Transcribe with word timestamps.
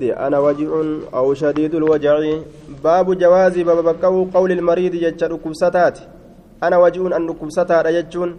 أنا 0.00 0.38
وجع 0.38 0.68
أو 1.14 1.34
شديد 1.34 1.74
الوجع. 1.74 2.20
باب 2.84 3.18
جواز 3.18 3.58
باب 3.58 3.84
بكو 3.84 4.24
قول 4.34 4.52
المريض 4.52 4.94
يجر 4.94 5.36
كبستات 5.36 5.98
أنا 6.62 6.76
وجع 6.76 7.16
أن 7.16 7.32
كبستات 7.32 7.86
يجون 7.86 8.36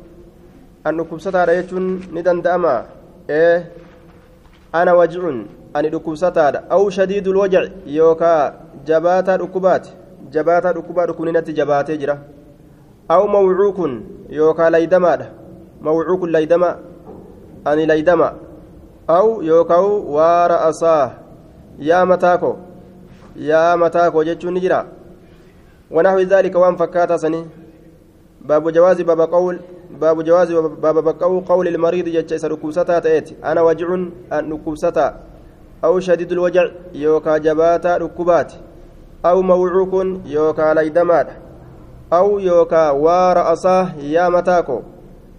أن 0.88 1.04
كبستات 1.04 1.50
يجون 1.50 1.84
ندن 2.14 2.42
دأما. 2.42 2.86
إيه؟ 3.30 3.72
أنا 4.76 4.94
وجع 4.94 5.22
أن 5.76 5.98
كبستات 5.98 6.56
أو 6.56 6.90
شديد 6.90 7.28
الوجع. 7.28 7.64
يوكا 7.86 8.54
جباتا 8.86 9.36
ركبات 9.36 9.88
جباتا 10.34 10.72
ركبات 10.72 11.12
كنينة 11.12 11.48
جبات 11.58 11.92
جرا. 11.92 12.18
أو 13.12 13.28
موعوك 13.28 13.80
يوكا 14.30 14.70
ليدما 14.70 15.30
موعوك 15.82 16.24
ليدما 16.24 16.80
أني 17.68 17.86
ليدما. 17.86 18.34
أو 19.10 19.42
يوكا 19.42 19.78
ورأساه 20.16 21.12
yaa 21.80 22.06
mataa 22.06 22.38
koo 22.38 22.58
yaa 23.36 23.78
mataa 23.78 24.12
koo 24.12 24.24
jechuun 24.24 24.54
ni 24.54 24.60
jira. 24.60 24.86
ونحو 25.92 26.20
ذلك 26.20 26.56
وان 26.56 26.76
فكاتا 26.76 27.18
سني 27.18 27.46
باب 28.42 28.70
جواز 28.70 29.02
باب 29.02 29.22
قول 29.22 29.60
باب 30.02 30.24
جواز 30.24 30.52
باب 30.54 31.08
قول 31.50 31.68
المريض 31.68 32.08
يجلس 32.08 32.46
ركوستا 32.46 33.00
تأتي 33.00 33.36
أنا 33.44 33.62
وجع 33.62 33.88
ركوستا 34.34 35.16
أو 35.84 36.00
شديد 36.00 36.32
الوجع 36.32 36.66
يوكا 36.94 37.38
جباتا 37.38 37.98
ركوبات 37.98 38.54
أو 39.26 39.42
موعوك 39.42 39.94
يوكا 40.26 40.74
ليدمات 40.74 41.28
أو 42.14 42.40
يوكا 42.40 42.90
ورأساه 42.90 43.96
يا 44.00 44.30
متاكو 44.30 44.82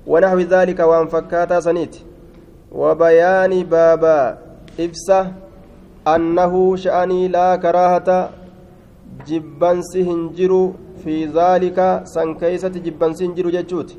ونحو 0.07 0.39
ذلك 0.39 0.81
وان 0.81 1.07
فكاتا 1.07 1.61
سنيت 1.61 1.97
وبيان 2.73 3.63
بابا 3.63 4.39
إفسه 4.81 5.33
أنه 6.15 6.53
شأني 6.83 7.29
لا 7.37 7.49
كراهة 7.65 8.09
جبنس 9.29 9.91
هنجر 10.09 10.53
في 11.03 11.17
ذلك 11.39 11.79
سنكيسة 12.15 12.75
جبنس 12.87 13.19
هنجر 13.23 13.47
جتشوت 13.57 13.91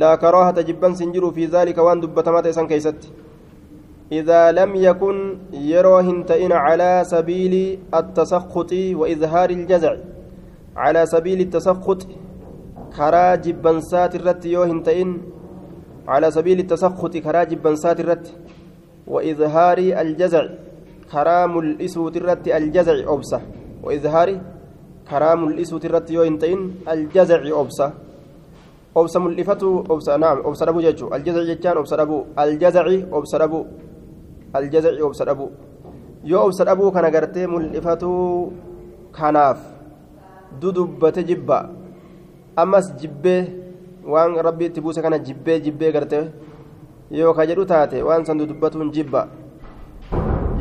لا 0.00 0.12
كراهة 0.22 0.58
جبنس 0.68 1.02
هنجر 1.02 1.24
في 1.36 1.44
ذلك 1.54 1.78
وان 1.78 2.00
دبتمات 2.00 2.46
سنكيست. 2.48 3.00
إذا 4.12 4.42
لم 4.52 4.70
يكن 4.88 5.16
يرو 5.52 5.98
هنتئن 5.98 6.52
على 6.52 7.02
سبيل 7.12 7.54
التسخط 7.94 8.72
وإظهار 8.72 9.50
الجزع. 9.50 9.94
على 10.76 11.06
سبيل 11.06 11.40
التسخط 11.40 12.00
كرا 12.96 13.34
جبنسات 13.44 14.12
الرت 14.18 14.42
يو 14.54 14.62
هنتئن 14.70 15.10
على 16.08 16.30
سبيل 16.30 16.58
التسخط 16.64 17.16
كرا 17.16 17.42
جبنسات 17.50 18.00
الرت. 18.00 18.26
وإظهار 19.12 19.78
الجزع. 19.78 20.44
Karaa 21.12 21.46
mul'isuuti 21.48 22.18
irratti 22.18 22.52
aljazaci 22.52 23.04
obsa 23.06 23.40
waizhaari 23.82 24.40
karaa 25.10 25.36
mul'isuuti 25.36 25.86
irratti 25.86 26.14
yoo 26.14 26.24
hin 26.24 26.38
ta'in 26.38 26.62
aljazaci 26.86 27.52
obsa 27.52 27.92
obsa 28.94 29.20
mul'ifatu 29.20 29.84
obsa 29.88 30.18
naam 30.18 30.42
obsa 30.44 30.66
dhabuu 30.66 30.82
jechuu 30.82 31.10
aljazaci 31.12 31.46
jechaan 31.52 31.78
obsa 31.78 31.96
dhabuu 31.96 32.26
aljazaci 32.36 32.98
obsa 33.12 33.38
dhabuu 33.38 33.64
aljazaci 34.52 35.02
obsa 35.02 35.24
dhabuu 35.24 35.50
yoo 36.24 36.44
obsa 36.46 36.64
dhabuu 36.64 36.90
kana 36.90 37.10
gartee 37.10 37.46
mul'ifatuu 37.46 38.52
kanaaf 39.12 39.60
dudubbate 40.60 41.22
jibba 41.24 41.70
ammas 42.56 42.90
jibbee 42.96 43.46
waan 44.06 44.34
rabbi 44.48 44.64
itti 44.66 44.80
buuse 44.80 45.02
kana 45.02 45.18
jibbee 45.18 45.60
jibbee 45.60 45.92
gartee 45.92 46.24
yoo 47.10 47.34
ka 47.34 47.46
jedhu 47.46 47.64
taate 47.66 48.02
waan 48.02 48.24
san 48.24 48.38
dudubbatuun 48.38 48.90
jibba 48.92 49.28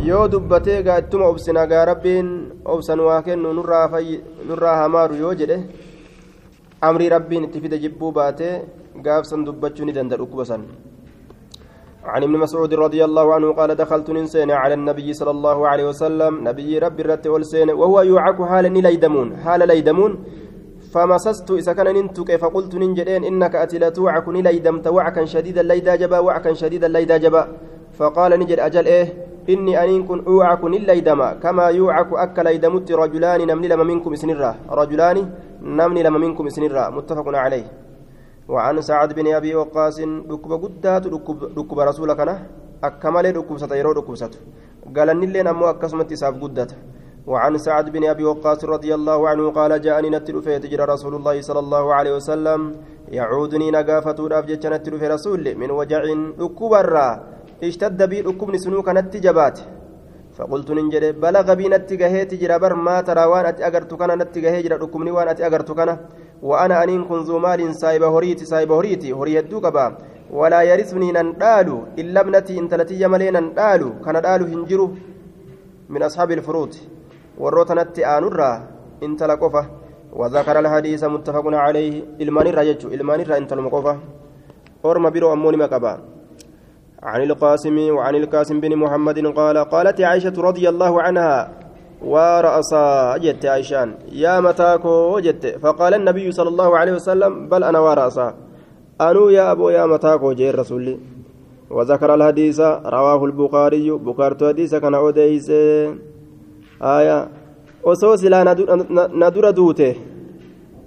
yoo 0.04 0.28
dubbatee 0.28 0.84
gaa 0.84 1.00
ittuma 1.00 1.28
obsina 1.28 1.66
gaa 1.68 1.86
rabbiin 1.86 2.28
obsan 2.66 3.00
waa 3.00 3.22
kennu 3.22 3.54
nurraa 3.54 4.76
hamaaru 4.82 5.16
yoo 5.16 5.34
jedhe 5.34 5.58
amrii 6.82 7.10
rabbiin 7.10 7.44
itti 7.48 7.62
fide 7.62 7.80
jibbuu 7.80 8.12
baatee 8.12 8.62
gaafsan 9.06 9.46
dubbachuu 9.46 9.86
ni 9.86 9.94
danda'a 9.94 10.18
dhukkuba 10.18 10.46
san 10.46 10.66
عن 12.06 12.24
ابن 12.24 12.38
مسعود 12.38 12.74
رضي 12.74 13.02
الله 13.06 13.34
عنه 13.34 13.48
قال 13.54 13.76
دخلت 13.76 14.10
ننسين 14.10 14.52
على 14.52 14.74
النبي 14.74 15.14
صلى 15.14 15.32
الله 15.32 15.68
عليه 15.68 15.86
وسلم 15.90 16.48
نبي 16.48 16.78
ربي 16.80 17.02
الرت 17.02 17.28
والسين 17.28 17.70
وهو 17.70 18.02
يوعك 18.02 18.42
حال 18.42 18.66
ليدمون 18.86 19.38
حال 19.38 19.68
ليدمون 19.68 20.12
فمسست 20.94 21.52
إذا 21.52 21.74
كان 21.74 21.88
ننتك 21.98 22.36
فقلت 22.36 22.76
ننجدين 22.76 23.24
إنك 23.24 23.56
أتي 23.56 23.78
لتوعك 23.82 24.28
ليدمت 24.30 24.88
وعكا 24.88 25.26
شديدا 25.26 25.64
ليدا 25.64 25.96
جبا 25.96 26.20
وعكا 26.20 26.54
شديدا 26.54 26.88
ليدا 26.88 27.18
جبا 27.18 27.44
فقال 27.98 28.32
نجد 28.40 28.60
أجل 28.60 28.86
إيه 28.86 29.08
إني 29.54 29.84
أنين 29.84 30.02
كن 30.10 30.20
أوعك 30.28 30.64
ليدما 30.64 31.34
كما 31.44 31.66
يوعك 31.80 32.10
أكل 32.14 32.44
ليدمت 32.44 32.92
رجلان 32.92 33.40
نمني 33.48 33.68
لما 33.68 33.84
منكم 33.84 34.16
سنرة 34.16 34.52
رجلان 34.80 35.18
نمني 35.62 36.04
لما 36.04 36.20
منكم 36.26 36.50
سنرة 36.50 36.84
متفق 36.90 37.28
عليه. 37.44 37.66
وعن 38.50 38.82
سعد 38.82 39.14
بن 39.14 39.28
أبي 39.34 39.56
وقاص 39.56 40.00
ركب 40.32 40.52
قدات 40.64 41.04
ركب 41.58 41.80
رسولك 41.90 42.20
أنا 42.20 42.36
أكمل 42.84 43.26
ركب 43.38 43.58
ستيرو 43.58 43.92
ركب 43.92 44.16
ست 44.16 44.34
قال 44.96 45.08
نلين 45.20 45.48
أمو 45.48 45.66
أكسمت 45.70 46.14
ساب 46.14 46.34
قدات. 46.44 46.72
وعن 47.28 47.58
سعد 47.58 47.90
بن 47.90 48.04
أبي 48.14 48.24
وقاص 48.24 48.66
رضي 48.66 48.92
الله 48.96 49.30
عنه 49.30 49.46
قال 49.52 49.82
جاءني 49.82 50.10
نتلو 50.10 50.42
في 50.42 50.58
رسول 50.94 51.16
الله 51.16 51.42
صلى 51.42 51.60
الله 51.60 51.94
عليه 51.94 52.14
وسلم 52.16 52.60
يعودني 53.18 53.72
نقافة 53.72 54.28
رافجة 54.34 54.64
نتلو 54.74 54.98
في 54.98 55.08
رسول 55.08 55.56
من 55.58 55.72
وجع 55.72 56.02
ركب 56.40 56.74
اشتد 57.64 58.04
بي 58.10 58.22
ركبني 58.22 58.58
سنو 58.58 58.82
كانت 58.82 59.18
جبات. 59.18 59.60
فقلت 60.36 60.72
ننجد 60.72 61.20
بلغ 61.22 61.54
بي 61.54 61.68
نتجهيت 61.68 62.34
جرى 62.34 62.60
بر 62.60 62.74
ما 62.76 63.02
ترى 63.02 63.26
وان 63.26 63.46
أتي 63.46 63.68
أجرت 63.68 63.94
كان 63.94 64.18
نتجهي 64.20 64.62
جرى 64.62 64.76
ركبني 64.76 65.12
وان 65.12 65.28
أتي 65.28 65.48
أجرت 65.48 65.72
كان. 65.72 65.98
وأنا 66.44 66.84
أنين 66.84 67.04
كن 67.08 67.20
ذو 67.28 67.40
مال 67.40 67.76
سايب 67.76 68.04
هريتي 68.04 68.46
سايب 68.46 68.72
هريتي 68.72 69.14
هري 69.14 69.40
الدوكبا 69.40 69.98
ولا 70.32 70.62
يرثني 70.62 71.12
نندالو 71.12 71.78
إلا 72.00 72.20
ابنتي 72.22 72.60
إن 72.60 72.70
تلتي 72.70 73.02
يملي 73.02 73.32
نندالو 73.32 73.90
كان 74.06 74.22
دالو 74.22 74.46
هنجرو. 74.46 74.88
من 75.90 76.04
أصحاب 76.04 76.32
الفروض 76.32 76.76
والروتنت 77.38 78.00
آنرا 78.00 78.52
إن 79.04 79.18
تلقفه 79.18 79.66
وذكر 80.14 80.60
الحديث 80.60 81.04
متفق 81.04 81.46
عليه 81.66 82.04
إلمان 82.22 82.48
الرجج 82.48 82.86
إلمان 82.86 83.20
الرا 83.22 83.38
إن 83.38 83.48
تلقفه 83.48 83.98
أورما 84.86 85.10
بيرو 85.10 85.34
أموني 85.34 85.58
مكبا. 85.58 86.15
عن 87.06 87.22
القاسم 87.30 87.78
وعن 87.96 88.16
القاسم 88.16 88.58
بن 88.60 88.72
محمد 88.84 89.18
قال 89.40 89.58
قالت 89.58 89.98
عائشة 90.02 90.36
رضي 90.50 90.66
الله 90.70 90.94
عنها 91.02 91.36
ورأسا 92.02 93.18
جت 93.24 93.46
عائشان 93.46 93.90
يا 94.24 94.40
متاكو 94.40 95.20
جت. 95.26 95.44
فقال 95.64 95.94
النبي 95.94 96.32
صلى 96.32 96.50
الله 96.54 96.70
عليه 96.78 96.94
وسلم 97.00 97.32
بل 97.50 97.62
أنا 97.64 97.80
ورأسا 97.80 98.28
أنو 99.02 99.30
يا 99.30 99.52
أبو 99.52 99.70
يا 99.70 99.86
متاكو 99.86 100.34
جي 100.34 100.52
رسولي 100.52 100.96
وذكر 101.70 102.10
الحديث 102.16 102.60
رواه 102.98 103.22
البخاري 103.26 103.92
بكارت 103.92 104.44
حديث 104.44 104.76
كان 104.76 104.94
أوديس. 104.96 105.50
آية 106.82 107.28
osoo 107.86 108.18
silaa 108.18 108.44
na 109.20 109.32
dura 109.32 109.52
duute 109.54 109.90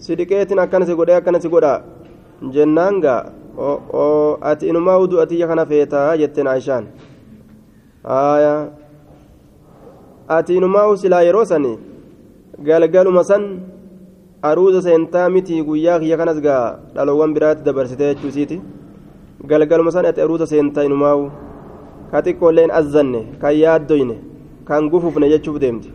sidhiqeetin 0.04 0.58
akkana 0.58 0.86
si 0.86 0.94
godhe 0.94 1.14
akkana 1.14 1.40
si 1.40 1.48
godha 1.48 1.82
jennaan 2.54 3.00
gaa 3.00 3.30
ati 4.50 4.68
inumaa 4.68 4.98
uduu 5.04 5.20
atiyya 5.20 5.46
kana 5.50 5.66
feetaa 5.66 6.16
jetteen 6.20 6.46
aishaan 6.46 6.84
aya 8.04 8.52
ati 10.36 10.56
inumaa 10.56 10.96
silaa 11.02 11.22
yeroo 11.28 11.44
sani 11.44 11.72
galgaluma 12.66 13.24
san 13.30 13.44
aruuza 14.50 14.82
seentaa 14.86 15.28
miti 15.34 15.62
guyyaa 15.68 15.98
kiyya 16.00 16.16
kanas 16.20 16.40
gaa 16.46 16.78
dhaloowwan 16.94 17.34
biraatti 17.34 17.64
dabarsitee 17.68 18.14
jechuusiiti 18.14 18.60
galgaluma 19.50 19.90
san 19.96 20.06
ati 20.10 20.20
aruuza 20.26 20.46
seentaa 20.46 20.88
inumaa 20.90 21.16
ka 22.10 22.22
xiqqoolleen 22.26 22.70
azzanne 22.80 23.20
kan 23.42 23.54
yaaddoyne 23.62 24.16
kan 24.68 24.90
gufufne 24.92 25.32
jechuuf 25.34 25.58
deemti 25.64 25.90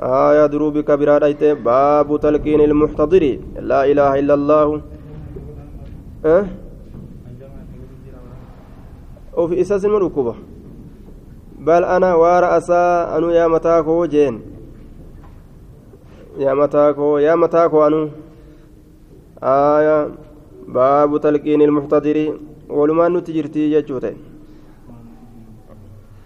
آية 0.00 0.46
دروبك 0.46 0.90
برادة 0.90 1.54
باب 1.54 2.08
تلقين 2.24 2.60
المحتضر 2.60 3.24
لا 3.70 3.80
إله 3.90 4.10
إلا 4.20 4.34
الله 4.34 4.80
أه؟ 6.24 6.46
وفي 9.36 9.60
إساس 9.60 9.84
المركوبة 9.84 10.34
بل 11.58 11.84
أنا 11.84 12.14
ورأسا 12.14 13.16
أنو 13.16 13.30
يا 13.30 13.46
متاكو 13.48 14.04
جين 14.06 14.40
يا 16.38 16.54
متاكو 16.54 17.18
يا 17.18 17.34
متاكو 17.34 17.86
أنو 17.86 18.08
آية 19.42 20.08
باب 20.68 21.20
تلقين 21.20 21.62
المحتضر 21.62 22.38
ولما 22.68 23.08
نتجرتي 23.08 23.72
يجوتين 23.72 24.16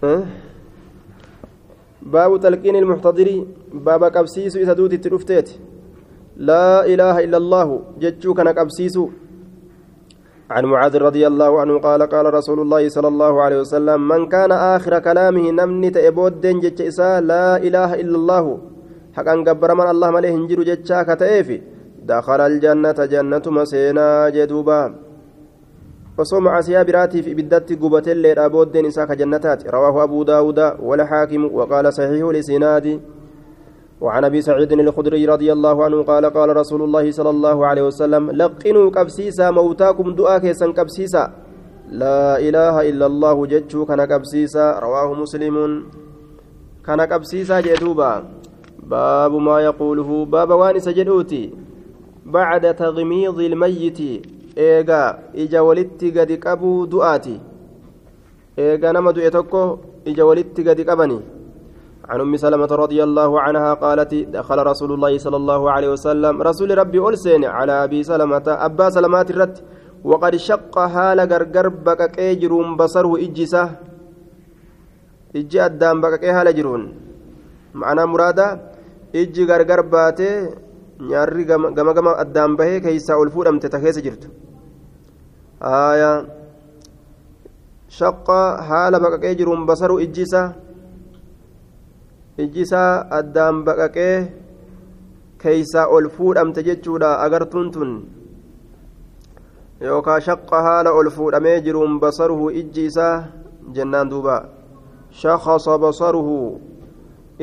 أه؟ 0.03 0.23
باب 2.01 2.39
تلقين 2.39 2.75
المحتضر 2.75 3.45
باب 3.73 4.03
قبسيس 4.03 4.57
إذا 4.57 4.73
دوتي 4.73 4.97
تلفتيت 4.97 5.49
لا 6.37 6.85
إله 6.85 7.23
إلا 7.23 7.37
الله 7.37 7.81
جتشو 7.99 8.33
كان 8.33 8.47
قبسيس 8.47 8.99
عن 10.49 10.65
معاذ 10.65 10.97
رضي 10.97 11.27
الله 11.27 11.59
عنه 11.61 11.79
قال 11.79 12.01
قال 12.03 12.33
رسول 12.33 12.59
الله 12.59 12.89
صلى 12.89 13.07
الله 13.07 13.41
عليه 13.41 13.59
وسلم 13.59 14.07
من 14.07 14.29
كان 14.29 14.51
آخر 14.51 14.99
كلامه 14.99 15.51
نمني 15.51 15.89
تأبود 15.89 16.41
جتش 16.41 16.81
إساء 16.81 17.21
لا 17.21 17.57
إله 17.57 17.93
إلا 18.01 18.15
الله 18.15 18.45
حقا 19.13 19.35
قبر 19.47 19.75
من 19.75 19.87
الله 19.89 20.09
مليه 20.11 20.35
هنجر 20.35 20.63
جتشا 20.63 21.03
كتأفي 21.03 21.61
دخل 22.05 22.41
الجنة 22.41 22.99
جنة 23.13 23.41
مسينا 23.47 24.29
جدوبا. 24.29 24.95
وصوم 26.17 26.47
عسيا 26.47 26.83
براتي 26.83 27.21
في 27.21 27.33
بدت 27.33 27.73
قبت 27.81 28.07
الليل 28.07 28.39
أبود 28.39 28.77
إساء 28.77 29.05
كجنتات 29.05 29.67
رواه 29.67 30.03
أبو 30.03 30.23
داود 30.23 30.59
والحاكم 30.79 31.41
وقال 31.53 31.93
صحيح 31.93 32.25
لسنادي. 32.35 32.99
وعن 34.01 34.23
أبي 34.23 34.41
سعيد 34.41 34.71
الخدري 34.71 35.25
رضي 35.25 35.53
الله 35.53 35.83
عنه 35.85 36.03
قال 36.03 36.25
قال 36.25 36.49
رسول 36.57 36.81
الله 36.81 37.11
صلى 37.11 37.29
الله 37.29 37.57
عليه 37.67 37.83
وسلم 37.89 38.31
لقنوا 38.31 38.91
كبسيسا 38.91 39.51
موتاكم 39.51 40.15
دعاء 40.15 40.39
كيسا 40.39 40.67
كبسيسا. 40.71 41.23
لا 41.91 42.39
إله 42.39 42.89
إلا 42.89 43.05
الله 43.05 43.45
جتشو 43.45 43.85
كان 43.85 44.05
كبسيسا. 44.05 44.79
رواه 44.79 45.13
مسلم. 45.13 45.55
كان 46.85 47.05
كبسيسا 47.05 47.61
جدوبا. 47.61 48.11
باب 48.85 49.33
ما 49.33 49.59
يقوله 49.61 50.25
باب 50.25 50.49
وانس 50.49 50.89
جدوتي 50.89 51.53
بعد 52.25 52.75
تغميض 52.75 53.39
الميت 53.39 53.99
إيغا 54.57 55.19
إجا 55.35 55.59
ولتي 55.59 56.11
قد 56.11 56.31
قبو 56.31 56.85
دعاتي 56.85 57.39
إيغا 58.59 58.91
نما 58.91 59.11
دعيتكو 59.11 59.77
إجا 60.07 60.23
ولتي 60.23 60.61
قد 60.69 60.81
قبني 60.89 61.19
عن 62.09 62.19
أم 62.25 62.33
سلمة 62.37 62.71
رضي 62.83 62.99
الله 63.07 63.31
عنها 63.45 63.71
قالت 63.73 64.13
دخل 64.37 64.59
رسول 64.71 64.89
الله 64.93 65.13
صلى 65.25 65.37
الله 65.41 65.61
عليه 65.73 65.89
وسلم. 65.95 66.33
رسول 66.49 66.69
ربي 66.81 66.99
ألسين 67.09 67.43
على 67.57 67.73
أبي 67.85 67.99
سلمة 68.03 68.47
أبا 68.67 68.89
سلمات 68.95 69.27
الرت 69.33 69.55
وقد 70.09 70.33
شق 70.49 70.75
حال 70.93 71.19
غرغر 71.31 71.67
بقق 71.85 72.17
جرون 72.41 72.67
بصره 72.79 73.11
اجسه 73.25 73.67
إجي 75.35 75.57
أدام 75.65 75.97
بقق 76.03 76.23
حال 76.35 76.47
جرون. 76.57 76.83
معنى 77.81 78.03
مرادا 78.11 78.47
إجي 79.15 79.43
غرغر 79.49 79.81
باتي 79.81 80.31
nyaarri 80.99 81.43
gama 81.45 81.93
gama 81.93 82.11
addaan 82.23 82.55
bahee 82.55 82.79
keeysaa 82.79 83.19
ol 83.19 83.29
fuudhamte 83.35 83.67
ta 83.69 83.79
keessa 83.83 84.01
jirtu 84.05 84.27
aya 85.59 86.11
shaqqa 87.97 88.39
haala 88.67 89.01
baqaqee 89.05 89.35
jiruun 89.39 89.65
basaru 89.69 89.99
ijji 92.43 92.61
isaa 92.67 93.07
addaan 93.17 93.63
baqaqee 93.67 94.15
keeysaa 95.41 95.87
ol 95.95 96.07
fuudhamte 96.15 96.61
jechuudha 96.67 97.09
agartuun 97.25 97.67
tun 97.75 97.91
yookaan 99.87 100.21
shaqqa 100.27 100.63
haala 100.67 100.95
ol 100.99 101.09
fuudhamee 101.17 101.57
jiruun 101.65 101.99
basaruhu 102.03 102.51
ijji 102.61 102.85
isaa 102.91 103.15
jennaan 103.75 104.09
duuba 104.13 104.35
shaqasa 105.21 105.77
basaruhu 105.85 106.35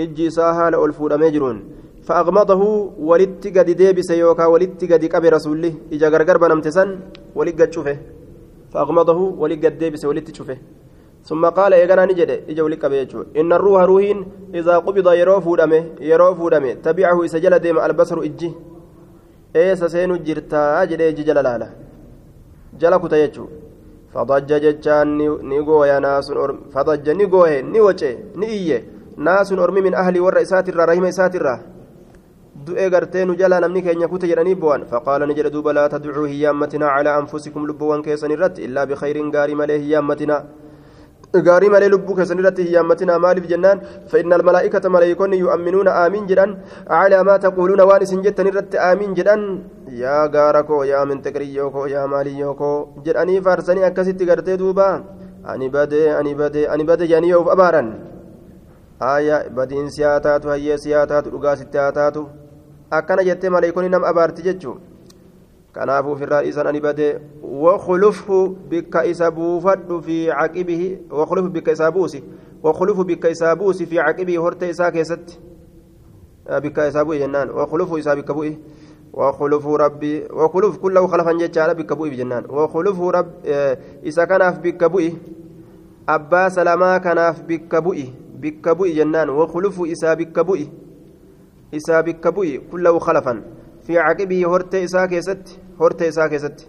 ijji 0.04 0.26
isaa 0.32 0.52
haala 0.58 0.82
ol 0.84 0.92
fuudhamee 0.98 1.32
jiruun 1.36 1.60
فأغمضه 2.08 2.62
ولت 3.08 3.44
قد 3.56 3.68
ديبس 3.80 4.10
يوكا 4.22 4.46
ولت 4.52 4.80
قد 4.90 5.02
قبي 5.12 5.28
رسوله 5.36 5.72
إجا 5.94 6.08
غرغر 6.12 6.36
بنمت 6.42 6.66
سن 6.76 6.88
ولت 7.38 7.54
قد 7.60 7.70
شوفه 7.74 7.96
فأغمضه 8.72 9.18
ولت 9.42 9.58
قد 9.64 9.74
ديبس 9.80 10.02
ولت 10.10 10.28
شوفه 10.36 10.56
ثم 11.24 11.46
قال 11.46 11.72
إيغانا 11.72 12.04
نجد 12.04 12.30
إجا 12.50 12.62
ولت 12.62 12.84
قبي 12.84 13.08
إن 13.40 13.52
الروح 13.52 13.82
روحين 13.82 14.18
إذا 14.54 14.74
قبض 14.86 15.08
يرو 15.12 15.40
فودمه 15.40 15.82
يرو 16.00 16.34
فودمه 16.34 16.72
تبعه 16.72 17.24
إسجل 17.24 17.58
ديم 17.58 17.78
البصر 17.78 18.18
إجي. 18.28 18.50
إيه 19.56 19.74
سسين 19.74 20.22
جرتا 20.26 20.82
أجد 20.82 21.00
إجي 21.00 21.22
جلالالا 21.22 21.68
جلك 22.80 23.02
تيجو 23.10 23.46
فضج 24.14 24.50
ججان 24.64 25.08
نيغو 25.50 25.84
يا 25.84 25.98
ناس 25.98 26.32
فضج 26.74 27.06
نيغو 27.10 27.46
نيوچه 27.72 28.12
نييه 28.40 28.78
ناس 29.16 29.52
أرمي 29.52 29.80
من 29.80 29.94
أهل 29.94 30.20
ورئيسات 30.20 30.68
الرا 30.68 30.84
رحمة 30.84 31.08
إسات 31.08 31.34
الرا 31.40 31.56
du'ee 32.66 32.90
gartee 32.90 33.24
nu 33.26 33.34
jalaa 33.34 33.60
namni 33.60 33.82
keenya 33.82 34.06
kute 34.12 34.26
jedhanii 34.30 34.54
bu'an 34.62 34.82
faqaala 34.90 35.26
ni 35.26 35.34
jedhe 35.34 35.50
duuba 35.54 35.72
laa 35.72 35.88
tadcuu 35.94 36.26
hiyyaammatinaa 36.32 36.94
calaa 36.96 37.16
anfusikum 37.20 37.66
lubbuwwan 37.66 38.04
keessan 38.06 38.34
irratti 38.36 38.64
illaa 38.66 38.86
bikayriin 38.90 39.32
gaarii 39.34 39.58
gaarii 41.40 41.70
malee 41.70 41.88
lubbuu 41.88 42.14
keessan 42.14 42.38
irratti 42.38 42.64
hiyyaammatinaa 42.66 43.18
maaliif 43.18 43.46
jennaan? 43.48 43.80
Fa'inna 44.10 44.36
almalaa'ikata 44.36 44.90
maleeykonni 44.90 45.38
yu'amminuuna 45.38 45.94
aamiin 46.02 46.26
jedhan. 46.28 46.52
Calaa 46.88 47.24
maa 47.24 47.38
taquuluuna 47.38 47.86
waan 47.86 48.02
isin 48.02 48.22
jettan 48.22 48.46
irratti 48.52 48.78
aamiin 48.78 49.16
jedhan. 49.16 49.64
Yaa 50.02 50.28
gaara 50.28 50.62
koo 50.62 50.82
yaa 50.84 51.06
mintiqriyyoo 51.06 51.70
koo 51.70 51.86
yaa 51.86 52.06
maaliyyoo 52.06 52.54
koo 52.54 52.76
jedhanii 53.04 53.40
faarsanii 53.40 53.84
akkasitti 53.88 54.26
gartee 54.26 54.58
duuba. 54.58 55.00
Ani 55.44 55.70
badee 55.70 56.12
ani 56.20 56.34
badee 56.34 56.68
ani 56.68 56.84
badee 56.84 57.08
jedhanii 57.08 57.34
of 57.40 57.48
abaaran. 57.48 57.92
Aayaa 59.00 59.44
badiin 59.50 59.90
si 59.90 60.02
haa 60.02 60.20
taatu 60.20 60.48
hayyee 60.48 60.78
si 60.78 60.92
haa 60.92 61.06
taatu 61.06 61.30
dhugaa 61.30 61.56
sitti 61.56 61.78
haa 61.78 61.92
taatu 61.92 62.28
akkana 62.90 63.24
jettee. 63.24 63.50
Kanaafuu 65.72 66.16
firraa 66.16 66.42
isan 66.42 66.66
ani 66.66 66.80
bade 66.80 67.20
wakhulufhu 67.42 68.56
bikka 68.70 69.04
isa 69.04 69.30
buufadhu 69.30 70.02
fi 70.02 70.26
caqibihi 70.26 70.98
wakhulufhu 71.10 71.50
bikka 71.50 71.72
isaa 71.72 71.90
buusi 71.90 72.24
wakhulufhu 72.62 73.04
bikka 73.04 73.30
isaa 73.30 73.56
buusi 73.56 73.86
fi 73.86 73.96
caqibihi 73.96 74.36
horte 74.36 74.68
isaa 74.68 74.90
keessatti 74.90 75.38
bikka 76.62 76.88
isaa 76.88 77.04
bu'i 77.04 77.18
jennaan 77.18 77.50
wakhulufhu 77.50 77.98
isaa 77.98 78.16
bikka 78.16 78.34
وخلف 79.12 80.76
كله 80.76 81.06
خلفا 81.06 81.32
جتشارا 81.32 81.72
بك 81.72 81.92
بوئي 81.92 82.10
بجنان 82.10 82.44
وخلف 82.48 83.00
رب 83.00 83.30
إذا 84.04 84.24
كان 84.24 84.52
في 84.52 84.60
بك 84.72 84.84
بوئي 84.84 85.16
أبا 86.08 86.48
سلما 86.48 86.98
كان 86.98 87.32
في 87.32 87.42
بك 87.42 87.76
بوئي 87.76 88.12
بك 88.40 88.68
بوئي 88.68 88.92
جنان 88.92 89.28
وخلف 89.28 89.80
إسا 89.80 90.14
بك 90.14 90.40
بوئي 90.40 90.68
isaa 91.72 92.02
bikka 92.02 92.32
bu'i 92.32 92.60
kullahu 92.70 93.00
khalafan 93.00 93.40
fi 93.86 93.94
caqibii 93.94 94.44
horte 94.44 94.82
isaa 94.82 95.06
keessatti 95.08 95.58
horte 95.80 96.08
isaa 96.12 96.28
keessatti 96.28 96.66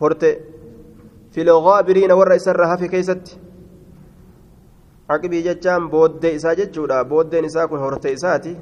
horte 0.00 0.30
filgaabiriina 1.34 2.16
warra 2.20 2.40
isarra 2.42 2.68
hafe 2.72 2.88
keessatti 2.94 3.38
caqibii 5.08 5.42
jechaan 5.48 5.88
booddee 5.90 6.34
isaa 6.40 6.54
jechuudha 6.60 7.04
booddeen 7.04 7.44
isaa 7.44 7.68
kun 7.68 7.86
horte 7.86 8.12
isaati 8.18 8.56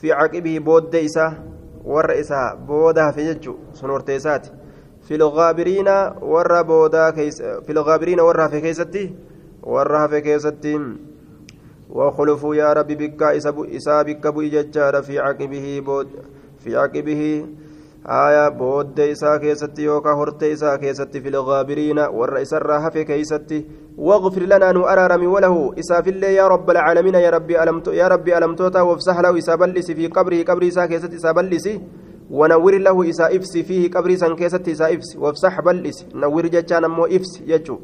fi 0.00 0.08
caqibii 0.08 0.58
booddee 0.60 1.04
isaa 1.10 1.30
warra 1.84 2.14
isaa 2.24 2.56
booda 2.56 3.04
hafe 3.04 3.24
jechuu 3.30 3.56
sun 3.72 3.90
horte 3.90 4.16
isaati 4.16 4.50
filgaabiriina 5.08 5.94
warra 6.34 6.64
boodaa 6.64 7.12
filgaabiriina 7.66 8.24
warra 8.24 8.44
hafe 8.48 8.60
keessatti 8.66 9.08
warra 9.76 10.04
hafe 10.04 10.22
keessatti 10.28 10.76
وخلفوا 11.92 12.54
يا 12.54 12.72
ربي 12.72 12.94
بك 12.94 13.22
إسا 13.22 14.02
بك 14.02 14.26
بإججار 14.26 15.02
في 15.02 15.18
عقبه 15.18 15.80
بود 15.80 16.08
في 16.64 16.76
عقبه 16.76 17.46
آية 18.06 18.48
بود 18.48 19.00
إسا 19.00 19.36
كيستي 19.36 19.82
يوكا 19.82 20.12
هرت 20.12 20.42
إسا 20.42 20.76
كيستي 20.76 21.20
في 21.20 21.28
الغابرين 21.28 21.98
والرئيس 21.98 22.54
الراها 22.54 22.90
في 22.90 23.04
كيستي 23.04 23.66
واغفر 23.98 24.42
لنا 24.42 24.72
نؤرارم 24.72 25.22
وله 25.34 25.74
إسا 25.78 26.00
في 26.00 26.10
الله 26.10 26.28
يا 26.28 26.48
رب 26.48 26.70
العالمين 26.70 27.14
يا 27.14 27.30
ربي 27.30 27.62
ألمت 27.62 27.86
يا 27.88 28.08
ربي 28.08 28.38
ألمتوتا 28.38 28.80
وافسح 28.80 29.20
له 29.20 29.38
إسا 29.38 29.54
بلس 29.54 29.90
في 29.90 30.06
قبره 30.06 30.42
قبر 30.42 30.68
إسا 30.68 30.86
كيستي 30.86 31.16
إسا 31.16 31.32
بلس 31.32 31.66
ونور 32.30 32.74
له 32.78 33.10
إسا 33.10 33.26
إفس 33.36 33.58
فيه 33.68 33.90
قبر 33.90 34.12
إسا 34.12 34.34
كيستي 34.34 34.72
إسا 34.72 34.94
إفس 34.94 35.16
وافسح 35.16 35.60
بلس 35.60 36.06
نور 36.14 36.46
جتان 36.46 36.84
أمو 36.84 37.04
إفس 37.06 37.32
يجو 37.46 37.76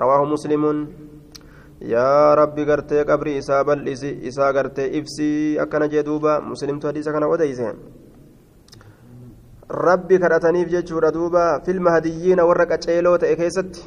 رواه 0.00 0.24
مسلم 0.24 0.86
rabbi 1.80 2.64
gartee 2.64 3.04
qabrii 3.04 3.36
isaa 3.36 3.64
bal'isi 3.64 4.18
isaa 4.22 4.52
gartee 4.52 4.88
ibsii 4.98 5.58
akkana 5.58 5.88
jee 5.88 6.02
duuba 6.02 6.40
muslimtu 6.40 6.86
hadiisa 6.86 7.12
kana 7.12 7.26
odeyse 7.28 7.74
rabbi 9.68 10.18
kadhataniif 10.18 10.68
jechuudha 10.70 11.10
duuba 11.10 11.60
filma 11.66 11.90
hadiyyiina 11.90 12.46
warra 12.46 12.66
qaceeloo 12.66 13.18
ta'e 13.18 13.36
keessatti 13.36 13.82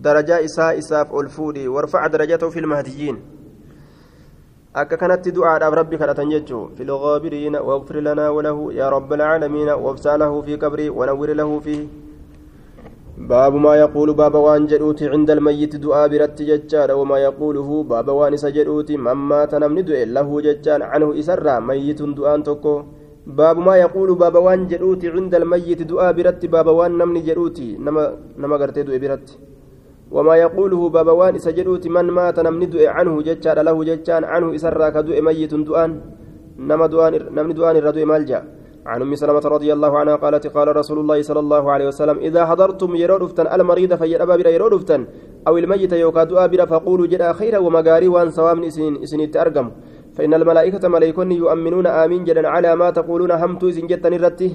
darajaa 0.00 0.38
isaa 0.40 0.72
isaaf 0.82 1.12
ol 1.12 1.28
fuudhi 1.28 1.68
warfac 1.68 2.08
darajatahu 2.12 2.50
filma 2.54 2.76
hadiyyiin 2.80 3.18
akka 4.72 4.96
kanatti 4.96 5.34
du'aadhaaf 5.36 5.76
rabbi 5.80 6.00
kadhatan 6.00 6.32
jechuu 6.32 6.62
filgaabiriina 6.78 7.60
waqfir 7.60 8.00
lanaa 8.08 8.32
walahu 8.38 8.72
yaa 8.72 8.90
rabba 8.96 9.20
alcaalamiina 9.20 9.76
wabsaa 9.76 10.16
lahu 10.16 10.42
fi 10.48 10.58
qabrii 10.64 10.88
wanawwir 10.88 11.36
lahu 11.36 11.60
fiihi 11.60 11.88
باب 13.16 13.54
ما 13.54 13.76
يقول 13.76 14.12
باب 14.12 14.34
وان 14.34 14.66
جدوت 14.66 15.02
عند 15.02 15.30
الميت 15.30 15.76
دعاء 15.76 16.08
برت 16.08 16.42
ججار 16.42 16.92
وما 16.92 17.18
يقوله 17.18 17.82
باب 17.82 18.08
وان 18.08 18.36
سجدوت 18.36 18.92
من 18.92 19.16
مات 19.30 19.54
نمن 19.54 19.88
له 20.16 20.40
ججان 20.40 20.82
عنه 20.82 21.18
إسرى 21.20 21.60
ميت 21.60 22.02
دعاء 22.02 22.40
تكو 22.40 22.74
باب 23.26 23.58
ما 23.58 23.76
يقول 23.76 24.14
باب 24.14 24.34
وان 24.34 24.66
جدوت 24.66 25.04
عند 25.04 25.34
الميت 25.34 25.82
دعاء 25.82 26.12
برت 26.12 26.46
باب 26.46 26.66
وان 26.66 26.98
نمن 26.98 27.22
جدوتي 27.26 27.76
نما 27.84 28.02
نما 28.38 28.56
قرتي 28.56 28.82
دعاء 28.82 28.98
برت. 28.98 29.28
وما 30.10 30.34
يقوله 30.36 30.88
باب 30.88 31.08
وان 31.08 31.38
سجدوت 31.38 31.86
من 31.86 32.06
مات 32.16 32.38
نمن 32.46 32.70
دعاء 32.70 32.88
عنه 32.96 33.14
ججار 33.22 33.58
له 33.62 33.84
ججان 33.84 34.24
عنه 34.24 34.54
إسرى 34.54 34.90
كدعاء 34.94 35.20
ميت 35.26 35.54
دعاء 35.54 35.90
نما 36.68 36.86
دعاء 36.86 37.12
نمن 37.36 37.54
دعاء 37.54 37.78
الردعاء 37.78 38.06
مالجأ. 38.06 38.40
عن 38.86 39.02
أم 39.02 39.14
سلمة 39.14 39.44
رضي 39.56 39.72
الله 39.72 39.98
عنها 39.98 40.16
قالت 40.16 40.46
قال 40.46 40.76
رسول 40.76 40.98
الله 40.98 41.22
صلى 41.22 41.40
الله 41.40 41.70
عليه 41.72 41.86
وسلم 41.90 42.18
إذا 42.18 42.46
حضرتم 42.46 42.90
يرو 42.96 43.16
دفتن 43.18 43.46
المريض 43.46 43.94
فيربى 43.94 44.34
بلا 44.36 44.50
أو 45.48 45.58
الميت 45.58 45.92
يوكا 45.92 46.24
دعاء 46.24 46.48
بلا 46.48 46.66
فقولوا 46.66 47.06
جدا 47.06 47.32
خيرا 47.32 47.58
ومغاري 47.58 48.08
وان 48.08 48.30
سوام 48.30 48.62
إسن 48.64 49.02
إسن 49.02 49.30
تأرقم 49.30 49.70
فإن 50.16 50.34
الملائكة 50.34 50.88
ملائكون 50.88 51.32
يؤمنون 51.32 51.86
آمين 51.86 52.24
جدا 52.24 52.48
على 52.48 52.76
ما 52.76 52.90
تقولون 52.90 53.30
همت 53.30 53.64
إسن 53.64 53.86
جتا 53.86 54.08
نرته 54.08 54.52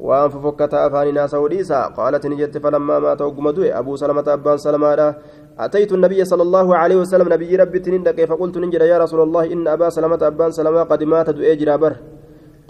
وان 0.00 0.28
ففكت 0.32 0.74
أفاننا 0.74 1.26
سوديسا 1.26 1.80
قالت 1.98 2.26
نجت 2.26 2.58
فلما 2.58 2.96
مات 3.04 3.20
وقم 3.22 3.46
أبو 3.80 3.92
سلمة 3.96 4.26
أبان 4.26 4.56
سلمة 4.56 5.14
أتيت 5.58 5.92
النبي 5.92 6.24
صلى 6.24 6.42
الله 6.42 6.66
عليه 6.76 6.96
وسلم. 6.96 7.28
نبي 7.32 7.56
ربي 7.56 7.78
تنين 7.84 8.04
فقلت 8.30 8.56
ننجر 8.58 8.82
يا 8.82 8.98
رسول 9.04 9.20
الله 9.26 9.52
إن 9.52 9.68
أبا 9.68 9.88
سلمة 9.96 10.22
أبان 10.22 10.50
سلمة 10.50 10.82
قد 10.82 11.04
مات 11.04 11.30
دؤي 11.30 11.56
جرابر. 11.60 11.92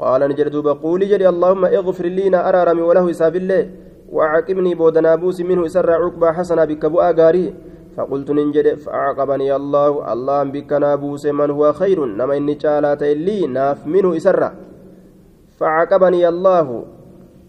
قال 0.00 0.20
نجر 0.30 0.48
دوبا 0.48 0.72
قولي 0.72 1.06
جري 1.06 1.28
اللهم 1.28 1.64
اغفر 1.64 2.06
لنا 2.06 2.48
أرارمي 2.48 2.82
وله 2.82 3.10
إساب 3.10 3.36
الله 3.36 3.62
وعاقبني 4.08 4.74
بودنا 4.74 5.14
بوس 5.14 5.40
منه 5.40 5.66
إسر 5.66 5.90
عقبى 5.90 6.28
حسنا 6.32 6.64
بك 6.64 6.86
بؤا 6.86 7.10
غاري 7.12 7.54
فقلت 7.96 8.30
ننجد 8.30 8.74
فأعقبني 8.74 9.56
الله. 9.56 10.12
الله 10.12 10.42
بك 10.44 10.72
نابوس 10.72 11.26
من 11.26 11.50
هو 11.50 11.72
خير. 11.72 12.04
نما 12.04 12.36
إني 12.36 12.54
جالات 12.54 13.02
لي 13.02 13.46
ناف 13.46 13.86
منه 13.86 14.16
إسر 14.16 14.52
فعاقبني 15.58 16.28
الله. 16.28 16.84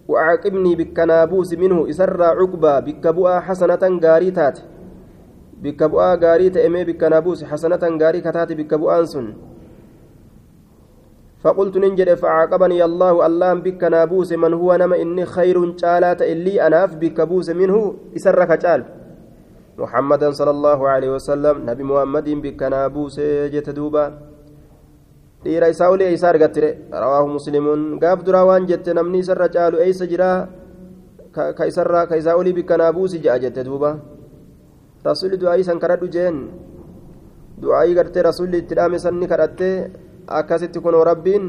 وعاقبني 0.07 0.75
بك 0.75 0.99
نابوس 0.99 1.53
منه 1.53 1.89
إسر 1.89 2.23
عقبى 2.23 2.75
بك 2.91 3.07
بؤا 3.07 3.39
حسنة 3.39 3.83
غاري 4.03 4.31
تات. 4.31 4.59
بك 5.61 5.83
بؤا 5.83 6.15
غاري 6.15 6.49
تأمي 6.49 6.83
بك 6.83 7.03
نابوس 7.03 7.43
حسنة 7.43 7.83
غاري 8.01 8.21
كتات. 8.21 8.51
بك 8.53 8.73
بؤان 8.73 9.05
سن 9.05 9.33
فقلت 11.41 11.77
ننجد 11.77 12.13
فعاقبني 12.13 12.83
الله. 12.85 13.25
اللهم 13.25 13.59
بك 13.61 13.83
نابوس 13.83 14.33
من 14.33 14.53
هو. 14.53 14.75
نما 14.75 15.01
إني 15.01 15.25
خير 15.25 15.57
جالات 15.77 16.21
إلي 16.21 16.67
أناف 16.67 16.95
بك 16.95 17.21
بوس 17.21 17.49
منه 17.49 17.93
إسرك 18.17 18.51
جال 18.59 19.00
محمدا 19.81 20.27
صلى 20.39 20.51
الله 20.57 20.79
عليه 20.93 21.09
وسلم 21.17 21.55
نبي 21.69 21.83
محمد 21.83 22.27
بك 22.45 22.61
نابوس 22.73 23.17
جت 23.53 23.69
دوبا 23.69 24.05
dhiira 25.41 25.73
isaa 25.73 25.89
olii 25.89 26.05
eeysaa 26.05 26.29
argattire 26.33 26.69
rawaahu 27.03 27.27
muslimuun 27.35 27.97
gaaf 28.01 28.19
duraa 28.25 28.45
waan 28.45 28.67
jette 28.69 28.93
namni 28.93 29.21
isarra 29.23 29.47
caalu 29.55 29.81
eeysa 29.85 30.05
jiraa 30.11 30.37
ka 31.57 31.65
isarraa 31.71 32.05
ka 32.09 32.19
isaa 32.21 32.35
olii 32.41 32.53
bikkanaa 32.57 32.91
buusi 32.97 33.21
ja'a 33.23 33.41
jette 33.43 33.63
duuba 33.65 33.89
rasulli 35.07 35.39
du'aayii 35.41 35.65
san 35.69 35.81
kadhadhu 35.83 36.11
jeen 36.15 36.37
du'aayii 37.63 37.97
gartee 37.99 38.25
rasulli 38.29 38.61
itti 38.63 38.77
dhaame 38.79 38.99
sanni 39.05 39.31
kadhattee 39.31 39.75
akkasitti 40.41 40.83
kunoo 40.85 41.01
rabbiin 41.09 41.47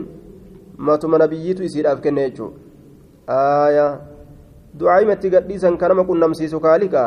matuma 0.88 1.20
nabiyyiitu 1.24 1.68
isiidhaaf 1.68 2.00
kenne 2.06 2.24
jechuudha 2.28 3.86
du'aayimatti 4.80 5.34
gadhiisan 5.36 5.76
kanama 5.76 6.08
qunnamsiisu 6.08 6.60
kaaliqa 6.66 7.04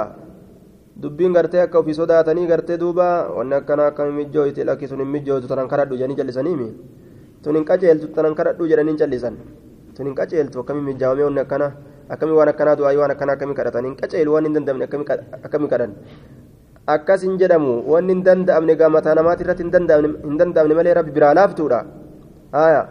dubbiin 1.02 1.34
gartee 1.36 1.62
akka 1.62 1.80
ofii 1.80 1.94
sodaatanii 2.00 2.48
gartee 2.48 2.78
duuba 2.80 3.08
wanni 3.38 3.56
akkana 3.60 3.88
akkami 3.92 4.12
mijjooyti 4.20 4.64
lakki 4.64 4.88
sun 4.88 5.00
hin 5.04 5.12
mijjootu 5.16 5.48
tanan 5.48 5.68
kadhadhu 5.68 5.98
jedhanii 6.00 6.16
jallisaniimi 6.22 6.70
tun 7.44 7.56
hin 7.60 7.66
qaceeltu 7.72 8.08
tanan 8.16 8.36
kadhadhu 8.40 8.68
jedhanii 8.72 8.96
jallisan 9.02 9.36
tun 9.96 10.08
hin 10.08 10.16
qaceeltu 10.16 10.64
akkami 10.64 10.82
mijjaawamee 10.88 11.28
wanni 11.28 11.42
akkana 11.44 11.68
akkami 12.16 12.34
waan 12.40 12.50
akkanaa 12.54 12.75
du'aayii 12.80 13.02
waan 13.02 13.12
akkana 13.16 13.34
akkami 13.36 13.54
kadhatan 13.60 13.86
hin 13.90 13.96
qaceelu 14.02 14.32
waan 14.36 14.46
hin 14.48 14.56
dandamne 14.58 14.86
akkami 14.88 15.68
kadhan 15.74 15.92
akkas 16.96 17.22
hin 17.28 17.38
jedhamu 17.42 17.82
wanni 17.92 18.14
hin 18.14 18.24
danda'amne 18.30 18.75
gaamataa 18.82 19.16
namaati 19.20 19.44
irratti 19.48 19.64
hin 19.66 20.38
danda'amne 20.40 20.74
malee 20.80 20.94
rabbi 21.02 21.12
biraa 21.18 21.34
laaftuudha 21.42 21.80
haya 22.56 22.82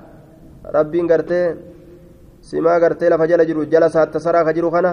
rabbiin 0.76 1.06
gartee 1.06 1.44
simaa 2.50 2.78
gartee 2.84 3.08
lafa 3.08 3.26
jala 3.32 3.44
jiru 3.48 3.64
jala 3.74 3.88
saatta 3.96 4.20
saraa 4.20 4.44
ka 4.44 4.52
jiru 4.52 4.70
kana 4.76 4.92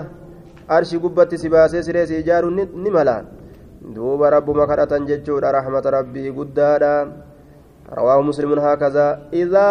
arshi 0.77 1.01
gubbatti 1.03 1.37
si 1.41 1.49
baasee 1.49 1.83
siree 1.87 2.05
si 2.07 2.21
ijaaruun 2.21 2.59
ni 2.83 2.89
mala. 2.97 3.17
Duuba 3.95 4.29
rabbuma 4.35 4.69
kadhatan 4.69 5.07
jechuudha 5.09 5.51
rahmata 5.57 5.91
rabbii 5.97 6.31
guddaadha. 6.37 6.93
رواه 7.91 8.21
مسلم 8.21 8.59
هكذا 8.59 9.07
إذا 9.33 9.67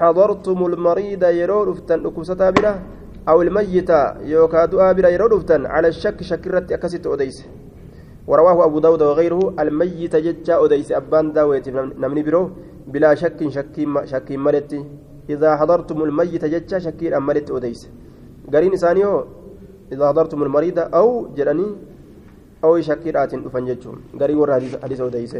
حضرتم 0.00 0.58
المريض 0.66 1.22
يرو 1.24 1.64
دفتن 1.68 2.06
أكوستا 2.06 2.50
بلا 2.50 2.72
أو 3.28 3.42
الميت 3.42 3.90
يوكا 4.24 4.64
دعا 4.72 4.92
بلا 4.96 5.08
يرو 5.08 5.28
دفتن 5.28 5.66
على 5.66 5.88
الشك 5.92 6.22
شكرت 6.22 6.72
أكست 6.72 7.06
أديس 7.06 7.38
ورواه 8.26 8.64
أبو 8.64 8.78
داود 8.78 9.02
وغيره 9.02 9.54
الميت 9.60 10.16
ججا 10.16 10.64
أديس 10.64 10.92
أبان 10.92 11.32
داويت 11.36 11.68
نمني 12.02 12.22
برو 12.22 12.42
بلا 12.92 13.14
شك 13.20 13.40
شك 13.56 13.76
شك 14.04 14.28
ملت 14.44 14.72
إذا 15.28 15.50
حضرتم 15.60 15.98
الميت 16.02 16.44
ججا 16.44 16.78
شكير 16.78 17.16
أملت 17.16 17.50
أديس 17.50 17.80
قرين 18.52 18.74
ثانيو 18.76 19.12
إذا 19.92 20.08
حضرتم 20.08 20.42
المريض 20.42 20.78
أو 20.78 21.28
جراني 21.36 21.66
أو 22.64 22.80
شكيرات 22.80 23.34
أفنجتهم 23.34 23.96
قري 24.20 24.34
ور 24.34 24.50
حديث 24.82 25.00
أديس 25.00 25.36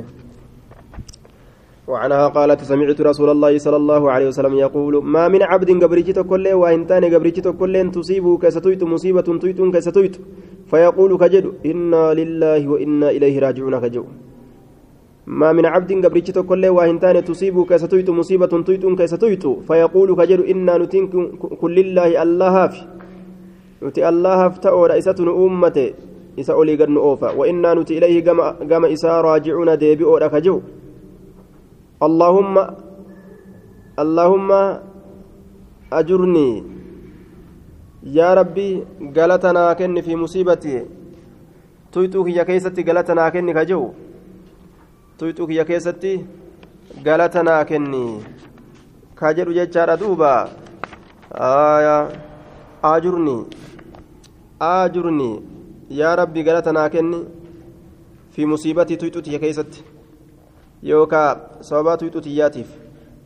وعنها 1.89 2.29
قالت 2.29 2.61
سمعت 2.69 3.01
رسول 3.01 3.29
الله 3.31 3.59
صلى 3.59 3.77
الله 3.77 4.03
عليه 4.11 4.27
وسلم 4.29 4.55
يقول 4.55 5.05
ما 5.05 5.29
من 5.29 5.43
عبد 5.43 5.71
قبرجت 5.85 6.19
كل 6.21 6.47
وإنتان 6.53 7.05
قبرجت 7.15 7.49
كل 7.49 7.75
تصيبه 7.97 8.39
كستويت 8.39 8.83
مصيبة 8.85 9.29
تويت 9.43 9.61
كستويت. 9.75 10.17
فيقول 10.71 11.11
كجد 11.17 11.45
إنا 11.67 12.15
لله 12.15 12.69
وإنا 12.69 13.09
إليه 13.17 13.39
راجعون. 13.41 13.75
كجو. 13.81 14.05
ما 15.27 15.53
من 15.53 15.67
عبد 15.67 16.05
قبرجت 16.05 16.39
كل 16.39 16.65
وإنتان 16.67 17.25
تصيبه 17.25 17.65
كستويت 17.65 18.11
مصيبة 18.11 18.53
تويت 18.67 18.85
كستويت. 19.01 19.45
فيقول 19.69 20.09
كجد 20.21 20.41
إنا 20.53 20.79
نتين 20.79 21.05
كل 21.63 21.77
الله 21.79 22.23
الله 22.23 22.55
في. 22.69 22.81
نتي 23.83 24.09
الله 24.09 24.49
فتأو 24.49 24.87
رئيسة 24.87 25.19
أمته 25.47 25.89
إسا 26.41 26.53
أولي 26.53 26.75
قد 26.81 26.89
نؤوفا 26.89 27.31
وإنا 27.39 27.75
نتي 27.75 27.99
إليه 27.99 28.17
قام 28.71 28.85
إسا 28.85 29.21
راجعون 29.21 29.71
ديبئو 29.79 30.19
كجو 30.33 30.57
اللهم 32.07 32.55
اللهم 34.03 34.51
أجرني 35.93 36.51
يا 38.19 38.35
ربي 38.35 38.71
قالتنا 39.17 39.73
كن 39.73 40.01
في 40.01 40.17
مصيبتي 40.17 40.75
تويتوك 41.93 42.29
يا 42.29 42.43
كيستي 42.43 42.83
قالتنا 42.83 43.29
كن 43.29 43.51
كجو 43.59 43.83
تويتوك 45.19 45.51
يا 45.51 45.63
كيستي 45.63 46.15
قالتنا 47.07 47.63
كني 47.63 48.07
كاجر 49.19 49.49
ججار 49.53 49.95
دوبا 49.95 50.49
آية 51.35 51.39
أجرني 51.39 51.39
أجرني 51.39 51.57
يا 51.57 51.57
ربي 51.57 51.57
قالتنا 51.57 51.57
كني 51.59 51.97
في 51.97 51.97
مصيبتي 51.97 52.28
تويتوك 58.97 59.29
يا 59.29 59.39
كيستي 59.39 59.83
يوكا 60.83 61.51
صوابات 61.61 62.03
ويتوتياتيف 62.03 62.69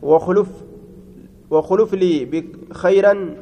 وخلف 0.03 0.49
وخلف 1.51 1.95
لي 1.95 2.45
خيرا 2.73 3.37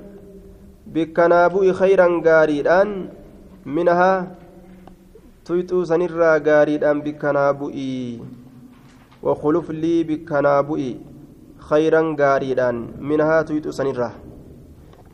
بكنابوء 0.87 1.73
خيرا 1.73 2.23
غاريدان 2.27 3.09
منها 3.67 4.41
tuyxuu 5.51 5.85
sanirraa 5.91 6.39
gaariidhaan 6.47 6.99
bikkanaa 7.05 7.53
bu'ii 7.61 8.23
wakhuluf 9.27 9.71
lii 9.83 10.05
bikkanaa 10.11 10.59
bu'i 10.69 10.91
khayran 11.69 12.11
gaariidhaan 12.21 12.79
minhaa 13.13 13.39
tuyxuu 13.49 13.75
sanirraa 13.79 14.13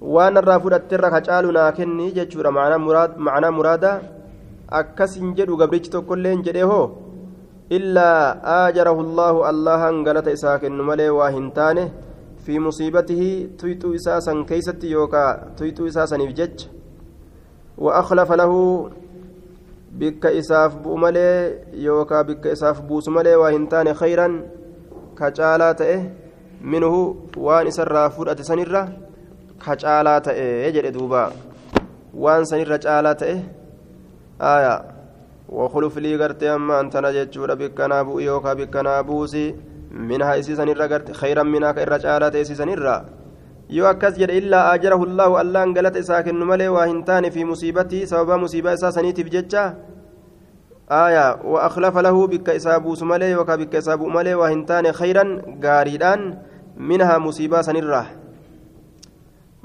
waan 0.01 0.37
irraa 0.43 0.61
fudhatterra 0.61 1.11
ka 1.15 1.21
caalu 1.29 1.53
naa 1.59 1.71
kenni 1.73 2.13
jechuudha 2.19 2.51
macnaa 2.59 3.51
muraada 3.59 3.93
akkasin 4.81 5.35
jedhu 5.41 5.57
gabrichi 5.57 5.91
tokkoilleen 5.97 6.45
jedhee 6.47 6.69
hoo 6.73 6.87
illaa 7.79 8.37
aajarahu 8.59 9.01
allaahu 9.07 9.45
allahan 9.51 10.05
galata 10.07 10.37
isaa 10.39 10.59
kennu 10.63 10.89
malee 10.93 11.11
waa 11.19 11.31
hin 11.37 11.51
taane 11.59 11.85
fi 12.47 12.59
musiibatihi 12.69 13.31
tuyxuu 13.61 13.93
isaa 14.01 14.21
san 14.29 14.45
keeysatti 14.51 14.97
yookaa 14.97 15.29
tuyxuu 15.59 15.93
isaa 15.93 16.07
saniif 16.13 16.35
jecha 16.41 16.77
وأخلف 17.79 18.33
له 18.33 18.53
بك 19.93 20.27
إساف 20.27 20.77
بؤملي 20.77 21.59
يوكا 21.73 22.23
بك 22.23 22.47
إساف 22.47 22.81
بوس 22.81 23.09
ملي 23.09 23.35
وهنتان 23.37 23.95
خيرا 23.95 24.43
كجالات 25.19 25.81
إيه 25.81 26.15
منه 26.61 27.17
وان 27.37 27.67
سر 29.61 29.65
فرأة 29.65 29.77
سنرة 29.77 29.77
كجالات 29.77 30.29
إيه 30.29 30.67
يجري 30.67 30.91
دوبا 30.91 31.33
وان 32.15 32.45
سنرة 32.45 32.77
جالات 32.77 33.23
إيه 33.23 33.43
آية 34.41 34.83
وخلف 35.49 35.99
لي 35.99 36.25
قرتي 36.25 36.55
أما 36.55 36.81
أنت 36.81 36.97
نجتشور 36.97 37.55
بك 37.55 37.81
نابو 37.81 38.19
يوكا 38.19 38.55
بك 38.55 38.77
نابوسي 38.77 39.55
منها 39.91 40.39
إسي 40.39 40.57
سنرة 40.57 40.87
قرت 40.87 41.13
خيرا 41.13 41.43
منها 41.43 41.73
كإرة 41.73 41.97
جالات 41.97 42.37
إسي 42.37 42.55
سنرة 42.55 43.05
yoo 43.69 43.87
akkas 43.87 44.15
jedhe 44.15 44.39
illaa 44.39 44.71
ajarahu 44.71 45.07
llaahu 45.07 45.39
allaan 45.39 45.75
galata 45.75 45.99
isaa 45.99 46.23
kennu 46.23 46.47
malee 46.47 46.69
waa 46.71 46.87
hin 46.87 47.03
taane 47.05 47.31
fi 47.31 47.45
musiibatii 47.45 48.07
sababa 48.07 48.39
musiibaa 48.39 48.73
isaa 48.79 48.93
saniitiif 48.93 49.31
jecha 49.31 49.75
aya 50.89 51.35
wa 51.43 51.63
akhlafa 51.67 52.03
lahu 52.03 52.29
bikka 52.29 52.55
isaa 52.55 52.79
buusu 52.81 53.05
malee 53.05 53.31
yookaa 53.31 53.57
bikka 53.57 53.79
isaa 53.79 53.97
bu'u 53.99 54.11
malee 54.11 54.35
waa 54.35 54.49
hin 54.49 54.67
taane 54.67 54.93
khayran 54.93 55.59
gaariidhaan 55.59 56.39
minhaa 56.79 57.19
musiibaa 57.19 57.63
sanirraa 57.67 58.07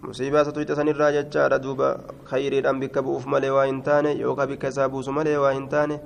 musiibaa 0.04 0.46
satuyxa 0.46 0.76
sanirraa 0.76 1.12
jechaadha. 1.12 1.60
Duuba 1.60 1.88
khayriidhaan 2.30 2.80
bikka 2.80 3.02
bu'uuf 3.06 3.26
malee 3.26 3.50
waa 3.50 3.66
hin 3.70 3.82
taane 3.84 4.18
yookaan 4.18 4.50
bikka 4.50 4.68
isaa 4.74 4.90
buusu 4.90 5.12
malee 5.12 5.38
waa 5.38 5.54
hin 5.54 5.70
taane. 5.70 6.00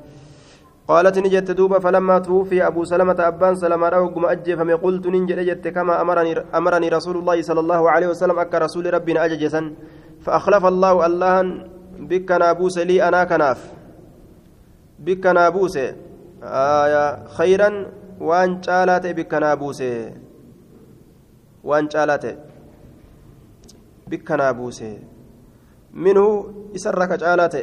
قالت 0.86 1.18
نجت 1.18 1.52
دوبا 1.52 1.80
فلما 1.80 2.20
توفي 2.20 2.68
أبو 2.68 2.86
سلمة 2.86 3.18
أبان 3.18 3.56
سلمة 3.56 3.90
رأوكم 3.90 4.26
أجفم 4.26 4.70
قلت 4.86 5.08
ننجت 5.08 5.40
جت 5.40 5.68
كما 5.68 6.02
أمرني, 6.02 6.38
أمرني 6.54 6.90
رسول 6.90 7.18
الله 7.18 7.42
صلى 7.42 7.60
الله 7.60 7.82
عليه 7.90 8.08
وسلم 8.14 8.38
أك 8.40 8.54
رسول 8.54 8.94
ربنا 8.94 9.26
أججسا 9.26 9.62
فأخلف 10.22 10.66
الله 10.66 11.06
الله 11.06 11.36
بك 12.06 12.32
نابوس 12.32 12.78
لي 12.78 13.02
أنا 13.08 13.24
كناف 13.24 13.60
بك 15.00 15.26
نابوس 15.26 15.78
آية 16.46 17.06
خيرا 17.38 17.70
وان 18.22 18.62
شالات 18.62 19.06
بك 19.08 19.34
نابوس 19.34 19.82
وان 21.64 21.90
شالات 21.90 22.26
بك 24.08 24.32
نابوس 24.32 24.80
منه 25.94 26.26
إسرك 26.76 27.12
شالات 27.20 27.56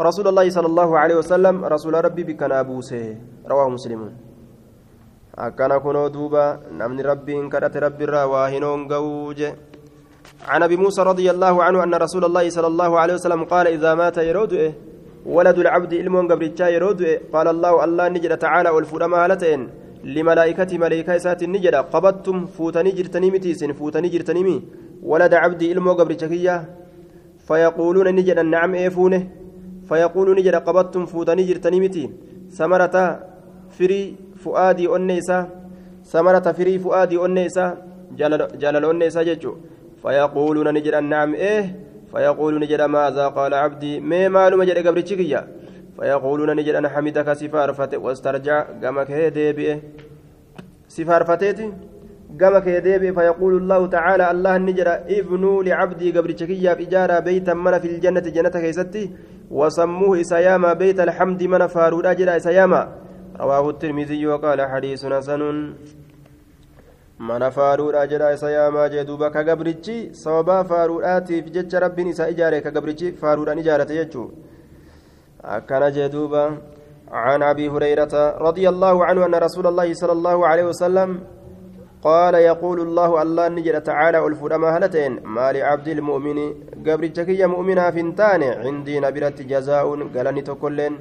رسول 0.00 0.26
الله 0.28 0.46
صلى 0.50 0.66
الله 0.66 0.90
عليه 0.98 1.16
وسلم 1.22 1.64
رسول 1.64 1.94
ربي 2.04 2.22
بك 2.24 2.42
نابوسه 2.42 3.04
رواه 3.46 3.68
مسلم. 3.68 4.02
akkana 5.36 5.80
kunoo 5.80 6.08
duuba 6.14 6.60
namni 6.70 7.02
rabbiin 7.02 7.50
kadhate 7.50 7.80
rabbi 7.82 8.04
irraa 8.06 8.26
waa 8.26 8.48
hinoon 8.48 8.86
gawuje 8.88 9.54
عن 10.48 10.62
أبي 10.62 10.76
موسى 10.76 11.02
رضي 11.02 11.30
الله 11.30 11.64
عنه 11.64 11.84
أن 11.84 11.94
رسول 11.94 12.24
الله 12.24 12.48
صلى 12.48 12.66
الله 12.66 13.00
عليه 13.00 13.14
وسلم 13.14 13.44
قال 13.44 13.66
إذا 13.66 13.94
مات 13.94 14.16
يرود 14.18 14.74
ولد 15.26 15.58
العبد 15.58 15.94
علم 15.94 16.28
قبرتشا 16.32 16.68
يرود 16.68 17.02
قال 17.32 17.48
الله 17.48 17.84
الله 17.84 18.08
نجد 18.08 18.38
تعالى 18.38 18.70
والفرما 18.70 19.26
هالتين 20.04 20.14
لملائكة 20.14 20.78
ملائكة 20.78 21.18
سات 21.18 21.42
النجدة. 21.42 21.80
قبضتم 21.80 22.46
فوتني 22.46 22.90
جرتني 22.90 23.30
متيسن 23.30 23.72
فوتني 23.72 24.08
جرتني 24.08 24.42
مي. 24.44 24.62
ولد 25.02 25.34
عبدي 25.34 25.72
علم 25.72 25.88
قبرتشكية 25.88 26.64
فيقولون 27.48 28.08
نجد 28.14 28.38
نعم 28.38 28.74
إيفونه. 28.74 29.28
فيقول 29.88 30.36
نجد 30.38 30.54
قبضتم 30.54 31.06
فوتني 31.06 31.42
جرتني 31.42 31.80
متي. 31.80 32.10
ثمرة 32.50 33.20
فري 33.70 34.16
فؤادي 34.44 34.96
أنيسا. 34.96 35.48
ثمرة 36.04 36.52
فري 36.52 36.78
فؤادي 36.78 37.24
أنيسا. 37.24 37.66
جلال, 38.18 38.58
جلال 38.58 38.84
أنيسا 38.84 39.22
ججو 39.22 39.54
فيقولون 40.02 40.74
نجد 40.74 40.94
نعم 40.94 41.34
إيه. 41.34 41.64
فيقول 42.12 42.60
نجد 42.60 42.82
ماذا 42.82 43.28
قال 43.28 43.54
عبدي؟ 43.54 44.00
ما 44.00 44.28
مالو 44.28 44.56
مجد 44.56 44.86
قبر 44.86 45.00
تشكيا 45.00 45.48
فيقولون 45.96 46.56
نجد 46.56 46.74
أنا 46.74 46.88
حمدك 46.88 47.32
سفارفة 47.32 47.92
واسترجع 48.04 48.56
قمك 48.82 49.10
هدي 49.10 49.80
سفارفتي 50.88 51.72
قمك 52.40 52.66
يديبي 52.66 53.12
فيقول 53.12 53.56
الله 53.56 53.86
تعالى 53.86 54.30
الله 54.30 54.56
نجرى 54.58 54.94
ابنوا 55.18 55.62
لعبدي 55.62 56.08
قبر 56.16 56.30
تشكيا 56.30 56.72
إجارة 56.72 57.18
بيتا 57.18 57.54
من 57.54 57.78
في 57.78 57.88
الجنة 57.92 58.20
جنة 58.36 58.48
كيستي 58.48 59.10
وسموه 59.50 60.20
إسياما 60.20 60.72
بيت 60.72 61.00
الحمد 61.00 61.42
من 61.42 61.66
فارود 61.66 62.06
أجل 62.06 62.28
إسياما. 62.28 62.82
رواه 63.40 63.70
الترمذي 63.70 64.26
وقال 64.26 64.58
حديث 64.62 65.06
حسن. 65.06 65.42
من 67.20 67.50
فارود 67.50 67.94
أجل 67.94 68.22
إسياما 68.22 68.86
جدوبا 68.94 69.28
كقبرتشي 69.28 70.12
صوبا 70.12 70.62
فاروداتي 70.62 71.42
في 71.42 71.50
جج 71.50 71.74
رب 71.76 71.98
إسا 72.00 72.28
إجارة 72.28 72.58
كقبرتشي 72.58 73.12
فارود 73.12 73.48
أن 73.48 73.58
إجارة 73.58 73.92
يجو. 73.92 74.30
أكن 75.44 75.90
جدوبا 75.90 76.58
عن 77.10 77.42
أبي 77.42 77.68
هريرة 77.68 78.36
رضي 78.38 78.68
الله 78.68 79.04
عنه 79.04 79.26
أن 79.26 79.34
رسول 79.34 79.66
الله 79.66 79.94
صلى 79.94 80.12
الله 80.12 80.46
عليه 80.46 80.64
وسلم 80.64 81.20
قال 82.02 82.34
يقول 82.34 82.80
الله 82.80 83.22
الله 83.22 83.48
نجد 83.48 83.82
تعالى 83.82 84.26
الفرما 84.26 84.68
هلتين 84.76 85.12
ما 85.24 85.52
لعبد 85.52 85.88
المؤمن 85.88 86.38
قبل 86.86 87.04
الجكية 87.04 87.46
مؤمنا 87.46 87.90
فنتان 87.90 88.42
عندي 88.42 89.00
نبرت 89.00 89.42
جزاء 89.42 89.86
قالني 90.14 90.42
تكلين 90.42 90.92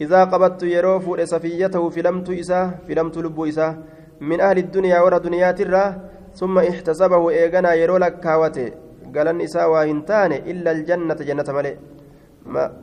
إذا 0.00 0.24
قبضت 0.24 0.62
يروف 0.62 1.04
سفيته 1.28 1.88
فلمت 1.88 2.28
إساه 2.30 2.70
فلمت 2.88 3.18
لب 3.18 3.38
إساه 3.40 3.72
من 4.20 4.40
أهل 4.40 4.58
الدنيا 4.58 5.00
ورى 5.00 5.18
دنيات 5.18 5.60
الرا 5.60 5.86
ثم 6.34 6.58
احتسبه 6.58 7.30
إيغنا 7.30 7.74
يرو 7.74 7.96
لك 7.96 8.20
كاوته 8.20 8.68
قالن 9.14 9.40
إساه 9.40 9.68
واهنتان 9.68 10.32
إلا 10.32 10.70
الجنة 10.70 11.18
جنة 11.28 11.48
ملئ. 11.58 11.74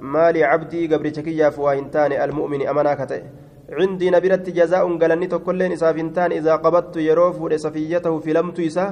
ما 0.02 0.32
لعبدي 0.32 0.88
قبل 0.94 1.06
الجكية 1.06 1.50
فواهنتان 1.50 2.12
المؤمن 2.12 2.68
أمناكته 2.68 3.22
عندي 3.70 4.10
نبرت 4.10 4.50
جزاء 4.50 4.98
قالني 4.98 5.28
تكلين 5.28 5.72
إسافنتان 5.72 6.32
إذا 6.32 6.56
قبضت 6.56 6.96
يروف 6.98 7.38
سفيته 7.66 8.20
فلمت 8.20 8.60
إسا 8.60 8.86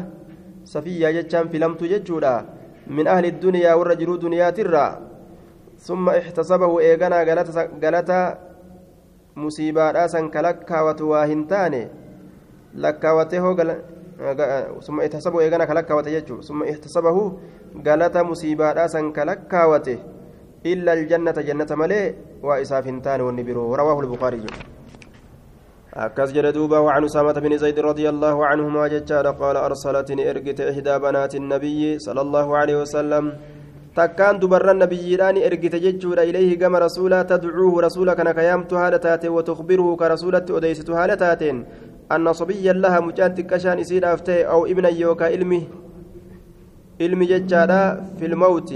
سفية 0.63 1.07
جتشان 1.15 1.47
فلمت 1.47 1.83
جتشودا 1.83 2.45
من 2.87 3.07
أهل 3.07 3.25
الدنيا 3.25 3.73
والرجل 3.73 4.19
دنيا 4.19 4.49
ترى 4.49 4.87
ثم 5.77 6.09
احتسبه 6.09 6.79
إيغانا 6.79 7.17
قالتا 7.83 8.23
مصيبة 9.35 9.91
راسا 9.91 10.21
كلكا 10.27 10.81
وتواهنتان 10.81 11.73
لكاوته 12.75 13.43
ثم 14.85 14.99
احتسبه 14.99 15.39
إيغانا 15.39 15.65
كلكا 15.65 15.93
وتجتشو 15.93 16.41
ثم 16.41 16.63
احتسبه 16.63 17.17
قالتا 17.85 18.21
مصيبة 18.23 18.71
راسا 18.71 19.01
كلكا 19.15 19.65
وته 19.65 19.99
إلا 20.65 20.93
الجنة 20.93 21.31
جنة 21.31 21.67
ملئ 21.71 22.13
وإسافنتان 22.43 23.21
والنبرو 23.21 23.75
رواه 23.75 23.99
البخاري. 23.99 24.45
أكز 25.93 26.31
جلدوبا 26.31 26.77
وعن 26.77 27.03
أسامة 27.03 27.33
بن 27.33 27.57
زيد 27.57 27.79
رضي 27.79 28.09
الله 28.09 28.45
عنهما 28.45 28.87
ججال 28.87 29.27
قال 29.27 29.57
أرسلتني 29.57 30.29
إرقت 30.29 30.61
إحدى 30.61 30.99
بنات 30.99 31.35
النبي 31.35 31.99
صلى 31.99 32.21
الله 32.21 32.57
عليه 32.57 32.81
وسلم. 32.81 33.33
تكان 33.95 34.39
دبر 34.39 34.71
النبي 34.71 35.15
راني 35.15 35.47
إرقت 35.47 35.75
ججور 35.75 36.17
إليه 36.21 36.59
كما 36.59 36.79
رسولا 36.79 37.23
تدعوه 37.23 37.81
رسولك 37.81 38.19
نكيامت 38.19 38.73
هالتات 38.73 39.25
وتخبره 39.25 39.95
كرسولة 39.95 40.45
أديست 40.49 40.89
هالتات 40.89 41.41
أن 42.11 42.33
صبيا 42.33 42.73
لها 42.73 42.99
مجانت 42.99 43.41
كشان 43.41 43.79
إسير 43.79 44.13
أفتي 44.13 44.47
أو 44.47 44.65
ابن 44.65 44.85
يوكا 44.85 45.33
إلمي. 45.33 45.67
إلمي 47.01 47.25
ججالا 47.25 47.81
في 48.19 48.25
الموت. 48.25 48.73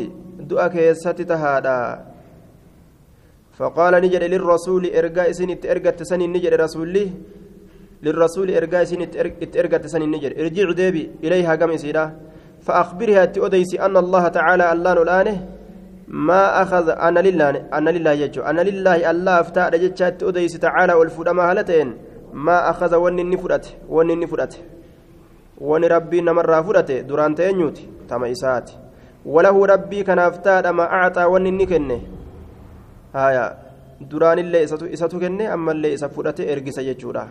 دؤك 0.51 0.75
يستتهادا 0.75 1.79
فقال 3.57 3.93
نجد 4.03 4.23
للرسول 4.33 4.83
ارجاء 4.99 5.31
سنت 5.39 5.63
ارجت 5.71 5.99
سن 6.09 6.21
نجد 6.33 6.53
رسولي 6.63 7.05
للرسول 8.05 8.47
ارجاء 8.59 8.83
سنت 8.91 9.13
ارجت 9.61 9.85
سن 9.93 10.03
نجد 10.13 10.31
ارجع 10.41 10.71
ديبي 10.79 11.03
اليها 11.23 11.53
كم 11.59 11.71
سيدا 11.83 12.05
فاخبرها 12.65 13.25
تؤديسي 13.35 13.77
ان 13.85 13.95
الله 14.03 14.23
تعالى 14.37 14.65
الله 14.73 14.93
الانه 15.05 15.37
ما 16.27 16.61
اخذ 16.61 16.87
إنا 16.89 17.19
لله 17.27 17.49
إنا 17.77 17.89
لله 17.95 18.11
يجو 18.23 18.41
إنا 18.49 18.61
لله 18.69 19.11
الله 19.11 19.35
افتاء 19.43 19.69
جتشات 19.83 20.13
تؤديسي 20.21 20.57
تعالى 20.65 20.93
والفدما 20.99 21.43
هلتين 21.51 21.89
ما 22.45 22.57
اخذ 22.71 22.95
ونني 23.03 23.37
فرت 23.41 23.65
ونني 23.95 24.27
فرت 24.31 24.53
ون 25.69 25.83
ربي 25.95 26.19
نمر 26.27 26.63
فرت 26.63 26.89
دران 27.09 27.35
تينيوتي 27.35 27.83
تما 28.09 28.31
اساتي 28.31 28.75
وله 29.25 29.65
ربي 29.65 30.03
كان 30.03 30.19
افتاء 30.19 30.71
ما 30.73 30.85
اعطى 30.85 31.25
ونني 31.25 31.65
كنه 31.65 31.99
haya 33.13 33.43
duraanillee 34.11 34.63
isatu 34.95 35.19
kenne 35.19 35.43
ammallee 35.55 35.93
isa 35.95 36.07
fudhate 36.09 36.43
ergisa 36.53 36.83
jechuudha 36.87 37.23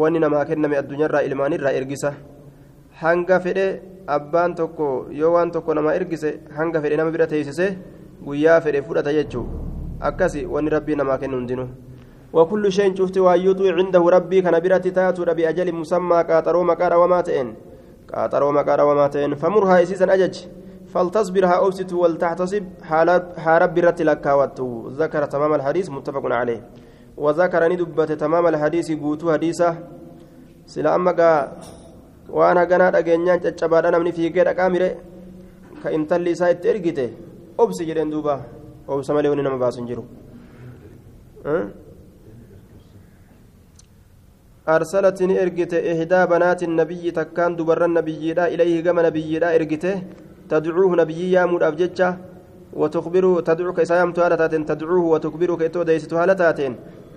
wanni 0.00 0.22
namaa 0.24 0.44
kenname 0.50 0.78
addunyaarraa 0.80 1.26
ilmaanirraa 1.28 1.74
ergisa 1.78 2.12
hanga 3.02 3.40
fedhe 3.46 3.66
abbaan 4.16 4.54
tokko 4.60 4.86
yoo 5.20 5.32
waan 5.34 5.50
tokko 5.56 5.74
namaa 5.78 5.96
ergise 5.98 6.30
hanga 6.58 6.82
fedhe 6.84 7.00
nama 7.00 7.14
bira 7.16 7.26
teessise 7.32 7.66
guyyaa 8.26 8.60
fedhe 8.66 8.84
fudhata 8.86 9.16
jechuu 9.18 9.46
akkasi 10.10 10.46
wanni 10.54 10.74
rabbii 10.76 11.00
namaa 11.02 11.18
kennu 11.24 11.38
hundinuu 11.40 11.68
وكل 12.36 12.72
شيء 12.72 12.94
شفت 12.94 13.18
وايوتو 13.18 13.64
عنده 13.78 14.02
ربي 14.16 14.40
كان 14.44 14.60
براتي 14.60 14.90
تاتو 14.90 15.24
بأجل 15.24 15.72
مسمى 15.72 16.18
قاطرو 16.28 16.62
مقار 16.70 16.92
وما 17.02 17.20
تئن 17.20 17.48
قاطرو 18.12 18.52
مقار 18.52 18.80
وما 18.80 19.06
تئن 19.08 19.34
فمرها 19.34 19.82
إسيسا 19.82 20.14
أجج 20.14 20.36
فلتصبرها 20.92 21.56
أوسط 21.64 21.92
ولتحتسب 21.92 22.64
حارب 23.44 23.70
برت 23.74 23.98
لكاوت 24.02 24.58
ذكر 25.00 25.22
تمام 25.34 25.52
الحديث 25.54 25.86
متفق 25.90 26.24
عليه. 26.40 26.60
وذكر 27.16 27.62
ندبت 27.72 28.10
تمام 28.12 28.44
الحديث 28.52 28.88
قوتو 29.02 29.32
حديثة. 29.32 29.70
سلا 30.66 30.94
أما 30.94 31.12
waan 32.26 32.58
haganaa 32.58 32.90
dhageenyaan 32.94 33.40
caccabaadha 33.44 33.90
namni 33.94 34.12
fiigee 34.16 34.44
dhaqaa 34.48 34.68
mire 34.74 34.88
ka 35.82 35.88
intalli 35.96 36.30
isaa 36.36 36.50
itti 36.54 36.70
ergite 36.72 37.04
obsi 37.62 37.86
jedheen 37.88 38.10
duuba 38.14 38.34
obsa 38.94 39.14
malee 39.14 39.30
wanni 39.32 39.44
nama 39.46 39.58
baasu 39.64 39.78
hin 39.80 39.88
jiru 39.90 40.04
أرسلت 44.66 45.22
إرجت 45.22 45.74
إحدى 45.92 46.20
بنات 46.26 46.60
النبي 46.66 47.04
تكان 47.14 47.54
دبر 47.54 47.84
النبي 47.84 48.34
إليه 48.34 48.82
كما 48.82 49.06
نبي 49.06 49.38
إرجته 49.38 49.94
تدعوه 50.50 50.96
نبي 50.96 51.32
يا 51.32 51.42
مود 51.50 51.62
أفجتشا 51.62 52.08
وتخبره 52.80 53.40
تدعوك 53.40 53.80
إسام 53.80 54.12
تهالتات 54.12 54.54
تدعوه 54.54 55.04
وتخبرك 55.12 55.62
إتو 55.62 55.82
ديست 55.82 56.12
هالتات 56.14 56.60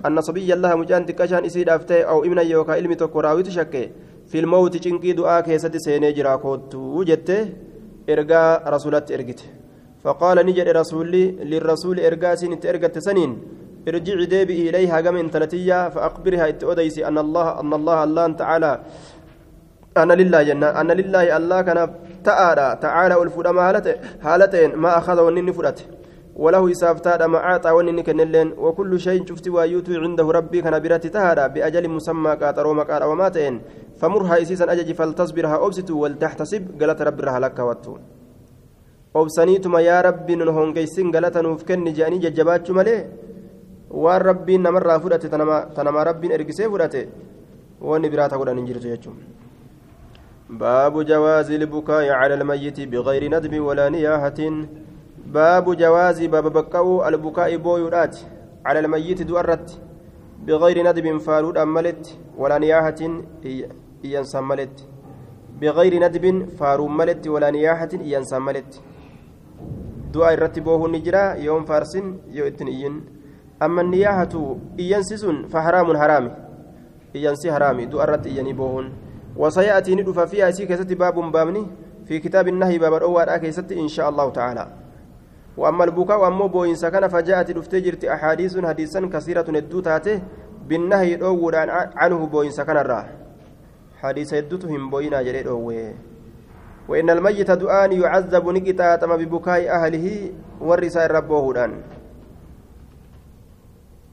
أن 0.06 0.22
صبي 0.22 0.54
الله 0.54 0.76
مجان 0.76 1.06
تكشان 1.06 1.46
إسيد 1.46 1.70
أفتي 1.70 2.04
أو 2.12 2.24
ابن 2.28 2.39
يوكا 2.39 2.74
علمي 2.74 2.96
تكراوي 2.96 3.44
تشكي 3.44 3.84
في 4.30 4.38
الموت 4.39 4.78
چنقي 4.78 5.12
دعاء 5.20 5.42
كيست 5.42 5.78
سيني 5.78 6.12
جرا 6.12 6.36
كوتو 6.36 7.04
جتة 7.04 7.39
إرجاء 8.10 8.70
رسولات 8.74 9.12
إرجت 9.12 9.42
فقال 10.04 10.38
نجد 10.46 10.68
رسولي 10.80 11.26
للرسول 11.52 12.00
إرجاء 12.00 12.36
سنة 12.36 12.62
إرجت 12.65 12.98
سنين. 13.08 13.32
ارجعي 13.88 14.26
ديبي 14.26 14.70
إليها 14.70 14.98
قم 15.06 15.15
انتلتيا 15.15 15.89
فأخبرها 15.89 16.50
اتؤديسي 16.50 17.08
أن 17.08 17.18
الله 17.18 17.60
أن 17.60 17.74
الله 17.74 17.98
الله 18.04 18.26
تعالى 18.42 18.72
أنا 19.98 20.13
لله 20.13 20.44
جنة 20.44 20.68
أنا 20.82 20.94
لله 21.00 21.38
الله 21.38 21.60
كان 21.62 21.80
تعالى 22.24 22.78
تعالى 22.82 23.24
الفرام 23.24 23.60
هالتين 24.22 24.76
ما 24.76 24.98
أخذ 24.98 25.20
ونني 25.22 25.54
فرته 25.54 25.86
وله 26.36 26.72
إسافتاد 26.72 27.24
ما 27.24 27.38
أعطى 27.38 27.72
ونني 27.72 28.04
كنلين 28.04 28.48
وكل 28.58 29.00
شيء 29.00 29.26
شفت 29.30 29.48
وايوتو 29.48 29.92
عنده 30.04 30.28
ربي 30.38 30.62
كان 30.62 30.80
برات 30.84 31.08
تهارا 31.08 31.48
بأجل 31.48 31.90
مسمى 31.90 32.36
كاترو 32.36 32.74
مكار 32.74 33.02
وماتين 33.08 33.62
فمرها 34.00 34.42
إسيسا 34.42 34.72
أجج 34.72 34.90
فلتصبرها 35.00 35.66
أبسط 35.66 35.90
ولتحتسب 35.92 36.64
قالت 36.80 37.02
رب 37.02 37.20
رها 37.22 37.40
لك 37.40 37.60
واتو 37.60 37.98
obsaniituma 39.14 39.82
yaa 39.82 40.02
rabbi 40.02 40.36
nun 40.36 40.54
hongeysin 40.54 41.12
galata 41.12 41.42
nuuf 41.42 41.64
kenni 41.66 41.94
je'anii 41.98 42.22
jajjabaachuu 42.26 42.76
malee 42.78 43.00
waan 44.04 44.22
rabbiin 44.22 44.62
namarraa 44.62 45.00
fudhate 45.00 45.30
tanamaa 45.30 46.04
rabbiin 46.10 46.36
ergisee 46.38 46.70
fudhate 46.70 47.02
wanni 47.82 48.10
biraa 48.14 48.30
ta'uudhaan 48.30 48.60
hin 48.62 48.68
jirtu 48.68 48.88
jechuudha. 48.94 49.49
باب 50.50 51.06
جواز 51.06 51.52
البكاء 51.52 52.10
على 52.10 52.34
الميت 52.34 52.82
بغير 52.82 53.24
ندب 53.38 53.60
ولا 53.60 53.90
نياحة. 53.90 54.40
باب 55.26 55.78
جواز 55.78 56.24
باب 56.24 56.54
بكاء 56.54 57.08
البكاء 57.10 57.58
بويرات 57.58 58.18
على 58.66 58.80
الميت 58.80 59.22
دؤرت 59.22 59.82
بغير 60.48 60.78
ندب 60.90 61.18
فارود 61.18 61.58
أملت 61.58 62.18
ولا 62.38 62.58
نياحة 62.58 63.02
ينسملت 64.04 64.88
بغير 65.62 65.94
ندب 66.08 66.50
فارو 66.60 66.88
ملت 66.88 67.28
ولا 67.28 67.50
نياحة 67.52 67.90
ينسملت 67.94 68.82
du'a 70.14 70.34
irratti 70.34 70.62
boohuun 70.62 70.92
ni 70.92 71.00
jira 71.06 71.38
yoon 71.38 71.66
faarsin 71.70 72.06
yoo 72.34 72.48
ittiin 72.50 72.68
iyyin 72.68 72.96
amma 73.60 73.84
niyaahatu 73.84 74.58
iyyansi 74.78 75.18
sun 75.18 75.46
boohuun 78.58 78.88
وسيأتي 79.39 79.95
ندفع 79.95 80.25
فيها 80.25 80.52
سي 80.52 80.65
كيست 80.67 80.91
باب 80.93 81.15
بامني 81.32 81.63
في 82.08 82.19
كتاب 82.19 82.47
النهي 82.47 82.78
باب 82.78 82.93
الأول 82.93 83.38
كيست 83.38 83.71
إن 83.71 83.88
شاء 83.88 84.10
الله 84.10 84.30
تعالى. 84.30 84.65
وأما 85.58 85.84
البكاء 85.84 86.19
وأما 86.21 86.45
بوين 86.45 86.75
سكن 86.75 87.08
فجاءت 87.08 87.52
دفتجرت 87.52 88.06
أحاديث 88.06 88.54
حديثا 88.65 88.99
كثيرة 89.13 89.45
ندوتاته 89.49 90.21
بالنهي 90.67 91.15
الأول 91.15 91.56
عنه 91.95 92.19
بوين 92.25 92.52
سكن 92.52 92.78
الراه 92.78 93.06
حديث 94.02 94.34
يدوتهم 94.34 94.89
بوينا 94.89 95.21
جريد 95.21 95.47
أوه 95.47 95.93
وإن 96.88 97.10
الميت 97.10 97.52
دعان 97.52 97.91
يعذب 97.91 98.45
نكتاتم 98.49 99.17
ببكاء 99.17 99.69
أهله 99.69 100.32
والرسائل 100.62 101.12
ربه 101.12 101.54
دان 101.54 101.71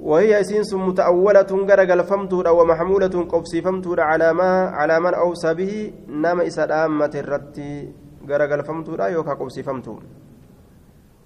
وهي 0.01 0.41
إسينس 0.41 0.75
متأولة 0.75 1.51
غرقل 1.69 2.05
فمتورا 2.05 2.51
ومحمولة 2.51 3.15
قبسي 3.33 3.63
فمتورا 3.63 4.03
على 4.03 4.33
ما 4.33 4.51
على 4.69 5.01
من 5.01 5.15
أوصى 5.15 5.55
به 5.55 5.93
نام 6.09 6.41
إسلامة 6.41 7.11
الرتي 7.15 7.93
غرقل 8.29 8.65
فمتورا 8.65 9.07
يوكا 9.07 9.35
قبسي 9.35 9.63
فمتور 9.63 10.03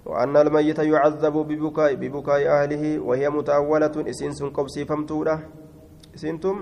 وأن 0.06 0.36
الميت 0.36 0.78
يعذب 0.78 1.32
ببكاء 1.32 1.94
ببكاء 1.94 2.46
أهله 2.46 2.98
وهي 2.98 3.30
متأولة 3.30 3.94
إسينس 4.10 4.42
قبسي 4.42 4.84
فمتورا 4.84 5.40
إسينتم 6.14 6.56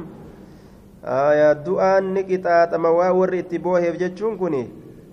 آية 1.05 1.53
دعاء 1.53 2.03
نكتاتم 2.03 2.85
واور 2.85 3.39
اتبوه 3.39 3.81
يفجتشون 3.81 4.37
كني 4.39 4.65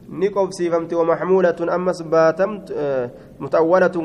نقبسيفمت 0.09 0.93
ومحمولة 0.93 1.59
أمس 1.75 2.01
باتمت 2.01 2.65
متأولة 3.39 3.95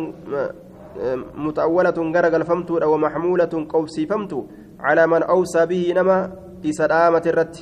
متأولة 1.36 1.98
غرق 2.15 2.36
الفمت 2.36 2.71
ومحمولة 2.71 3.54
قبسيفمت 3.69 4.45
على 4.80 5.08
من 5.08 5.24
أوصى 5.24 5.65
به 5.65 5.93
نما 5.95 6.32
إسلامة 6.65 7.24
الرت 7.26 7.56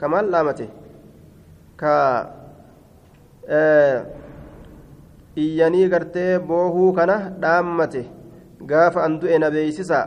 كمال 0.00 0.30
لامته 0.30 0.68
ك 1.80 1.84
iyyanii 5.36 5.88
gartee 5.88 6.38
boohuu 6.38 6.92
kana 6.92 7.16
dhaammate 7.42 8.02
gaafa 8.70 9.04
an 9.06 9.20
du'e 9.20 9.38
na 9.38 9.50
beeysisa 9.54 9.98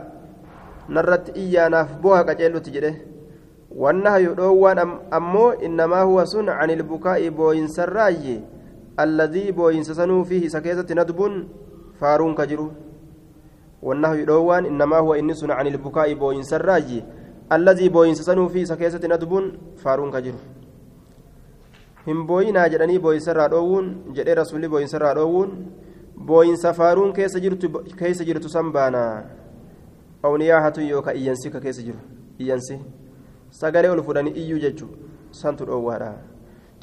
narratti 0.88 1.32
iyyaanaaf 1.42 1.96
booha 2.02 2.24
qaceellutti 2.28 2.74
jedhe 2.76 2.92
والنهي 3.74 4.26
دhoowwaan 4.38 4.78
ammoo 5.10 5.52
innamaa 5.66 6.02
huwa 6.02 6.26
sun 6.26 6.48
عن 6.48 6.70
البكاء 6.70 7.28
بوينس 7.28 7.80
الراي 7.80 8.40
الذي 9.00 9.50
بوينس 9.52 9.90
سنو 9.90 10.24
فيه 10.24 10.48
سكيسة 10.48 10.86
ندب 10.90 11.20
فارون 11.99 12.35
كجرو 12.35 12.71
والنهي 13.81 14.25
دhoowwaan 14.25 14.65
إنما 14.65 14.97
هو 14.97 15.15
sun 15.33 15.51
عن 15.51 15.67
البكاء 15.67 16.13
بوينس 16.13 16.53
الراي 16.53 17.03
الذي 17.51 17.89
بوينس 17.89 18.21
سنو 18.21 18.47
فيه 18.47 18.63
سكيسة 18.63 19.03
ندب 19.03 19.33
فارون 19.77 20.11
كجرو 20.11 20.39
hin 22.05 22.25
booyinaa 22.27 22.69
jedhanii 22.73 22.99
booyinsarraa 22.99 23.47
dhoowwuun 23.53 23.87
jedhee 24.17 24.35
rasuulli 24.39 24.69
booyinsarraa 24.73 25.13
dhoowwuun 25.17 25.49
booyinsa 26.29 26.73
faaruun 26.73 27.11
keessa 27.13 28.23
jirtu 28.29 28.49
san 28.49 28.71
baana 28.71 29.01
awniyaahatu 30.23 30.81
yookaan 30.81 31.17
iyyansi 31.17 31.51
ka 31.51 31.59
keessa 31.65 31.83
jiru 31.87 31.99
iyyansi 32.39 32.79
sagalee 33.59 33.91
ol 33.95 34.03
fudhanii 34.07 34.33
iyyuu 34.41 34.59
jechuun 34.65 34.91
santu 35.41 35.65
dhoowwaadha 35.69 36.11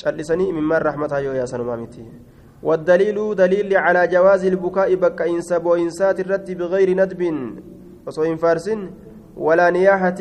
callisanii 0.03 0.49
imimmaan 0.53 0.83
rahmataa 0.89 1.21
yoo 1.27 1.35
yaasanumaa 1.41 1.77
miti 1.83 2.07
والدليل 2.63 3.35
دليل 3.35 3.77
على 3.77 4.07
جواز 4.07 4.45
البكاء 4.45 4.95
بكا 4.95 5.25
إنسا 5.27 5.59
بوإنسات 5.59 6.21
الرد 6.21 6.51
بغير 6.51 6.89
ندب 6.97 7.23
وصوين 8.07 8.37
فارس 8.37 8.71
ولا 9.37 9.71
نياحة 9.71 10.21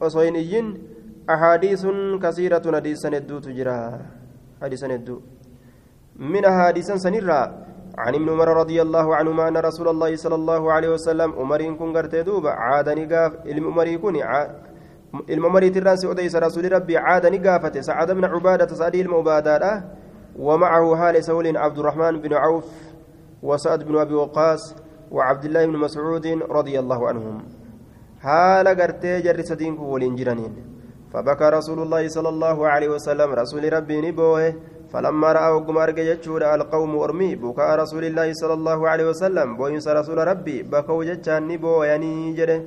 وصوين 0.00 0.34
إيين 0.34 0.66
أحاديث 1.30 1.86
كثيرة 2.22 2.64
حديثا 2.76 3.08
ندو 3.08 3.38
تجرى. 3.38 3.78
حديثا 4.62 4.86
ندو 4.86 5.16
من 6.16 6.44
أحاديث 6.44 6.88
سنرى 7.04 7.42
عن 7.98 8.14
ابن 8.14 8.28
عمر 8.34 8.48
رضي 8.62 8.82
الله 8.82 9.16
عنهما 9.16 9.48
أن 9.48 9.56
رسول 9.56 9.88
الله 9.88 10.16
صلى 10.16 10.34
الله 10.34 10.62
عليه 10.72 10.88
وسلم 10.96 11.32
عمر 11.40 11.62
كن 11.78 11.88
قرت 11.96 12.14
دوبا 12.28 12.50
عادني 12.50 13.04
قاف 13.12 13.32
عمر 13.46 13.88
كن 13.96 14.16
si 15.96 16.06
odeysa 16.06 16.40
rasuuli 16.40 16.68
rabbii 16.68 16.96
caada 16.96 17.30
ni 17.30 17.38
gaafate 17.38 17.82
sacada 17.82 18.14
bna 18.14 18.28
cubaadata 18.28 18.76
sadii 18.76 19.00
ilma 19.00 19.18
ubaadaadha 19.18 19.82
ومعه 20.38 20.96
حال 20.96 21.24
سول 21.24 21.56
عبد 21.56 21.78
الرحمن 21.78 22.20
بن 22.20 22.32
عوف 22.32 22.64
وسعد 23.42 23.84
بن 23.84 23.96
أبي 23.96 24.14
وقاص 24.14 24.74
وعبد 25.10 25.44
الله 25.44 25.66
بن 25.66 25.76
مسعود 25.76 26.26
رضي 26.50 26.78
الله 26.78 27.08
عنهم. 27.08 27.42
حال 28.20 28.68
قرتي 28.68 29.20
جرس 29.20 29.52
دينك 29.52 29.80
ولنجرانين 29.80 30.52
فبكى 31.12 31.44
رسول 31.44 31.78
الله 31.82 32.08
صلى 32.08 32.28
الله 32.28 32.68
عليه 32.68 32.88
وسلم 32.88 33.32
رسول 33.32 33.72
ربي 33.72 34.00
نبوه 34.00 34.54
فلما 34.92 35.32
رأى 35.32 35.52
وقمار 35.52 35.90
جتشور 35.90 36.54
القوم 36.54 36.94
ورمي 36.96 37.34
بكى 37.34 37.76
رسول 37.82 38.04
الله 38.04 38.32
صلى 38.32 38.52
الله 38.52 38.88
عليه 38.88 39.06
وسلم 39.08 39.56
بوينس 39.56 39.88
رسول 39.88 40.18
ربي 40.18 40.62
بكوا 40.62 41.04
جتشان 41.04 41.48
نبوه 41.48 41.86
يعني 41.86 42.32
جده. 42.32 42.62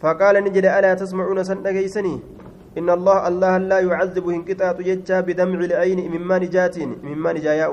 فقال 0.00 0.34
نجد 0.44 0.64
ألا 0.64 0.94
تسمعون 0.94 1.44
سنة 1.44 2.20
إن 2.78 2.90
الله 2.90 3.28
الله 3.28 3.52
لا 3.58 3.78
يعذب 3.78 4.24
هنكتات 4.28 4.80
يجا 4.80 5.20
بدمع 5.20 5.58
العين 5.68 6.00
مما 6.14 6.38
نجات 6.38 6.76
مما 6.78 7.32
نجاياء 7.32 7.72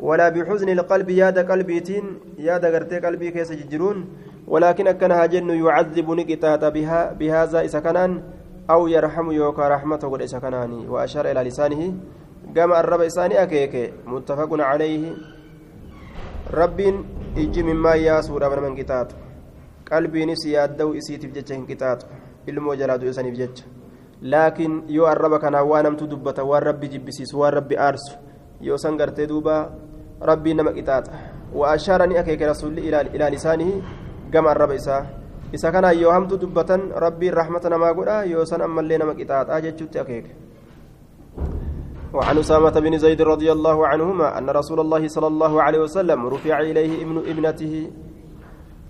ولا 0.00 0.28
بحزن 0.28 0.68
القلب 0.68 1.08
ياد 1.10 1.38
قلبيتين 1.50 2.04
ياد 2.38 2.64
غرتي 2.64 2.98
قلبي 3.04 3.30
كيس 3.30 3.52
ججرون. 3.52 3.98
ولكن 4.46 4.86
أكنها 4.86 5.26
جن 5.26 5.50
يعذب 5.50 6.10
نكتات 6.10 6.64
بها 6.64 7.12
بهذا 7.12 7.64
إسكنان 7.64 8.22
أو 8.70 8.86
يرحم 8.86 9.30
يوكا 9.30 9.68
رحمته 9.68 10.08
قد 10.10 10.22
إسكناني 10.22 10.86
وأشار 10.88 11.30
إلى 11.30 11.40
لسانه 11.42 11.82
قام 12.56 12.72
الرب 12.72 13.00
إساني 13.00 13.42
أكيك 13.42 13.92
متفق 14.06 14.50
عليه. 14.52 15.02
رب 16.54 16.80
إجي 17.36 17.62
مما 17.62 17.94
ياسور 17.94 18.60
من 18.60 18.74
كتاته 18.76 19.26
qalbiinis 19.86 20.42
yaadda'u 20.50 20.94
isiitiif 21.00 21.32
jecha 21.34 21.54
hin 21.54 21.66
qixaaxu 21.66 22.06
ilmoo 22.50 22.74
jalaa 22.80 22.98
du'isaniif 23.02 23.36
jecha 23.40 23.64
laakiin 24.22 24.84
yoo 24.88 25.06
arraba 25.06 25.38
kanaa 25.38 25.64
waan 25.64 25.84
namtu 25.84 26.06
dubbata 26.06 26.44
waan 26.44 26.62
rabbi 26.62 26.88
jibbisiisu 26.88 27.38
waan 27.38 27.54
rabbi 27.54 27.76
aarsu 27.76 28.16
yoo 28.60 28.76
san 28.76 28.96
gartee 28.96 29.26
duuba 29.26 29.70
rabbiin 30.20 30.56
nama 30.56 30.72
qixaaxa 30.72 31.36
وأشار 31.56 32.04
أن 32.04 32.12
أكيك 32.12 32.42
رسول 32.42 32.78
إلى 32.78 33.00
إلى 33.16 33.24
لسانه 33.30 33.70
جمع 34.32 34.52
الرب 34.52 34.70
إساء 34.70 35.02
إسا 35.54 35.70
كان 35.70 35.84
يوهمت 35.84 36.34
دبة 36.42 36.70
ربي 36.92 37.28
الرحمة 37.28 37.64
ما 37.80 37.90
قل 37.96 38.08
يوسن 38.28 38.60
أما 38.60 38.80
اللي 38.80 38.98
نمك 38.98 39.20
إطاعت 39.24 39.50
أجت 39.50 39.96
أكيك. 39.96 40.26
وعن 42.12 42.38
أسامة 42.38 42.70
بن 42.70 42.98
زيد 42.98 43.22
رضي 43.22 43.52
الله 43.52 43.86
عنهما 43.86 44.38
أن 44.38 44.50
رسول 44.50 44.80
الله 44.80 45.08
صلى 45.08 45.26
الله 45.26 45.52
عليه 45.62 45.80
وسلم 45.86 46.26
رفع 46.26 46.60
إليه 46.60 47.02
ابن 47.04 47.16
ابنته. 47.30 47.74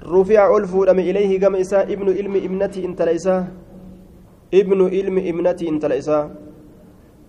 رفع 0.02 0.56
ألفودم 0.56 0.98
إليه 0.98 1.40
كم 1.40 1.54
إساء 1.56 1.92
ابن 1.92 2.08
علم 2.18 2.34
ابنتي 2.36 2.80
انت 2.88 3.02
ليس. 3.02 3.28
ابن 4.54 4.88
علم 4.88 5.18
ابنتي 5.18 5.68
انت 5.68 5.84
ليس 5.86 6.08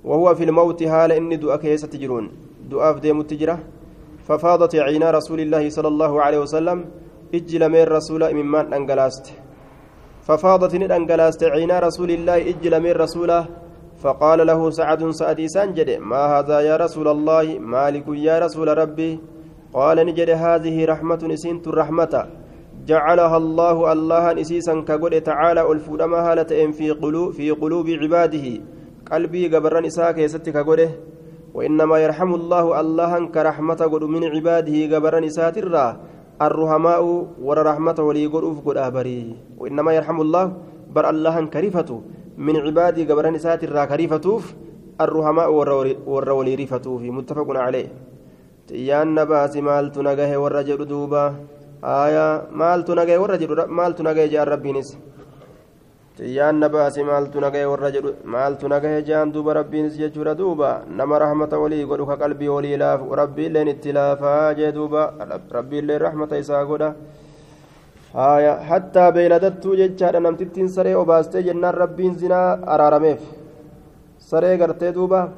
وهو 0.04 0.36
في 0.36 0.44
الموت 0.44 0.84
حال 0.84 1.12
إني 1.12 1.36
دعا 1.36 1.56
كيسة 1.56 1.88
تجرون. 1.88 2.32
دعاف 2.70 3.00
ديم 3.00 3.20
التجرة 3.20 3.60
ففاضت 4.28 4.76
عينا 4.76 5.12
رسول 5.12 5.40
الله 5.40 5.70
صلى 5.70 5.88
الله 5.88 6.22
عليه 6.22 6.40
وسلم 6.40 6.86
إجل 7.34 7.70
من 7.70 7.84
رسول 7.84 8.34
ممن 8.34 8.74
أنقلاست 8.74 9.26
ففاضت 10.28 10.74
أنقلاست 10.76 11.44
عينا 11.44 11.80
رسول 11.80 12.12
الله 12.12 12.38
إجل 12.52 12.74
من 12.84 12.92
رسوله. 12.92 13.46
فقال 13.98 14.48
له 14.48 14.70
سعد 14.70 15.10
سعد 15.10 15.46
سنجد 15.46 15.90
ما 16.00 16.22
هذا 16.38 16.60
يا 16.70 16.78
رسول 16.78 17.08
الله؟ 17.08 17.58
مالك 17.60 18.06
يا 18.08 18.40
رسول 18.40 18.78
ربي؟ 18.78 19.20
قال 19.74 19.98
نجد 20.06 20.30
هذه 20.30 20.86
رحمة 20.86 21.22
نسنت 21.34 21.68
الرحمة. 21.68 22.14
جعلها 22.88 23.38
الله 23.38 23.78
الله 23.94 24.24
نسيسا 24.40 24.74
كقول 24.88 25.14
تعالى 25.22 25.62
الفودما 25.72 26.20
هالة 26.28 26.52
في 26.72 26.88
قلوب 26.92 27.32
في 27.38 27.52
قلوب 27.52 27.88
عباده. 27.90 28.46
قلبي 29.12 29.44
قبرن 29.54 29.86
إساك 29.86 30.18
يستك 30.18 30.54
كقوله 30.56 30.92
وإنما 31.54 31.96
يرحم 32.00 32.32
الله 32.40 32.66
الله 32.82 33.12
كرحمة 33.36 33.82
قل 33.92 34.04
من 34.08 34.24
عباده 34.24 34.78
قبرن 34.96 35.24
إسات 35.24 35.58
الرا 35.58 35.88
الرحماء 36.42 37.04
ور 37.48 37.58
رحمة 37.70 37.98
ولي 38.08 38.26
قلوف 38.26 38.56
قل 38.66 38.78
أبري 38.78 39.36
وإنما 39.60 39.92
يرحم 39.98 40.18
الله 40.22 40.46
بر 40.96 41.06
الله 41.10 41.36
كريفته 41.46 41.98
من 42.38 42.56
عباده 42.56 43.02
قبرن 43.10 43.36
إسات 43.36 43.64
الرا 43.68 43.84
كريفتوف. 43.92 44.44
الرحماء 45.02 45.50
ور 46.08 46.30
ولي 46.40 46.54
رفتوف 46.56 47.02
متفق 47.02 47.48
عليه. 47.66 47.88
تيان 48.68 49.08
نباس 49.16 49.54
مالت 49.58 49.96
نجاه 50.08 50.32
والرجل 50.38 50.82
ayaa 51.82 52.48
maaltu 52.52 52.96
nagee 52.96 53.18
warra 53.18 53.38
jedhu 53.38 53.68
maaltu 53.68 54.04
nagee 54.04 54.28
jaan 54.30 54.48
rabbiinis? 54.48 54.98
Xiyyaan 56.18 56.60
na 56.60 56.70
maaltu 56.70 57.40
nagee 57.40 57.66
warra 57.66 57.92
jedhu? 57.92 58.16
Maaltu 58.26 58.68
nagee 58.68 59.04
jaan 59.06 59.32
duuba 59.32 59.54
rabbiinis 59.54 59.98
jechuudha 59.98 60.36
duuba 60.36 60.82
nama 60.88 61.20
rahmata 61.20 61.60
walii 61.60 61.86
godhu 61.86 62.08
ka 62.08 62.18
qalbii 62.18 62.50
walii 62.50 62.78
laafu 62.78 63.16
rabbiilleen 63.16 63.68
itti 63.68 63.94
laafaa 63.94 64.54
jee 64.56 64.72
duuba. 64.72 65.14
Rabbiilleen 65.52 66.02
rahmata 66.02 66.38
isaa 66.38 66.66
godha. 66.66 66.96
Ayaa 68.16 68.64
hattaa 68.70 69.12
beeyladattuu 69.12 69.76
jechaadha 69.76 70.20
namtittiin 70.20 70.70
saree 70.70 70.96
obaastee 70.96 71.44
jennaan 71.44 71.74
rabbiin 71.74 72.16
zinaa 72.16 72.58
araarameef. 72.66 73.22
Saree 74.18 74.58
gartee 74.58 74.94
duuba 74.94 75.30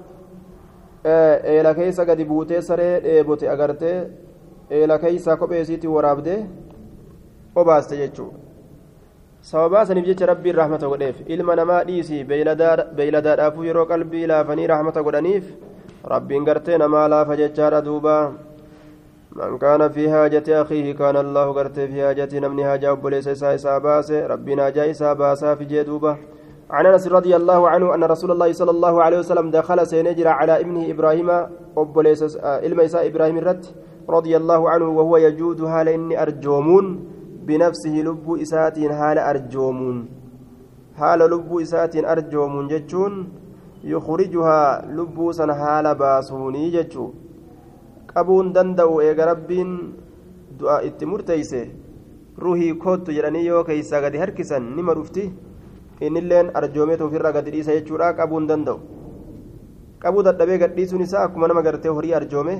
eela 1.03 1.73
keessa 1.75 2.05
gadi 2.05 2.25
buutee 2.25 2.61
saree 2.61 3.01
dheebote 3.03 3.49
agartee. 3.49 4.28
Eela 4.69 4.99
keeysaa 5.03 5.37
kophee 5.37 5.61
isiitiin 5.61 5.93
waraabdee 5.93 6.39
obaaste 7.55 7.97
jechuudha 7.97 8.37
sababaa 9.51 9.85
saniif 9.85 10.05
jecha 10.11 10.25
rabbiin 10.31 10.55
rahmata 10.55 10.91
godheef 10.91 11.23
ilma 11.35 11.55
namaa 11.55 11.83
dhiisii 11.87 12.23
beeyladaadhaafuu 12.23 13.63
yeroo 13.69 13.85
qalbii 13.93 14.27
laafanii 14.33 14.67
rahmata 14.73 15.03
godhaniif 15.07 15.49
rabbiin 16.13 16.45
gartee 16.51 16.77
namaa 16.77 17.07
laafa 17.15 17.41
jechaadha 17.41 17.81
duuba 17.89 18.15
من 19.35 19.57
كان 19.57 19.89
في 19.89 20.09
حاجة 20.11 20.61
أخيه 20.61 20.93
كان 20.93 21.17
الله 21.17 21.51
قرت 21.53 21.79
في 21.79 22.05
حاجة 22.05 22.39
نمني 22.39 22.65
حاجة 22.65 22.91
أبوليس 22.91 23.27
إسا 23.27 23.55
إسا 23.55 23.77
باس 23.77 24.11
ربنا 24.11 24.69
جاء 24.69 24.89
إسا 24.89 25.13
باسا 25.13 25.55
في 25.55 25.65
جدوبة 25.65 26.17
عن 26.69 26.85
أنس 26.85 27.07
رضي 27.07 27.35
الله 27.35 27.69
عنه 27.69 27.95
أن 27.95 28.03
رسول 28.03 28.31
الله 28.31 28.53
صلى 28.53 28.71
الله 28.71 29.03
عليه 29.03 29.19
وسلم 29.19 29.51
دخل 29.51 29.87
سينجر 29.87 30.27
على 30.27 30.59
ابنه 30.59 30.91
إبراهيم 30.91 31.29
أبوليس 31.77 32.35
إلما 32.65 32.85
إسا 32.85 33.07
إبراهيم 33.07 33.37
الرد 33.37 33.65
رضي 34.15 34.33
الله 34.37 34.61
عنه 34.69 34.87
وهو 34.97 35.17
يجود 35.17 35.61
هال 35.61 35.87
إني 35.97 36.21
أرجومون 36.21 36.85
بنفسه 37.47 37.95
لب 38.07 38.25
إساتين 38.43 38.91
حال 38.99 39.17
أرجومون 39.31 39.97
حال 40.99 41.19
لب 41.33 41.49
إساتين 41.65 42.05
أرجومون 42.05 42.67
جتشون 42.67 43.13
يخرجها 43.93 44.61
لب 44.97 45.17
سن 45.31 45.49
حال 45.61 45.85
باسوني 46.01 46.65
danda'u 48.55 48.93
eega 49.07 49.23
rabbiin 49.31 49.71
du'a 50.59 50.77
itti 50.87 51.05
murteeyse 51.05 51.61
ruhii 52.43 52.73
koottu 52.83 53.11
jedhanii 53.17 53.45
yoo 53.45 53.63
keeysaa 53.69 54.01
gadi 54.05 54.17
harkisan 54.23 54.63
nima 54.77 54.95
dhufti 54.97 55.23
innilleen 56.05 56.47
arjoomeetu 56.59 57.03
ofirraa 57.07 57.35
gadi 57.37 57.53
dhiisa 57.55 57.75
jechuudha 57.77 58.15
qabuun 58.19 58.47
danda'u 58.49 58.79
qabuu 60.03 60.23
dadhabee 60.23 60.57
gadhiisuun 60.63 61.01
isaa 61.05 61.23
akkuma 61.27 61.47
nama 61.51 61.61
gartee 61.61 61.91
horii 61.95 62.13
arjoome 62.19 62.55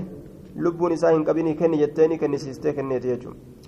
lubbuun 0.55 0.91
isaa 0.91 1.11
hin 1.15 1.25
qabinii 1.25 1.55
kenni 1.55 1.81
jetteeni 1.83 2.17
kennisiistee 2.17 2.73
kenneeti 2.73 3.07
jechuudha 3.07 3.59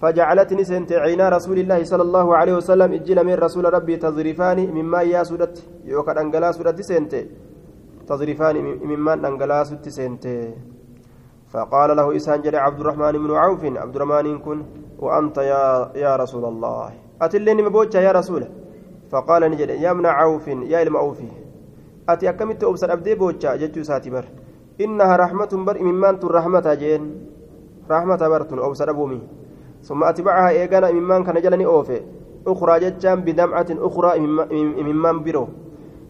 فجعلتني 0.00 0.64
سنت 0.64 0.92
عينا 0.92 1.28
رسول 1.28 1.58
الله 1.58 1.80
صلى 1.84 2.02
الله 2.08 2.26
عليه 2.36 2.54
وسلم 2.60 2.90
أجل 2.92 3.18
من 3.28 3.34
رسول 3.46 3.64
ربي 3.76 3.96
تظرفان 3.96 4.58
مما 4.76 5.00
يا 5.02 5.22
سودت 5.28 5.56
يوكا 5.84 6.20
انغلا 6.20 6.52
سودت 6.56 6.80
سنت 6.80 7.12
تظرفان 8.08 8.56
مما 8.90 9.12
انغلا 9.28 9.58
سودت 9.68 9.86
سنت 9.88 10.24
فقال 11.52 11.90
له 11.98 12.06
إسان 12.16 12.38
جري 12.44 12.56
عبد 12.66 12.80
الرحمن 12.80 13.14
بن 13.24 13.30
عوف 13.42 13.62
عبد 13.64 13.94
الرحمن 13.96 14.26
كن 14.44 14.58
وأنت 15.04 15.36
يا 15.52 15.92
يا 16.04 16.12
رسول 16.22 16.44
الله 16.52 16.90
أتلني 17.22 17.62
مبوجة 17.66 18.00
يا 18.06 18.12
رسول 18.20 18.42
فقال 19.10 19.42
نجد 19.52 19.70
يا 19.84 19.90
ابن 19.90 20.06
عوف 20.06 20.46
يا 20.72 20.82
إلم 20.82 20.96
عوفي 20.96 21.30
أتي 22.08 22.28
أكملت 22.30 22.64
أبصر 22.64 22.92
أبدي 22.92 23.14
بوجة 23.20 23.56
جتو 23.60 23.82
ساتبر 23.82 24.24
إنها 24.80 25.16
رحمة 25.16 25.52
بر 25.66 25.76
ممان 25.82 26.14
الرحمة 26.24 26.66
جين 26.74 27.02
رحمة 27.90 28.20
برتن 28.28 28.58
أبصر 28.58 28.90
أبومي 28.90 29.20
ثم 29.82 30.00
أتبعها 30.04 30.48
إيقانا 30.48 30.90
ممان 30.92 31.24
كان 31.24 31.36
جلني 31.44 31.66
أوفي 31.66 32.00
أخرى 32.46 32.74
جتشان 32.80 33.18
بدمعة 33.26 33.70
أخرى 33.70 34.10
ممان 34.88 35.16
برو 35.24 35.48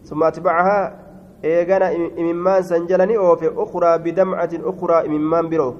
ثم 0.03 0.23
أتبعها 0.23 1.01
imimmaan 1.41 2.63
san 2.63 2.85
jalani 2.87 3.17
oofe 3.17 3.47
ukraa 3.49 3.97
bidamcatin 3.97 4.61
ukraa 4.61 5.03
imimmaan 5.03 5.49
biroo 5.49 5.73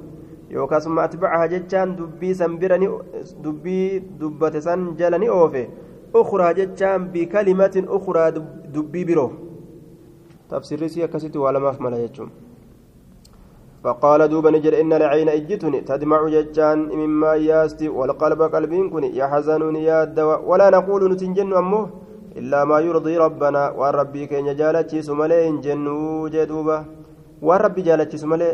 yookaas 0.49 0.84
summa 0.84 1.04
atbacaha 1.04 1.47
jechaan 1.47 1.95
dubbii 1.95 2.34
san 2.34 2.58
birani 2.58 2.88
dubbii 3.43 3.99
dubbate 4.19 4.62
san 4.62 4.95
jalani 4.97 5.30
oofe 5.30 5.69
ukraa 6.13 6.54
jechaan 6.54 7.06
bikalimatin 7.13 7.86
ukraa 7.97 8.32
dubbii 8.73 9.06
biroo 9.06 9.32
tafsirrisii 10.49 11.04
akkasitti 11.04 11.38
waa 11.38 11.51
lamaaf 11.51 11.80
mala 11.80 11.97
jechuun 11.97 12.32
فقال 13.83 14.21
دوبا 14.29 14.51
نجر 14.51 14.73
إن 14.81 14.93
العين 14.93 15.29
إجتني 15.29 15.81
تدمع 15.89 16.19
ججان 16.35 16.79
مما 16.99 17.31
ياستي 17.49 17.89
والقلب 17.89 18.41
قلبين 18.53 18.85
كن 18.93 19.03
يحزنون 19.03 19.75
يا 19.75 20.03
الدواء. 20.03 20.39
ولا 20.49 20.67
نقول 20.69 21.01
نتنجن 21.11 21.53
أمه 21.61 21.89
إلا 22.39 22.59
ما 22.69 22.77
يرضي 22.79 23.17
ربنا. 23.17 23.63
وأن 23.77 23.93
ربي 23.93 24.21
كين 24.29 24.47
جالتشي 24.59 25.01
سمالي 25.01 25.47
إن 25.49 25.61
جنو 25.65 26.27
جدوبة 26.33 26.77
وأن 27.41 27.59
ربي 27.65 27.81
جالتشي 27.81 28.17
سمالي 28.23 28.51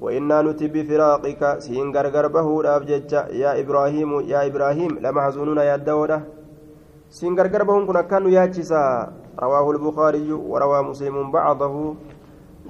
وإنا 0.00 0.42
نتي 0.42 0.66
بفراقك 0.74 1.42
سين 1.64 1.88
غرغر 1.96 2.26
بهود 2.34 2.66
أبجج 2.66 3.12
يا 3.42 3.50
إبراهيم 3.60 4.10
يا 4.32 4.40
إبراهيم 4.48 4.92
لمحزونون 5.04 5.58
يا 5.68 5.74
الدودة 5.74 6.18
سين 7.10 7.32
غرغر 7.38 7.62
بهون 7.68 7.86
كنا 7.86 8.02
كانوا 8.10 8.30
ياتشيسا 8.36 8.82
رواه 9.44 9.66
البخاري 9.70 10.32
وروى 10.32 10.82
مسلم 10.82 11.16
بعضه. 11.30 11.74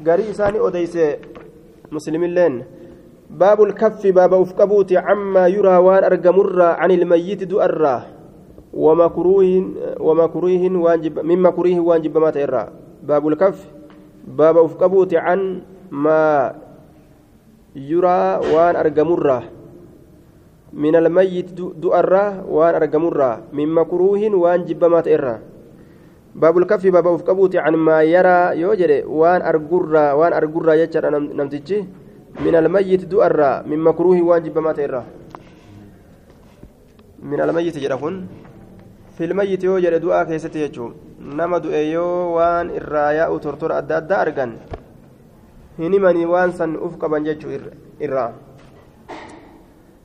غري 0.07 0.31
إساني 0.31 0.59
أديس 0.67 0.97
مسلم 1.93 2.25
لين 2.25 2.65
باب 3.31 3.63
الكف 3.63 4.07
باب 4.07 4.35
أفكبوت 4.35 4.93
عما 4.93 5.47
يرى 5.47 5.77
وان 5.77 6.05
أرجمر 6.05 6.63
عن 6.63 6.91
الميت 6.91 7.45
دؤرّه 7.45 8.07
ومكروه 8.73 9.49
ومكروه 10.01 10.63
واجب 10.77 11.19
من 11.19 11.39
مكروه 11.39 11.81
واجب 11.81 12.19
ما 12.19 12.31
تيرى 12.31 12.69
باب 13.03 13.29
الكف 13.29 13.59
باب 14.29 14.57
أفكبوت 14.59 15.15
عن 15.15 15.63
ما 15.91 16.55
يرى 17.77 18.41
وان 18.55 18.77
أرجمره 18.77 19.43
من 20.73 20.97
الميت 20.97 21.53
دؤرة 21.53 22.49
وان 22.49 22.75
أرجمره 22.75 23.53
من 23.53 23.69
مكروه 23.69 24.23
واجب 24.35 24.85
ما 24.85 25.01
تيرى 25.01 25.52
باب 26.35 26.59
الكف 26.59 26.87
باب 26.87 27.07
أفكبوت 27.07 27.57
عن 27.57 27.75
ما 27.77 28.03
يرى 28.03 28.61
يوجد 28.61 29.05
وان 29.05 29.41
أرجرة 29.43 30.15
وان 30.15 30.33
أرجرة 30.33 30.73
يجر 30.75 31.05
نمتجي 31.39 31.79
من 32.41 32.55
الميت 32.57 33.05
دؤرة 33.05 33.63
من 33.69 33.79
مكروه 33.79 34.19
واجب 34.23 34.59
ما 34.59 34.73
تيرى 34.73 35.03
من 37.23 37.41
الميت 37.41 37.77
جرفون 37.79 38.15
filmayyiti 39.13 39.67
yoo 39.69 39.77
jedhe 39.85 40.01
du'aa 40.01 40.25
keessatti 40.25 40.63
jechuun 40.65 40.95
nama 41.37 41.59
du'e 41.61 41.83
yoo 41.93 42.33
waan 42.35 42.71
irraa 42.73 43.13
yaa'u 43.13 43.37
tortora 43.45 43.77
adda 43.83 43.97
addaa 44.01 44.21
argan 44.25 44.55
hin 45.79 45.93
himanii 45.93 46.25
waan 46.33 46.53
san 46.57 46.73
uf 46.87 46.97
qaban 47.03 47.25
jechuu 47.29 47.53
irraa 48.01 48.33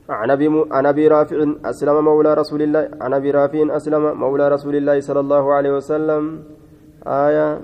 عن 0.08 0.30
أبي 0.30 0.64
عن 0.72 0.86
أبي 0.86 1.08
رافع 1.08 1.36
أسلم 1.64 2.04
مولى 2.04 2.34
رسول 2.34 2.62
الله 2.62 2.88
عن 3.00 3.14
أبي 3.14 3.30
رافع 3.30 3.76
أسلم 3.76 4.20
مولى 4.20 4.48
رسول 4.48 4.76
الله 4.76 5.00
صلى 5.00 5.20
الله 5.20 5.44
عليه 5.54 5.72
وسلم. 5.76 6.42
آية. 7.06 7.60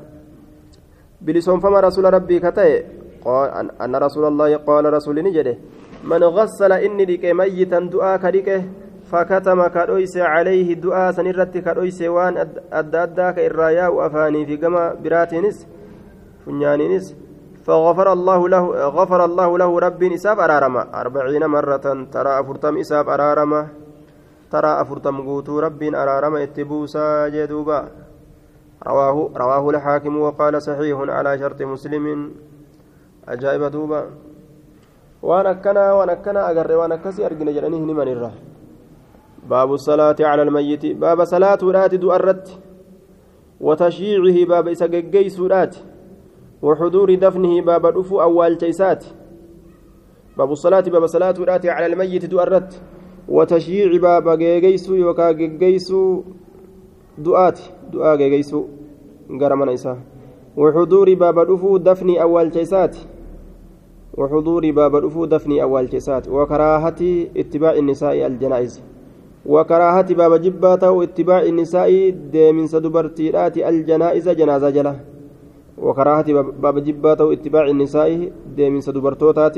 بلسون 1.21 1.61
فما 1.61 1.81
رسول 1.81 2.05
ربي 2.15 2.41
كتئ. 2.41 2.85
قال 3.25 3.71
أن 3.81 3.97
رسول 3.97 4.25
الله 4.25 4.57
قال 4.57 4.85
رسول 4.93 5.25
نجده 5.25 5.57
من 6.05 6.25
غسل 6.25 6.73
إني 6.73 7.05
لك 7.05 7.25
ميتا 7.25 7.79
دعاء 7.81 8.17
كريكه 8.21 8.63
فكتم 9.09 9.67
كرويس 9.67 10.17
عليه 10.17 10.75
دعاء 10.75 11.13
سنرت 11.13 11.59
كرويس 11.59 12.03
وان 12.03 12.37
أدى 12.73 12.99
أدى 12.99 13.33
كإرايا 13.33 13.89
وأفاني 13.89 14.47
في 14.47 14.57
جما 14.57 14.95
براتينس 15.01 15.67
فنيانينس. 16.47 17.24
فغفر 17.65 18.13
الله 18.13 18.49
له 18.49 18.65
غفر 18.89 19.25
الله 19.25 19.59
له 19.59 19.71
رب 19.79 20.03
إساب 20.03 20.41
أرارما. 20.41 20.83
أربعين 21.01 21.45
مرة 21.47 21.87
ترى 22.13 22.41
أفرتم 22.41 22.77
إساب 22.77 23.09
أرارما. 23.09 23.61
ترى 24.53 24.73
أفرتم 24.81 25.17
قوتو 25.27 25.59
رب 25.59 25.83
أرارما 25.83 26.43
اتبوسا 26.43 27.29
جدوبا 27.29 27.79
رواه 28.87 29.17
رواه 29.37 29.65
الحاكم 29.71 30.15
وقال 30.21 30.63
صحيح 30.63 30.99
على 31.09 31.39
شرط 31.39 31.63
مسلم. 31.63 32.05
أجائب 33.29 33.63
دوبا. 33.73 34.03
waan 35.25 35.47
akkanaa 35.47 35.97
waan 35.97 36.11
akkanaa 36.13 36.53
agarre 36.53 36.77
waan 36.77 36.93
akkasii 36.93 37.25
argine 37.25 37.53
jedhanii 37.57 37.81
hin 37.81 37.89
himan 37.89 38.09
irra 38.09 38.29
baabu 39.49 39.79
salaati 39.81 40.23
cala 40.23 40.45
almayyiti 40.45 40.93
baaba 40.95 41.25
salaatuudhaati 41.27 41.97
du'a 42.03 42.19
irratti 42.21 42.61
وتشييعه 43.61 44.47
باب 44.47 44.69
إسا 44.69 44.87
جيسودات 44.87 45.77
وحضور 46.65 47.15
دفنه 47.15 47.61
باب 47.61 47.87
دفو 47.87 48.23
أول 48.23 48.59
جيسات. 48.59 49.05
باب 50.39 50.53
الصلاة 50.53 50.81
باب 50.81 51.07
صلاة 51.07 51.35
راتي 51.39 51.71
على 51.71 51.87
الميت 51.87 52.25
دؤرت 52.27 52.81
وتشييع 53.29 54.01
باب 54.01 54.39
جيسو 54.39 54.95
يوكا 54.95 55.33
جيسو 55.33 56.23
دؤات. 57.19 57.61
دؤا 57.93 58.17
جيسو 58.17 58.65
غرمنا 59.41 59.75
إسا 59.75 59.99
وحضور 60.57 61.15
باب 61.15 61.47
دفو 61.47 61.77
دفن 61.77 62.17
أول 62.17 62.51
جيسات. 62.51 62.97
وحضور 64.19 64.71
باب 64.71 64.97
دفو 65.05 65.25
دفن 65.25 65.61
أول 65.61 65.87
جيسات. 65.87 66.29
وكراهة 66.29 67.01
اتباع 67.37 67.73
النساء 67.73 68.27
الجنائز. 68.27 68.83
وكراهة 69.47 70.15
باب 70.15 70.33
جباتة 70.41 71.03
اتباع 71.03 71.43
النساء 71.43 72.11
ديمن 72.11 72.67
سدبرتيرات 72.67 73.57
الجنائز 73.59 74.29
جنازة 74.29 74.71
جله 74.71 75.14
وكراهة 75.79 76.29
باب 76.63 76.77
جباته 76.85 77.33
اتباع 77.33 77.65
النساء 77.75 78.09
ديمن 78.57 78.81
سدبرتوتات 78.81 79.57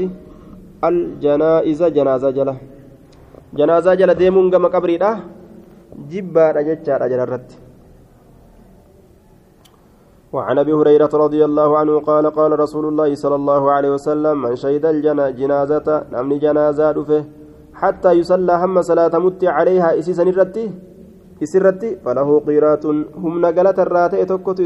الجنائز 0.84 1.80
جنازة 1.96 2.30
جله 2.30 2.56
جنازة 3.58 3.94
جله 3.94 4.12
ديمون 4.12 4.50
قم 4.54 4.66
قبري 4.66 4.96
جبا 6.10 6.44
رجتشا 6.56 6.96
رجل 6.96 7.20
وعن 10.32 10.58
أبي 10.58 10.72
هريرة 10.72 11.12
رضي 11.14 11.44
الله 11.44 11.78
عنه 11.78 11.94
قال 12.00 12.24
قال 12.30 12.60
رسول 12.60 12.84
الله 12.88 13.14
صلى 13.14 13.34
الله 13.34 13.62
عليه 13.70 13.90
وسلم 13.96 14.42
من 14.42 14.56
شهد 14.56 14.84
الجنازه 14.86 15.88
نمني 16.12 16.38
جنازة 16.38 16.92
دفه 16.92 17.24
حتى 17.74 18.10
يصلى 18.12 18.52
هم 18.62 18.82
صلاة 18.82 19.14
مت 19.18 19.44
عليها 19.44 19.98
إسيسا 19.98 20.22
الرتي 20.22 20.66
إسرتي 21.42 21.96
فله 22.04 22.28
قيرات 22.46 22.86
هم 23.22 23.34
نقلت 23.44 23.78
الراتئ 23.78 24.24
تكت 24.24 24.60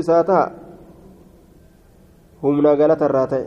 إساتها 2.44 2.44
هم 2.44 2.61
نقلت 2.61 3.03
الراتئ 3.03 3.44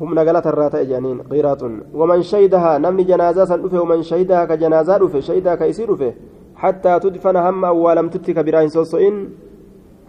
هم 0.00 0.14
نقلت 0.14 0.46
الراتئ 0.46 0.84
جانين 0.84 1.22
قيرات 1.22 1.62
ومن 1.94 2.22
شهدها 2.22 2.78
نمني 2.78 3.04
جنازة 3.04 3.44
سنفه 3.44 3.80
ومن 3.80 4.02
شهدها 4.02 4.44
كجنازة 4.44 4.96
رفه 4.96 5.20
شهدها 5.20 5.54
كيسير 5.54 5.90
رفه 5.90 6.14
حتى 6.56 6.98
تدفن 6.98 7.36
هم 7.36 7.64
أولم 7.64 8.08
تتك 8.08 8.38
براهن 8.38 8.68
سوسئين 8.68 9.30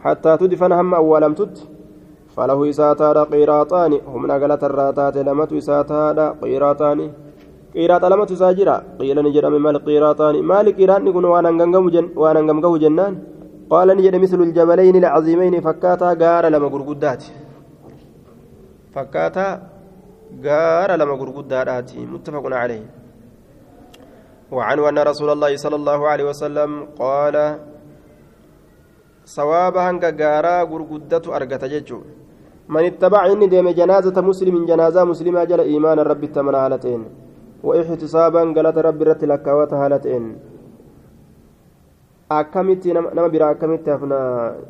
حتى 0.04 0.38
تدفن 0.38 0.72
هم 0.72 0.94
أولم 0.94 1.34
تتك 1.34 1.62
فله 2.36 2.70
إساتها 2.70 3.24
قيراطان 3.24 4.00
هم 4.08 4.26
نقلت 4.28 4.64
الراتات 4.64 5.18
لمت 5.18 5.54
إساتها 5.54 6.30
قيراطان 6.42 7.12
قيراط 7.76 8.06
لمت 8.06 8.34
ساجرا 8.34 8.84
قيل 9.00 9.18
نجد 9.26 9.46
من 9.46 9.60
مال 9.66 9.78
قيراطان 9.86 10.36
مال 10.44 10.76
قيران 10.78 11.02
نكون 11.06 11.26
وأنا 11.26 12.42
نقمقه 12.42 12.78
جنان 12.78 13.14
قال 13.70 13.88
نجد 13.98 14.16
مثل 14.16 14.40
الجبلين 14.48 14.96
العظيمين 14.96 15.62
فكاتا 15.62 16.10
قار 16.24 16.44
لما 16.54 16.68
قرقدات 16.74 17.24
فكاتا 18.96 19.48
قار 20.46 20.90
لما 21.00 21.16
قرقدات 21.22 21.90
متفق 22.14 22.46
عليه 22.62 22.86
وعنه 24.52 24.90
أن 24.90 24.98
رسول 25.12 25.30
الله 25.30 25.52
صلى 25.56 25.76
الله 25.76 26.00
عليه 26.12 26.26
وسلم 26.32 26.70
قال 27.00 27.36
gurguddatu 30.72 31.30
argata 31.38 31.70
jechuun 31.70 32.02
man 32.68 32.84
ittabaca 32.90 33.30
inni 33.34 33.48
deeme 33.48 33.74
janaazata 33.80 34.22
muslimin 34.22 34.66
janaazaa 34.66 35.06
muslimaa 35.06 35.46
jala 35.46 35.64
iimaana 35.72 36.04
rabbitti 36.04 36.40
amana 36.40 36.60
haala 36.64 36.78
ta'een 36.84 37.04
waixtisaaban 37.64 38.54
galata 38.58 38.82
rabbi 38.88 39.02
irratti 39.06 39.30
lakkaawata 39.32 39.78
haala 39.82 40.00
ta'een 40.06 40.26
akkamitti 42.30 42.94
nama 42.94 43.30
biraa 43.30 43.50
akkamitti 43.56 43.89
hafna 43.89 44.18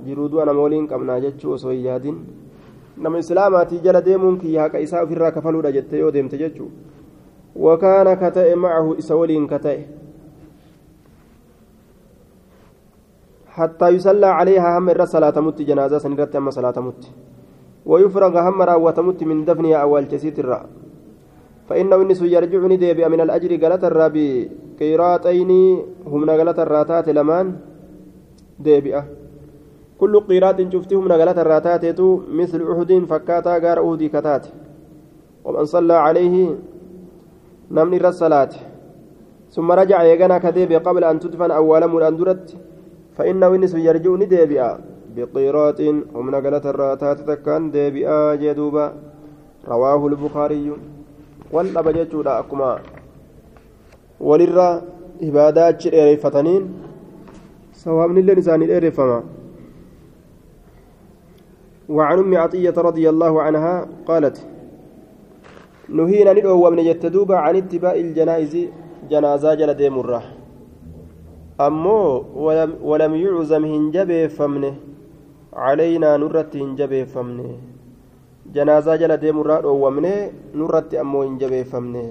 jiruu 0.05 0.29
du'a 0.31 0.45
nama 0.45 0.61
waliin 0.61 0.87
qabnaa 0.87 1.19
jechuu 1.19 1.51
osoo 1.57 1.71
hin 1.71 1.85
yaadin 1.85 2.19
nama 2.97 3.17
islaamaatii 3.23 3.79
jala 3.83 4.01
deemuun 4.05 4.37
kiyya 4.43 4.61
haqa 4.61 4.79
isaa 4.85 5.01
ofirraa 5.03 5.31
kafaluudha 5.37 5.71
jette 5.77 5.99
yoo 5.99 6.11
deemte 6.13 6.37
jechuu 6.37 6.71
wakaana 7.67 8.15
ka 8.15 8.31
ta'e 8.31 8.55
macahu 8.55 8.95
isa 9.03 9.15
waliin 9.15 9.47
ka 9.47 9.59
ta'e 9.59 9.79
حتى 13.59 13.87
يصلى 13.89 14.25
عليها 14.39 14.77
هم 14.77 14.89
الرس 14.89 15.11
صلاة 15.11 15.35
مت 15.39 15.61
جنازة 15.61 15.97
سنرت 15.99 16.35
أما 16.35 16.51
صلاة 16.51 16.77
مت 16.79 17.11
ويفرغ 17.85 18.33
هم 18.47 18.61
راوة 18.61 18.97
مت 19.07 19.23
من 19.23 19.43
دفنها 19.45 19.77
أول 19.83 20.07
جسيت 20.07 20.39
الرا 20.39 20.59
فإنه 21.69 21.95
النس 22.01 22.21
يرجع 22.21 22.61
نديب 22.65 22.99
من 23.13 23.21
الأجر 23.21 23.51
قالت 23.61 23.83
الرابي. 23.83 24.29
قيراتين 24.79 25.51
هم 26.11 26.21
نقلت 26.25 26.59
الراتات 26.59 27.09
لمان 27.09 27.45
ديبئة 28.59 29.03
كل 29.99 30.13
قيرات 30.19 30.73
شفتهم 30.73 31.07
نقلت 31.07 31.37
الراتات 31.37 31.85
مثل 32.39 32.59
أحد 32.71 32.91
فكاتا 33.09 33.53
غار 33.63 33.77
أهدي 33.79 34.07
كتات. 34.09 34.45
ومن 35.45 35.65
صلى 35.65 35.93
عليه 35.93 36.35
نمني 37.71 37.97
الرسالات 37.97 38.53
ثم 39.51 39.71
رجع 39.71 40.03
يغنى 40.03 40.39
كذيب 40.39 40.71
قبل 40.87 41.03
أن 41.03 41.19
تدفن 41.19 41.51
أولا 41.51 41.87
من 41.87 42.01
أندرت 42.01 42.57
فإنه 43.17 43.47
إنس 43.55 43.73
يرجو 43.73 44.17
نديبئا 44.17 44.71
بقيرات 45.15 45.79
ومن 46.15 46.35
قالت 46.35 46.65
الراتات 46.65 47.19
تكان 47.29 47.71
ديبئا 47.71 48.35
جدوبا. 48.41 48.85
رواه 49.67 50.01
البخاري. 50.07 50.71
جتشودا 51.53 52.39
أكما 52.39 52.79
وللرا 54.19 54.81
عبادات 55.23 55.81
شريفتنين 55.81 56.63
سواء 57.73 58.07
من 58.07 58.17
اللي 58.17 58.35
نسان 58.35 58.61
الإرفما 58.61 59.23
وعن 61.89 62.17
أم 62.19 62.37
عطية 62.37 62.73
رضي 62.77 63.09
الله 63.09 63.41
عنها 63.41 63.87
قالت 64.05 64.37
نهينا 65.89 66.33
ندعو 66.33 66.69
من 66.69 66.79
يتدوب 66.79 67.31
عن 67.31 67.55
اتباع 67.55 67.93
الجنائز 67.93 68.53
جنازة 69.09 69.53
جل 69.53 69.73
ديم 69.73 69.99
الرّ 69.99 70.39
ammoo 71.59 72.23
walam 72.89 73.15
yuczam 73.19 73.63
hin 73.67 73.91
jabeeffamne 73.91 74.69
calaynaa 75.55 76.17
nurratti 76.21 76.61
hin 76.61 76.77
jabeeffamne 76.79 77.47
janaazaa 78.55 78.97
jala 79.01 79.17
deemurraa 79.23 79.61
dhoowwamne 79.65 80.13
nurratti 80.61 80.97
ammoo 81.03 81.21
hin 81.27 81.37
jabeeffamne 81.43 82.03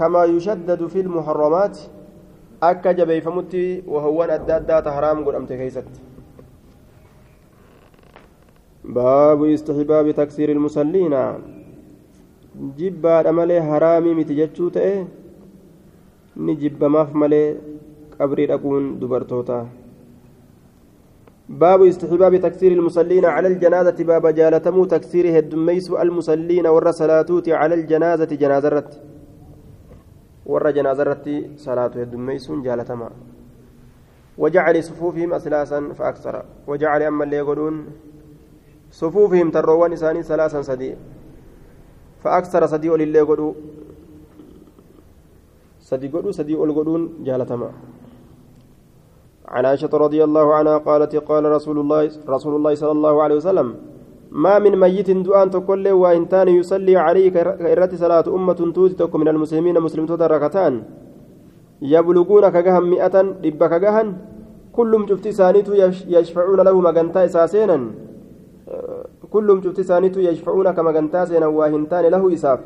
kamaa 0.00 0.24
yushaddadu 0.32 0.88
fi 0.94 1.02
lmuharramaati 1.08 1.82
akka 2.70 2.94
jabeeyfamutti 3.00 3.62
wahowwan 3.94 4.30
adda 4.38 4.56
addaata 4.60 4.90
haraam 4.96 5.24
godhamte 5.28 5.56
keeysatti 5.60 6.00
baabu 8.98 9.46
istixbaabi 9.54 10.12
taksiiri 10.20 10.52
ilmusalliina 10.56 11.22
jibbaadha 12.80 13.32
malee 13.38 13.60
haraamii 13.70 14.14
miti 14.18 14.34
jechuu 14.40 14.70
ta'e 14.76 14.92
ni 16.46 16.52
jibbamaaf 16.62 17.10
malee 17.22 17.46
qabrii 18.18 18.46
dhaquun 18.52 18.84
dubartoota 19.00 19.58
باب 21.48 21.82
استحباب 21.82 22.36
تكثير 22.36 22.72
المصلين 22.72 23.24
على 23.24 23.48
الجنازة 23.48 24.04
باب 24.04 24.26
جالتمو 24.26 24.84
تكثير 24.84 25.38
هدميس 25.38 25.90
المصلين 25.90 26.66
ور 26.66 26.92
على 27.48 27.74
الجنازة 27.74 28.24
جنازة 28.24 28.68
رت. 28.68 29.00
ور 30.46 30.70
جنازة 30.70 31.02
رت 31.02 31.26
صلاة 31.56 31.86
هدميس 31.86 32.50
جالتما. 32.50 33.10
وجعل 34.38 34.84
صفوفهم 34.84 35.34
أسلاسا 35.34 35.92
فأكثر. 35.98 36.44
وجعل 36.66 37.02
أما 37.02 37.24
اللي 37.24 37.36
يقولون 37.36 37.86
صفوفهم 38.90 39.50
تروان 39.50 39.92
إساني 39.92 40.22
ثلاثا 40.22 40.62
سدي 40.62 40.94
فأكثر 42.22 42.66
سدي 42.66 42.90
ولله 42.90 43.18
يقولوا 43.18 43.52
سدي 45.80 46.08
قولوا 46.08 46.32
سدي 46.32 46.54
قولون 46.54 47.24
جالتما. 47.24 47.70
عن 49.48 49.64
عائشة 49.66 49.92
رضي 49.92 50.24
الله 50.24 50.54
عنها 50.54 50.76
قالت 50.78 51.16
قال 51.16 51.44
رسول 51.44 51.78
الله 51.78 52.10
رسول 52.28 52.54
الله 52.56 52.74
صلى 52.74 52.92
الله 52.92 53.14
عليه 53.22 53.36
وسلم 53.36 53.74
ما 54.30 54.58
من 54.58 54.74
ميت 54.80 55.10
دعاء 55.10 55.46
تقول 55.48 55.88
وإن 56.02 56.28
تان 56.28 56.48
يصلي 56.48 56.96
عليه 56.96 57.26
كإرة 57.30 57.92
صلاة 57.94 58.26
أمة 58.28 58.60
توتي 58.74 59.18
من 59.18 59.28
المسلمين 59.28 59.80
مسلم 59.80 60.04
ركعتان. 60.10 60.74
يبلغون 61.82 62.44
كجهم 62.48 62.84
مئة 62.90 63.16
رب 63.46 63.60
كجهن 63.72 64.08
كلهم 64.72 65.02
شفت 65.06 65.28
سانيت 65.28 65.68
يشفعون 66.08 66.60
له 66.60 66.80
مجنتا 66.80 67.24
إساسينا 67.24 67.78
كلهم 69.30 69.58
شفت 69.64 69.80
سانيتو 69.80 70.20
يشفعون 70.20 70.70
كما 70.76 70.90
قنتا 70.96 71.24
سينا 71.24 71.46
واهنتان 71.46 72.04
له 72.14 72.22
إساف. 72.34 72.60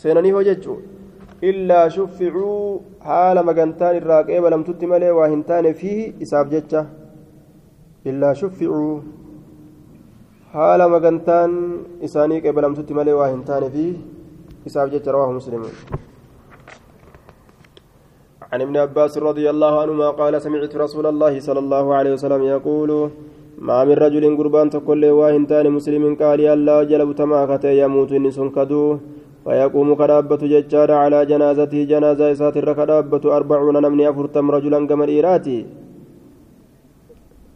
سينني 0.00 0.32
هو 0.34 0.42
جتشو 0.42 0.74
إلا 1.50 1.80
شفعوا 1.96 2.78
حال 3.06 3.36
مقنتان 3.48 3.94
الراقب 4.02 4.44
لم 4.54 4.62
تتملي 4.68 5.10
واهنتان 5.18 5.64
فيه 5.80 5.98
إساف 6.22 6.46
جتشا 6.52 6.82
إلا 8.10 8.30
شفعوا 8.40 8.94
حال 10.52 10.80
مقنتان 10.94 11.50
إساني 12.06 12.36
قبل 12.44 12.62
لم 12.66 12.74
تتملي 12.78 13.12
واهنتان 13.18 13.62
فيه 13.74 13.94
إساف 14.66 14.86
جتشا 14.92 15.10
رواه 15.16 15.30
مسلم. 15.38 15.62
عن 18.52 18.60
ابن 18.66 18.76
عباس 18.84 19.18
رضي 19.18 19.46
الله 19.50 19.72
عنهما 19.82 20.08
قال 20.20 20.34
سمعت 20.46 20.72
رسول 20.84 21.06
الله 21.12 21.34
صلى 21.46 21.60
الله 21.64 21.84
عليه 21.94 22.12
وسلم 22.16 22.42
يقول 22.54 22.90
ما 23.68 23.78
من 23.88 23.96
رجل 24.04 24.24
قربان 24.38 24.66
تقول 24.70 25.02
واهنتان 25.18 25.66
مسلم 25.78 26.04
قال 26.22 26.40
الله 26.40 26.78
جلب 26.90 27.10
تماكة 27.20 27.64
يموت 27.82 28.10
إن 28.18 28.26
سنكدو. 28.30 28.82
ويقوم 29.46 29.88
كدابة 30.00 30.42
ججار 30.52 30.90
على 31.02 31.18
جنازته 31.30 31.80
جنازة 31.92 32.24
إسات 32.32 32.56
الركدابة 32.62 33.24
أربعون 33.36 33.76
نمني 33.84 34.04
أفرتم 34.10 34.50
رجلا 34.50 34.78
كما 34.88 35.04
الإيراتي 35.04 35.58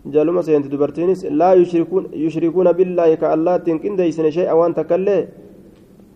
جالما 0.06 0.42
سينت 0.46 0.66
دبرتينس 0.72 1.20
لا 1.40 1.50
يشركون 1.60 2.04
يشركون 2.24 2.68
بالله 2.78 3.10
كالله 3.22 3.56
تنكن 3.66 3.96
ديسن 3.98 4.30
شيئا 4.30 4.52
وان 4.58 4.72
تكلي. 4.78 5.18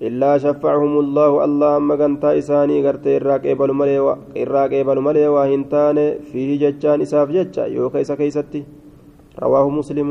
إلا 0.03 0.39
شفعهم 0.39 0.95
الله 1.05 1.31
اللهم 1.47 1.89
قنتا 2.01 2.39
إساني 2.39 2.77
قرتي 2.87 3.17
إراك 3.17 3.47
إبل 3.47 3.71
ملي 3.79 3.99
إراك 4.43 4.73
إبل 4.83 4.99
ملي 5.07 5.27
وهنتان 5.35 5.99
فيه 6.31 6.51
ججان 6.63 6.99
إساف 7.07 7.29
ججا 7.37 7.65
يو 7.77 7.91
كيس 7.95 8.11
كيستي. 8.13 8.63
رواه 9.43 9.67
مسلم 9.71 10.09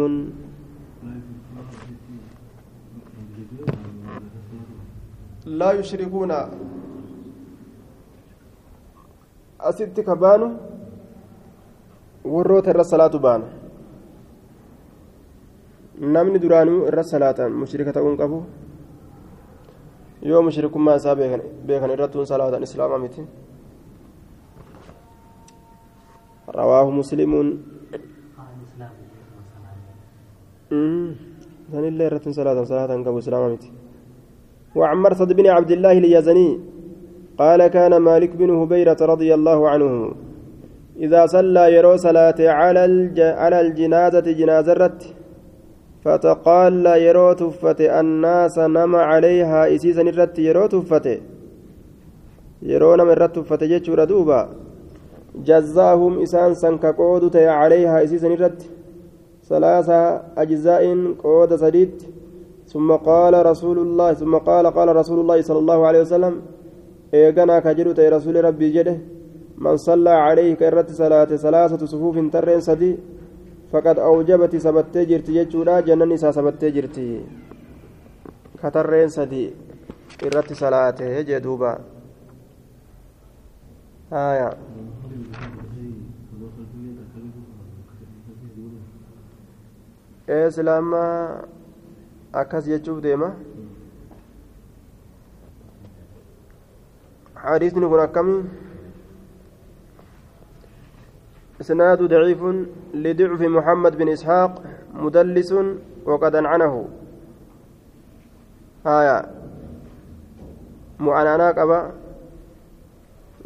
لا 5.46 5.72
يشركون 5.72 6.32
كبانو 10.08 10.74
warroota 12.24 12.72
irra 12.72 12.84
salaatu 12.84 13.20
baana 13.20 13.48
namni 16.00 16.40
duraanuu 16.40 16.88
irra 16.88 17.04
salaatan 17.04 17.52
mushrika 17.52 17.94
ta'uun 17.94 18.16
qabu 18.18 18.38
yoo 20.24 20.42
mushrikummaa 20.48 20.96
isaa 21.02 21.16
beekan 21.68 21.92
irrattuun 21.96 22.28
salaatan 22.28 22.64
islaama 22.64 22.98
miti 23.04 23.28
rawaahu 26.48 26.92
muslimuun 27.02 27.50
sanillee 31.72 32.08
irrattuun 32.08 32.34
salaatan 32.40 32.66
salaatan 32.72 33.04
qabu 33.04 33.20
islaama 33.20 33.50
miti 33.56 33.83
وعن 34.76 34.98
مرثد 34.98 35.34
بن 35.34 35.48
عبد 35.48 35.72
الله 35.72 35.92
اليزني 35.92 36.60
قال 37.38 37.68
كان 37.68 37.94
مالك 37.98 38.32
بن 38.36 38.50
هبيرة 38.50 38.98
رضي 39.02 39.34
الله 39.34 39.70
عنه 39.70 40.12
إذا 41.06 41.26
صلى 41.26 41.64
يرو 41.76 41.96
صلاة 41.98 42.40
على 42.40 42.86
الج... 42.86 43.20
على 43.20 43.58
الجنازة 43.62 44.28
جنازة 44.40 44.74
رت 44.74 45.02
فتقال 46.04 46.86
يرو 46.86 47.34
تفت 47.42 47.80
الناس 47.82 48.56
نم 48.60 48.94
عليها 48.96 49.76
إسيسا 49.76 50.02
الرت 50.02 50.36
يرو 50.48 50.66
تفت 50.74 51.06
يرو 52.72 52.96
نم 53.00 53.10
الرت 53.16 53.36
تفت 53.36 53.62
جتشور 53.72 54.04
دوبا 54.12 54.42
جزاهم 55.48 56.14
إسان 56.22 56.54
سنك 56.64 56.84
عليها 57.36 58.04
إسيسا 58.04 58.28
الرت 58.28 58.62
ثلاثة 59.50 60.22
أجزاء 60.38 60.84
قود 61.24 61.56
سديد. 61.56 61.94
ثم 62.74 62.90
قال 63.10 63.34
رسول 63.46 63.78
الله 63.86 64.14
ثم 64.14 64.34
قال 64.50 64.66
قال 64.78 64.96
رسول 64.96 65.20
الله 65.20 65.42
صلى 65.42 65.60
الله 65.64 65.80
عليه 65.88 66.02
وسلم 66.06 66.34
إيقنا 67.14 67.60
كجرت 67.66 68.00
رسول 68.00 68.36
ربي 68.48 68.68
جده 68.76 68.98
من 69.58 69.78
صلى 69.78 70.10
عليه 70.26 70.54
كرت 70.62 70.90
صلاة 71.02 71.32
ثلاثة 71.46 71.82
صفوف 71.86 72.16
ترين 72.34 72.62
سدي 72.68 72.92
فقد 73.72 73.96
أوجبت 74.00 74.54
سبت 74.66 74.96
جرت 75.10 75.28
يجودا 75.30 75.80
جنن 75.88 76.12
إسا 76.18 76.30
سبت 76.38 76.62
جرت 76.76 76.98
كترين 78.62 79.10
سدي 79.18 79.46
irratti 80.22 80.56
salaate 80.56 81.26
jedhuuba 81.26 81.80
haya 84.10 84.50
islaama 90.48 91.04
akkas 92.34 92.66
jechuuf 92.66 93.02
deema. 93.02 93.32
حديثني 97.44 97.88
كن 97.88 98.00
أكمل 98.00 98.44
إسناد 101.62 102.02
ضعيف 102.04 102.42
لضعف 102.94 103.42
محمد 103.42 103.98
بن 103.98 104.10
إسحاق 104.10 104.64
مدلس 104.94 105.54
وقد 106.06 106.36
أنعنه 106.36 106.88
آية 108.88 109.26
معنانا 111.00 111.48
قبا 111.52 111.92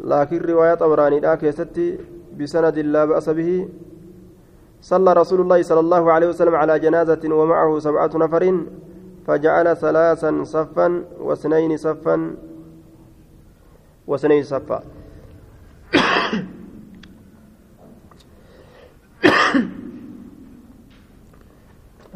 لكن 0.00 0.38
رواية 0.38 0.74
طبراني 0.74 1.20
لا 1.20 1.34
كيستي 1.34 1.98
بسند 2.38 2.78
لا 2.78 3.04
بأس 3.04 3.28
به 3.30 3.68
صلى 4.80 5.12
رسول 5.12 5.40
الله 5.40 5.62
صلى 5.62 5.80
الله 5.80 6.12
عليه 6.12 6.28
وسلم 6.28 6.54
على 6.54 6.78
جنازة 6.78 7.22
ومعه 7.24 7.78
سبعة 7.78 8.10
نفر 8.14 8.44
فجعل 9.26 9.76
ثلاثا 9.76 10.44
صفا 10.44 11.04
واثنين 11.20 11.76
صفا 11.76 12.16
واثنين 14.06 14.42
صفا. 14.42 14.82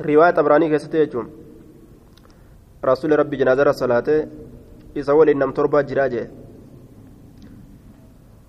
رواية 0.01 0.31
طبراني 0.31 0.69
كيست 0.69 0.95
رسول 2.85 3.19
ربي 3.19 3.37
جنازة 3.37 3.63
الصلاة 3.71 4.27
إذا 4.97 5.13
ولي 5.13 5.35
نم 5.35 5.53
تربة 5.53 5.81
جراجة. 5.81 6.31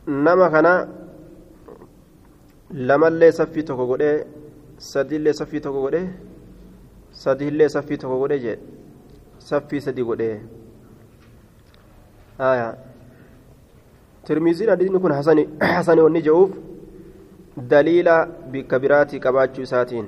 نما 0.07 0.47
كان 0.49 0.68
تكو 2.74 3.84
قده 3.93 4.26
سدي 4.80 5.15
اللي 5.15 5.34
سفي 5.34 5.59
تكو 5.59 5.80
قده 5.88 6.01
سدي 7.11 7.47
اللي 7.47 7.69
سفي 7.69 7.97
تكو 7.97 8.24
قده 8.24 8.36
جي 8.36 8.55
سفي 9.39 9.80
سدي 9.80 10.01
قده 10.01 10.41
آية 12.39 12.69
ترميزين 14.26 14.71
حديثني 14.71 14.99
كن 14.99 15.13
حسن 15.13 15.38
حسن 15.61 15.99
وني 15.99 16.21
جوف 16.21 16.49
دليل 17.57 18.09
بكبرات 18.51 19.15
كباتشو 19.15 19.63
ساتين 19.63 20.07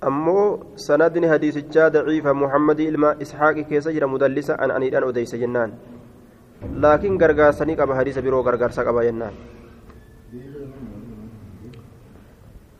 ammoo 0.00 0.62
sanadni 0.78 1.26
hadiisichaa 1.26 1.90
daciifa 1.90 2.34
muhammadii 2.34 2.86
ilma 2.86 3.14
isxaaqi 3.24 3.64
keessa 3.70 3.92
jira 3.92 4.06
mudallisa 4.06 4.54
an 4.64 4.70
aniidhaan 4.70 5.06
odeyse 5.10 5.38
jennaan 5.42 5.72
laakiin 6.84 7.18
gargaarsanii 7.22 7.76
qaba 7.80 7.96
hadiisa 8.00 8.22
biroo 8.22 8.42
gargaarsa 8.48 8.84
qaba 8.88 9.02
jennaan 9.08 9.34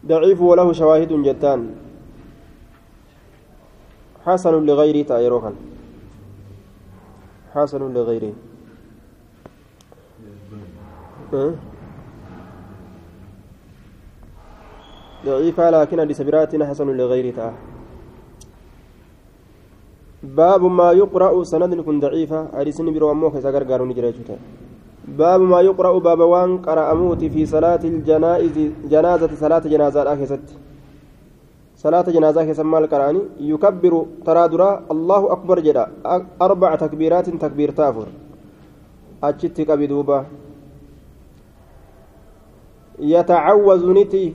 daciifu 0.09 0.45
walahu 0.51 0.73
shawaahidun 0.73 1.23
jettaan 1.29 1.63
حسن 4.29 4.55
لغيره 4.69 5.09
تايرو 5.09 5.41
كان. 5.41 5.57
حسن 7.55 7.83
لغيره؟ 7.97 8.33
ضعيفة 15.25 15.65
لكن 15.71 15.97
حديث 16.01 16.21
براتنا 16.29 16.65
حسن 16.69 16.89
لغيره 16.93 17.31
تعالى 17.37 17.57
باب 20.23 20.63
ما 20.69 20.93
يقرأ 20.93 21.33
سند 21.45 21.73
كن 21.81 21.97
ضعيفة. 22.05 22.53
حديث 22.53 22.77
برو 22.81 23.11
أموك 23.11 23.41
سكرقار 23.41 23.81
نجريجوتا 23.89 24.37
باب 25.17 25.41
ما 25.41 25.61
يقرأ 25.61 25.99
باب 25.99 26.21
وان 26.21 26.59
قرأ 26.59 26.95
موت 26.95 27.25
في 27.25 27.47
صلاة 27.47 27.81
الجنائز 27.85 28.57
جنازة 28.91 29.31
صلاة 29.35 29.59
جنازة 29.59 30.13
آخست 30.13 30.47
صلاة 31.77 32.07
جنازة 32.11 32.45
كسمى 32.45 32.79
القرآن 32.79 33.17
يكبر 33.41 34.07
ترادرا 34.27 34.71
الله 34.91 35.33
أكبر 35.33 35.61
جدا. 35.61 35.87
أربع 36.43 36.75
تكبيرات 36.75 37.31
تكبير 37.31 37.71
تافر. 37.71 38.07
أجتك 39.23 39.71
بدوبة 39.71 40.25
يتعوذ 42.99 43.83
نتي. 43.93 44.35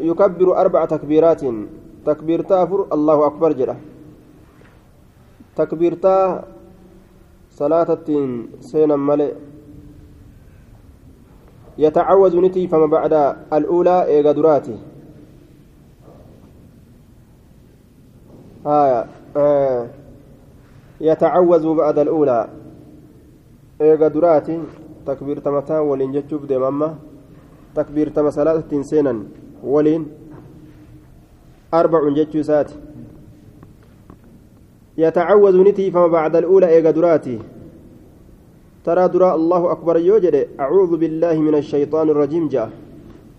يكبر 0.00 0.48
أربع 0.60 0.84
تكبيرات. 0.84 1.42
تكبير 2.06 2.42
تافر 2.42 2.86
الله 2.92 3.26
أكبر 3.26 3.52
جرا 3.52 3.76
تكبير 5.56 5.94
تا 5.94 6.44
صلاة 7.50 7.98
سينا 8.60 8.96
ملئ. 8.96 9.32
يتعوذ 11.78 12.40
نتي 12.40 12.68
فما 12.68 12.86
بعد 12.86 13.36
الأولى 13.52 14.04
إيغادراتي 14.04 14.76
آه 18.66 19.06
آه 19.36 19.86
يتعوذ 21.00 21.74
بعد 21.74 21.98
الأولى 21.98 22.48
إيغا 23.80 24.08
دراتي. 24.08 24.62
تكبير 25.06 25.38
تمتا 25.38 25.78
ولين 25.78 26.12
جتشوف 26.12 26.44
دي 26.46 26.58
ماما. 26.58 26.94
تكبير 27.74 28.08
تما 28.08 28.30
تنسينا 28.70 29.22
ولين 29.64 30.06
أربع 31.74 32.08
جتشو 32.14 32.42
ساتي. 32.42 32.74
يتعوذ 34.98 35.62
نتي 35.62 35.90
فما 35.90 36.06
بعد 36.06 36.36
الأولى 36.36 36.66
إيغا 36.68 36.90
دراتي. 36.90 37.38
ترى 38.84 39.08
درا 39.08 39.34
الله 39.34 39.62
أكبر 39.72 39.96
يوجد. 39.96 40.36
أعوذ 40.60 40.92
بالله 40.96 41.36
من 41.46 41.54
الشيطان 41.54 42.06
الرجيم 42.10 42.48
جاء. 42.48 42.70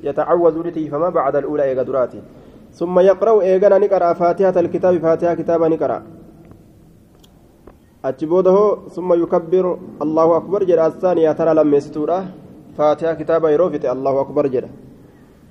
يتعوذ 0.03 0.55
نتي 0.67 0.83
فما 0.91 1.09
بعد 1.09 1.35
الأولى 1.35 1.63
إيغا 1.63 1.83
دراتي. 1.83 2.21
ثم 2.79 2.99
يقرأ 2.99 3.41
إيغانا 3.41 3.77
نقرأ 3.77 4.13
فاتحة 4.13 4.55
الكتاب 4.63 4.97
فاتحة 4.97 5.33
كتابا 5.33 5.67
نقرأ 5.67 5.97
أتبوده 8.05 8.57
ثم 8.95 9.09
يكبر. 9.23 9.65
الله 10.01 10.27
أكبر 10.37 10.63
جرى 10.63 10.85
الثانية 10.85 11.31
ترى 11.31 11.53
لما 11.53 11.77
يستورة 11.77 12.19
فاتحة 12.77 13.13
كتابا 13.13 13.49
يروفت. 13.49 13.85
الله 13.85 14.13
أكبر 14.21 14.47
جرى 14.47 14.69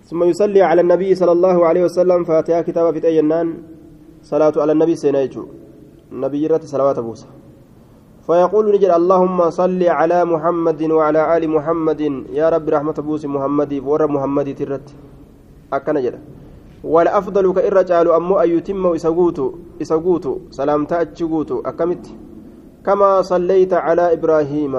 ثم 0.08 0.20
يصلي 0.24 0.62
على 0.62 0.80
النبي 0.80 1.14
صلى 1.14 1.32
الله 1.32 1.66
عليه 1.66 1.82
وسلم. 1.84 2.24
فاتحة 2.24 2.60
كتابا 2.60 2.90
في 2.92 3.06
أينان 3.06 3.48
صلاة 4.22 4.52
على 4.56 4.72
النبي 4.72 4.94
سينايجو. 4.96 5.44
النبي 6.12 6.46
رت 6.46 6.64
صلوات 6.64 6.98
بوسى 6.98 7.26
فيقول 8.26 8.64
نجد 8.74 8.90
اللهم 9.00 9.50
صل 9.50 9.82
على 9.82 10.24
محمد 10.24 10.80
وعلى 10.82 11.20
آل 11.36 11.42
محمد. 11.50 12.00
يا 12.30 12.46
رب 12.54 12.66
رحمة 12.68 12.96
بوسي 13.06 13.26
محمد 13.26 13.72
ور 13.82 14.06
محمد 14.06 14.48
ترت. 14.58 14.86
أكن 15.72 15.96
جد. 16.04 16.18
والأفضل 16.84 17.44
كإر 17.52 17.82
جعلوا 17.82 18.16
أمو 18.16 18.38
أن 18.38 18.48
يتم 18.50 18.86
إسقوتو 18.86 19.46
إسقوتو 19.82 20.32
سلامتا 20.50 21.00
أتشقوتو 21.02 21.66
أكمت. 21.66 22.04
كما 22.86 23.22
صليت 23.22 23.72
على 23.74 24.12
إبراهيم 24.12 24.74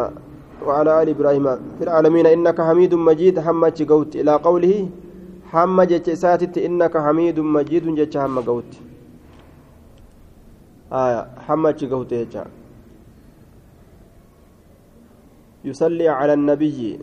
وعلى 0.65 0.91
آل 1.03 1.07
إبراهيم 1.15 1.45
في 1.77 1.83
العالمين. 1.87 2.25
إنك 2.25 2.61
حميد 2.61 2.93
مجيد 2.95 3.39
حمد 3.39 3.75
قوت 3.91 4.15
إلى 4.15 4.33
قوله 4.47 4.75
حمد 5.51 5.87
جتساتت 5.87 6.57
إنك 6.57 6.97
حميد 6.97 7.39
مجيد 7.39 7.85
جتش 7.95 8.17
حمد 8.17 8.45
قوت 8.49 8.71
آية 10.91 11.21
حمد 11.47 11.79
قوت 11.91 12.11
يجا 12.11 12.43
يصلي 15.63 16.07
على 16.09 16.33
النبي. 16.33 16.99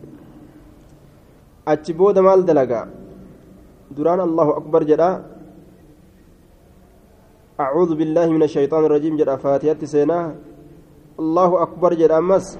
أتبود 1.68 2.18
مال 2.18 2.44
دلقا 2.44 2.82
دران 3.90 4.20
الله 4.20 4.48
أكبر 4.56 4.82
جدا. 4.84 5.10
أعوذ 7.60 7.90
بالله 7.94 8.26
من 8.36 8.42
الشيطان 8.42 8.84
الرجيم 8.84 9.16
جدا. 9.16 9.36
فاتحة 9.36 9.80
سيناه 9.84 10.34
الله 11.20 11.62
أكبر 11.62 11.94
جد 11.94 12.10
أمس 12.10 12.58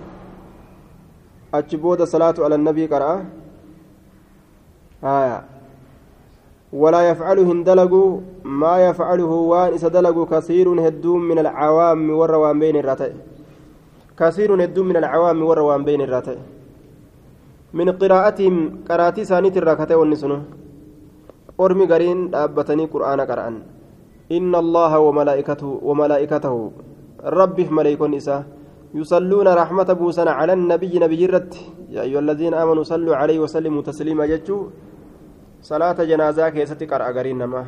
أتبود 1.54 2.02
صلاة 2.02 2.36
على 2.38 2.54
النبي 2.54 2.86
قرأ. 2.86 3.24
آية 5.04 5.44
ولا 6.72 7.00
يفعله 7.10 7.42
هندلقوا 7.52 8.20
ما 8.44 8.74
يفعله 8.88 9.32
وان 9.50 9.74
إسدلقوا 9.74 10.26
كثير 10.30 10.66
هدوم 10.88 11.20
من 11.30 11.38
العوام 11.38 12.10
والروان 12.10 12.58
بين 12.58 12.76
الرتئ. 12.76 13.12
كثير 14.20 14.50
هدوم 14.64 14.86
من 14.92 14.96
العوام 15.02 15.38
والروان 15.48 15.82
بين 15.88 16.00
الرتئ 16.04 16.38
من 17.72 17.86
قراءتهم 18.00 18.54
قراتي 18.88 19.22
سانيت 19.24 19.56
الركتة 19.56 19.96
والنسنو 19.96 20.38
أرمي 21.60 21.84
قرين 21.92 22.18
أبتني 22.34 22.84
قرآن 22.92 23.20
قرآن. 23.30 23.54
إن 24.30 24.52
الله 24.54 24.92
وملائكته 25.06 25.70
وملائكته 25.88 26.54
ربه 27.24 27.66
ملائكون 27.78 28.14
إساء 28.14 28.42
يصلون 28.94 29.48
رحمة 29.48 29.88
بوسنا 29.98 30.30
على 30.30 30.52
النبي 30.52 30.92
نبي 30.98 31.22
رت 31.26 31.52
يا 31.90 32.02
أيها 32.06 32.22
الذين 32.26 32.54
آمنوا 32.54 32.84
صلوا 32.86 33.16
عليه 33.16 33.38
وسلموا 33.42 33.82
تسليما 33.82 34.26
جتشو. 34.30 34.58
صلاة 35.62 35.98
جنازة 36.10 36.48
كيستي 36.54 36.86
قرأ 36.86 37.10
نما. 37.12 37.62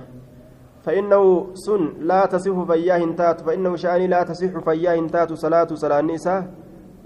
فإنه 0.83 1.55
سن 1.55 1.83
لا 2.11 2.26
تصح 2.26 2.57
فياه 2.70 2.99
انتات 3.07 3.41
فإنه 3.47 3.76
شأني 3.76 4.07
لا 4.07 4.22
تصح 4.22 4.53
فياه 4.66 4.95
انتات 4.99 5.33
صلاة 5.33 5.70
صلاة 5.74 6.01
النساء. 6.01 6.41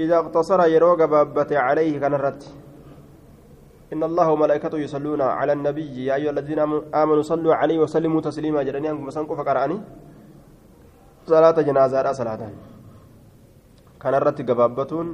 إذا 0.01 0.16
اقتصر 0.18 0.61
يروق 0.66 1.05
بابة 1.05 1.51
عليه 1.53 2.01
كان 2.01 2.14
الرت 2.14 2.43
إن 3.93 4.03
الله 4.03 4.27
وملائكته 4.33 4.79
يصلون 4.79 5.20
على 5.20 5.53
النبي. 5.53 6.05
يا 6.09 6.14
أيها 6.14 6.31
الذين 6.31 6.61
آمنوا 6.95 7.22
صلوا 7.22 7.55
عليه 7.55 7.79
وسلموا 7.79 8.20
تسليما. 8.20 8.62
جلني 8.62 8.91
أنكم 8.91 9.11
سنكو 9.11 9.37
فقرأني 9.37 9.79
صلاة 11.27 11.57
جنازة 11.61 12.12
صلاة. 12.12 12.43
كان 14.01 14.14
الرت 14.14 14.39
قبابتون 14.51 15.09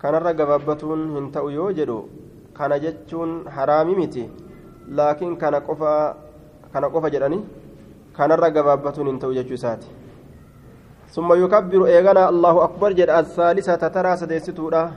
kanarra 0.00 0.32
gabaabbatuun 0.32 1.00
hin 1.14 1.26
ta'u 1.34 1.50
yoo 1.50 1.72
jedhu 1.74 2.08
kana 2.60 2.78
jechuun 2.84 3.34
haraami 3.56 3.96
miti. 3.96 4.28
Laakiin 5.00 5.36
kana 5.42 5.64
qofa 5.68 5.92
kana 6.72 6.92
qofa 6.94 7.10
jedhani 7.16 7.42
kanarra 8.16 8.54
gabaabbatuun 8.56 9.12
hin 9.14 9.18
ta'u 9.18 9.34
jechuu 9.34 9.60
isaati. 9.60 9.88
Summa 11.18 11.40
yukabbiru 11.44 11.86
eegana 11.98 12.26
allahu 12.32 12.66
akbar 12.70 12.94
jedha 13.02 13.22
assaalisata 13.24 13.96
taraa 13.98 14.18
sadeessituudha. 14.24 14.90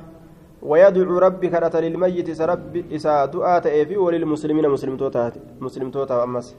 ويدعو 0.63 1.17
ربي 1.19 1.47
كرة 1.51 1.75
للميت 1.79 2.31
سرب 2.31 2.73
إساء 2.95 3.25
دعاء 3.25 3.83
في 3.83 3.97
وللمسلمين 3.97 4.65
مسلمتوتا 5.59 6.23
أمس 6.23 6.55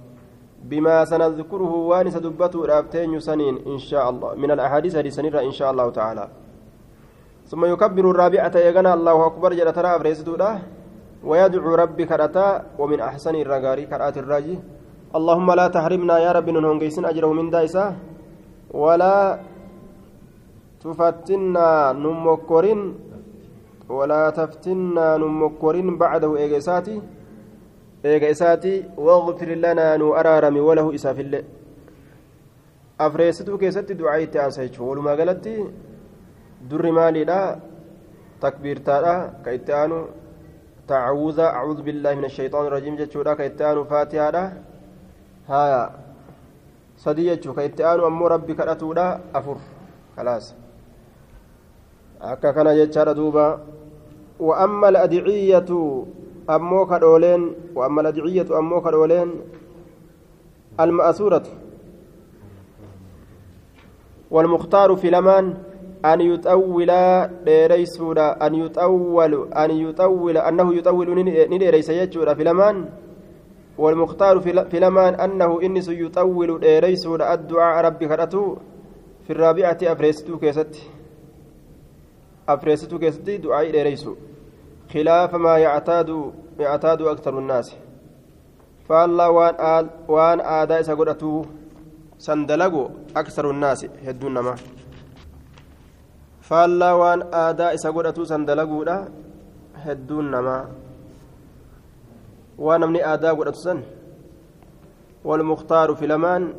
بما 0.64 1.04
سنذكره 1.04 1.72
وانس 1.90 2.16
دبته 2.16 2.66
رابتين 2.66 3.20
سنين 3.20 3.56
إن 3.66 3.78
شاء 3.78 4.04
الله 4.10 4.34
من 4.34 4.50
الأحاديث 4.50 4.96
هذه 4.96 5.08
سنيرة 5.08 5.40
إن 5.40 5.52
شاء 5.52 5.70
الله 5.72 5.90
تعالى 5.90 6.28
ثم 7.48 7.64
يكبر 7.64 8.04
الرابعة 8.10 8.54
يغنى 8.56 8.92
الله 8.94 9.26
أكبر 9.26 9.50
جل 9.52 9.72
ترى 9.72 9.96
أفريسدودا 9.96 10.50
ويدعو 11.24 11.74
ربي 11.74 12.04
كرتا 12.04 12.78
ومن 12.78 13.00
أحسن 13.00 13.34
الرغاري 13.34 13.84
كرات 13.90 14.16
الراجي 14.18 14.56
اللهم 15.18 15.48
لا 15.60 15.66
تحرمنا 15.68 16.18
يا 16.26 16.32
رب 16.36 16.48
نهونجيسن 16.50 17.04
أجره 17.04 17.32
من 17.32 17.50
دايسا. 17.50 17.84
ولا 18.74 19.38
تفتنا 20.82 21.68
نمكرين 22.04 22.80
ولا 23.88 24.22
تفتنا 24.30 25.06
نمكرين 25.22 25.88
بعده 26.02 26.36
إيجاساتي. 26.36 26.96
إيجاساتي. 28.04 28.74
واغفر 28.98 29.50
لنا 29.64 29.96
نو 29.96 30.08
أرارمي 30.20 30.60
وله 30.60 30.86
إساف 30.94 31.18
الله 31.20 31.42
أفريستو 33.00 33.58
كيستي 33.58 33.94
دعايتي 33.94 34.32
تأنسيش 34.34 34.80
ولما 34.80 35.12
قالتي 35.18 35.54
durri 36.64 36.90
maaliidha 36.96 37.60
takbiirtaadha 38.40 39.14
ka 39.44 39.50
itti 39.52 39.72
ashayxaan 40.88 42.66
irrajiim 42.66 42.96
jechuudha 42.96 43.36
ka 43.36 43.44
itti 43.44 43.64
aanu 43.64 43.84
faatihaadha 43.84 44.52
haya 45.48 45.90
sadii 46.96 47.28
jechuu 47.30 47.54
ka 47.54 47.64
itti 47.64 47.82
aanu 47.84 48.06
ammoo 48.06 48.28
rabbi 48.28 48.54
kadhatuudha 48.54 49.20
afur 49.32 49.56
kalaas 50.16 50.54
akka 52.20 52.52
kana 52.52 52.74
jechaadha 52.74 53.14
duuba 53.14 53.60
وأما 54.40 54.88
الأدعية 54.88 55.70
أمو 56.50 56.86
كدولين 56.86 57.54
وأما 57.74 58.00
الأدعية 58.00 58.58
أمو 58.58 58.80
كدولين 58.80 59.30
المأسورة 60.80 61.42
والمختار 64.30 64.96
في 64.96 65.10
لمان 65.10 65.54
أن 66.04 66.20
يطول 66.20 66.90
ديريسودا 67.44 68.46
أن 68.46 68.54
يطول 68.54 69.52
أن 69.52 69.70
يطول 69.70 70.36
أنه 70.38 70.74
يطول 70.74 71.08
نديريس 71.50 71.88
يجورا 71.90 72.34
في 72.34 72.44
لمان. 72.44 72.88
والمختار 73.78 74.40
في 74.70 74.80
لمان 74.80 75.14
أنه 75.14 75.62
إنس 75.62 75.88
يطول 75.88 76.60
ديريسودا 76.60 77.34
الدعاء 77.34 77.84
ربي 77.84 78.08
كرته 78.08 78.56
في 79.26 79.32
الرابعة 79.32 79.78
أفريستو 79.82 80.38
كيست 80.38 80.76
أفريستو 82.48 82.98
كيست 82.98 83.30
دعاء 83.30 83.70
ديريسو. 83.70 84.14
خلاف 84.92 85.34
ما 85.34 85.58
يعتاد 85.58 86.32
يعتاد 86.58 87.02
أكثر 87.02 87.38
الناس. 87.38 87.76
فالله 88.88 89.30
وان 89.30 89.54
آل 89.54 89.86
وان 90.08 90.40
آداء 90.40 90.82
سقرته 90.82 91.44
سندلقوا 92.18 92.88
أكثر 93.16 93.50
الناس 93.50 93.86
هدون 94.06 94.38
ما. 94.38 94.54
Faallaa 96.48 96.94
waan 97.02 97.20
aadaa 97.42 97.72
isa 97.76 97.92
godhatu 97.92 98.26
san 98.26 98.46
dalaguudha. 98.46 98.96
Hedduun 99.84 100.30
namaa 100.36 100.62
waan 102.58 102.80
namni 102.80 103.00
aadaa 103.12 103.34
godhatu 103.34 103.60
san. 103.66 103.80
والمختار 105.24 105.94
في 105.94 106.06
لمان 106.06 106.52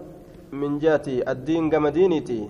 من 0.51 0.79
جهة 0.79 1.01
الدين 1.07 1.69
كما 1.69 1.89
دينتي 1.89 2.49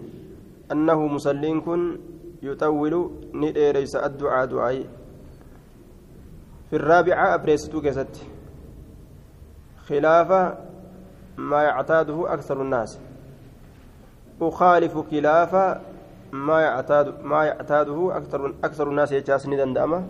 أنه 0.71 1.07
مسلين 1.07 1.61
كن 1.61 1.97
يطول 2.43 3.11
نديريس 3.33 3.95
الدعاء 3.95 4.45
دعائي 4.45 4.85
في 6.69 6.75
الرابعة 6.75 7.35
أبريستو 7.35 7.81
كست 7.81 8.15
خلاف 9.87 10.55
ما 11.37 11.63
يعتاده 11.63 12.33
أكثر 12.33 12.61
الناس 12.61 12.99
أخالف 14.41 14.97
خلاف 15.11 15.77
ما 16.31 16.61
يعتاد 16.61 17.23
ما 17.23 17.45
يعتاده 17.45 18.17
أكثر 18.17 18.53
أكثر 18.63 18.87
الناس 18.89 19.11
يجاسني 19.11 19.57
دندأمة 19.57 20.03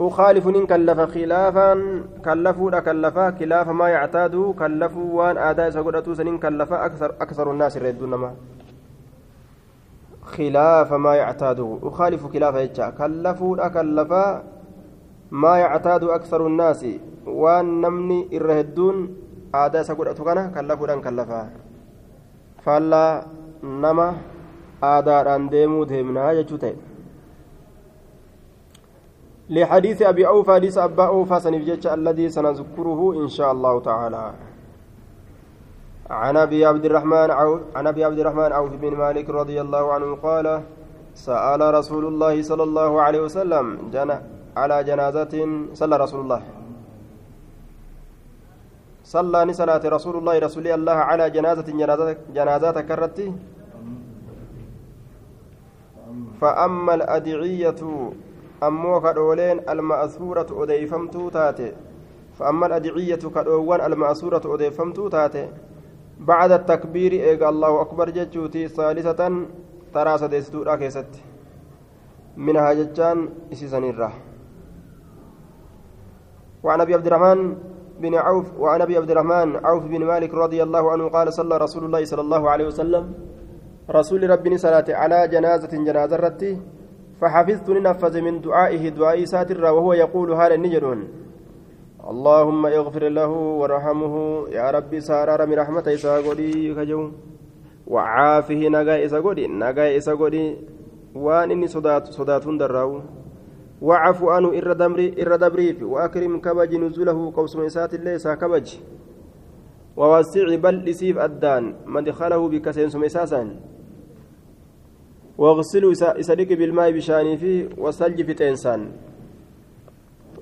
أخالف 0.00 0.48
إن 0.48 0.66
كلف 0.66 1.00
خلافا 1.00 2.02
كلفوا 2.24 2.80
كلفا 2.80 3.30
خلاف 3.30 3.68
ما 3.68 3.88
يعتاده 3.88 4.54
كلفوا 4.58 5.08
وان 5.12 5.36
آداء 5.38 5.70
سقطة 5.70 6.14
سنين 6.14 6.38
كلفا 6.38 6.86
أكثر 6.86 7.14
أكثر 7.20 7.50
الناس 7.50 7.76
يردون 7.76 8.14
ما 8.14 8.34
خلاف 10.24 10.92
ما 10.92 11.14
يعتاده 11.14 11.78
أخالف 11.82 12.26
خلاف 12.32 12.54
يجا. 12.54 12.90
كلفوا 12.90 13.68
كلفا 13.68 14.42
ما 15.30 15.56
يعتاد 15.58 16.04
أكثر 16.04 16.46
الناس. 16.46 16.86
وان 17.26 17.80
نمني 17.80 18.36
الرهدون 18.36 18.96
آداء 19.54 19.82
سقطة 19.82 20.24
كان 20.24 20.50
كلفوا 20.50 21.00
كلفا. 21.00 21.50
فلا 22.64 23.26
نما 23.62 24.08
aadaadhaan 24.88 25.48
deemuu 25.54 25.84
deemnaa 25.92 26.34
jechuu 26.40 26.58
ta'e. 26.64 26.74
لحديث 29.50 30.02
أبي 30.02 30.26
أوفى 30.26 30.52
حديث 30.52 30.78
أبا 30.78 31.06
أوفى 31.06 31.40
سنفجتش 31.40 31.86
الذي 31.86 32.28
سنذكره 32.28 33.00
إن 33.22 33.28
شاء 33.28 33.52
الله 33.52 33.80
تعالى 33.80 34.32
عن 36.10 36.36
أبي 36.36 36.66
عبد 36.66 36.84
الرحمن 36.84 37.30
عن 37.76 37.86
أبي 37.86 38.04
عبد 38.04 38.18
الرحمن 38.18 38.52
عوف 38.52 38.72
بن 38.72 38.92
مالك 38.96 39.30
رضي 39.30 39.60
الله 39.60 39.92
عنه 39.92 40.14
قال 40.16 40.62
سأل 41.14 41.74
رسول 41.74 42.04
الله 42.04 42.42
صلى 42.42 42.62
الله 42.62 43.02
عليه 43.02 43.20
وسلم 43.20 43.78
جنى 43.92 44.16
على 44.56 44.84
جنازة 44.84 45.34
صلى 45.74 45.96
رسول 45.96 46.20
الله 46.20 46.42
صلى 49.04 49.52
صلاة 49.52 49.82
رسول 49.84 50.16
الله 50.16 50.38
رسول 50.38 50.66
الله 50.66 50.92
على 50.92 51.30
جنازة 51.30 51.62
جنازة 51.62 52.16
جنازات 52.34 52.78
كرتي 52.78 53.32
فأما 56.40 56.94
الأدعية 56.94 57.82
أمو 58.62 59.00
كدولين 59.00 59.68
المأثورة 59.68 60.46
أديفمتو 60.62 61.28
تاتي. 61.28 61.72
فأما 62.38 62.66
الأدعية 62.66 63.22
كدوان 63.34 63.80
المأثورة 63.92 64.54
أديفمتو 64.54 65.08
تاتي. 65.08 65.48
بعد 66.20 66.52
التكبير 66.52 67.12
إيقى 67.12 67.48
الله 67.48 67.80
أكبر 67.80 68.10
جتشوتي 68.10 68.68
ثالثة 68.68 69.20
ترى 69.94 70.18
سديستو 70.18 70.62
راكيست 70.62 71.06
منها 72.36 72.72
جتشان 72.72 73.28
إسيسان 73.52 73.84
الراه 73.84 74.12
وعن 76.62 76.80
أبي 76.80 76.94
عبد 76.94 77.06
الرحمن 77.06 77.56
بن 78.00 78.14
عوف 78.14 78.46
وعن 78.58 78.80
أبي 78.82 78.96
عبد 78.96 79.10
الرحمن 79.10 79.66
عوف 79.66 79.84
بن 79.84 80.04
مالك 80.04 80.34
رضي 80.34 80.62
الله 80.62 80.90
عنه 80.92 81.08
قال 81.08 81.32
صلى 81.32 81.56
رسول 81.56 81.84
الله 81.84 82.04
صلى 82.04 82.20
الله 82.20 82.50
عليه 82.50 82.66
وسلم 82.66 83.14
رسول 83.90 84.30
ربي 84.30 84.58
صلاة 84.58 84.84
على 84.88 85.28
جنازة 85.28 85.68
جنازة 85.68 86.16
رتي 86.16 86.60
فحفظت 87.20 87.68
لنفذ 87.68 88.20
من 88.20 88.40
دعائه 88.40 88.88
دعاء 88.88 89.24
ساتر 89.24 89.64
وهو 89.64 89.92
يقول 89.92 90.32
هذا 90.32 90.54
النجرون 90.54 91.08
اللهم 92.10 92.66
اغفر 92.66 93.08
له 93.08 93.28
ورحمه 93.60 94.14
يا 94.48 94.70
ربي 94.70 95.00
سارار 95.00 95.46
من 95.46 95.54
رحمة 95.54 95.84
إساقودي 95.86 96.74
كجو 96.74 97.10
وعافه 97.86 98.60
نجا 98.68 99.04
إساقودي 99.04 99.46
نجا 99.46 99.96
إساقودي 99.96 100.56
وان 101.14 101.50
إني 101.50 101.66
صدات 101.66 102.06
صداتون 102.12 102.58
دراو 102.58 103.00
وعفو 103.82 104.30
عنه 104.30 104.48
إر 104.58 104.72
دمري 104.72 105.14
إر 105.22 105.36
دبريف 105.36 105.82
وأكرم 105.82 106.40
كبج 106.40 106.74
نزوله 106.74 107.32
قوس 107.36 107.56
إسات 107.56 107.94
الله 107.94 108.34
كبج 108.34 108.66
ووسع 109.96 110.54
بل 110.56 110.76
لسيف 110.84 111.18
أدان 111.18 111.74
مدخله 111.86 112.48
بكسين 112.48 112.88
سميساسا 112.88 113.42
واغسلوا 115.38 115.92
إسالك 115.92 116.52
بالماء 116.52 116.90
بشاني 116.90 117.36
فيه 117.36 117.68
والثلج 117.78 118.22
في 118.22 118.34
تنسان. 118.34 118.90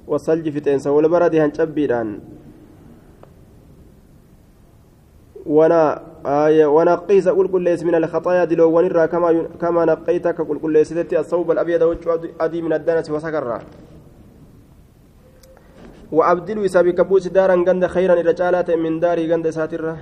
والثلج 0.06 0.48
في 0.48 0.60
تنسان. 0.60 0.92
والبرد 0.92 1.34
هنشبيران 1.34 2.20
وأنا 5.46 6.02
آية 6.26 6.66
ونقيس 6.66 7.28
قل 7.28 7.48
كل 7.48 7.62
ليس 7.62 7.82
من 7.82 7.94
الخطايا 7.94 8.44
دلو 8.44 8.78
ونرى 8.78 9.06
كما 9.08 9.48
كما 9.60 9.84
نقيتك 9.84 10.40
قل 10.40 10.58
كل 10.58 10.72
ليس 10.72 10.92
الثوب 10.92 11.50
الأبيض 11.50 11.82
أدي 12.40 12.62
من 12.62 12.72
الدنس 12.72 13.10
وسكرا. 13.10 13.58
وأبدلوا 16.12 16.64
إسابي 16.64 16.92
كبوس 16.92 17.26
دارا 17.28 17.54
غند 17.54 17.86
خيرا 17.86 18.14
رجالات 18.14 18.70
من 18.70 19.00
داري 19.00 19.32
غند 19.32 19.50
ساترة. 19.50 19.96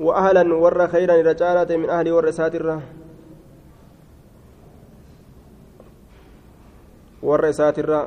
وأهلا 0.00 0.54
ور 0.54 0.86
خيرا 0.86 1.14
رجالات 1.22 1.72
من 1.72 1.90
أهلي 1.90 2.10
ور 2.10 2.30
ساترة. 2.30 2.82
Warra 7.22 7.48
isaatirra 7.48 8.00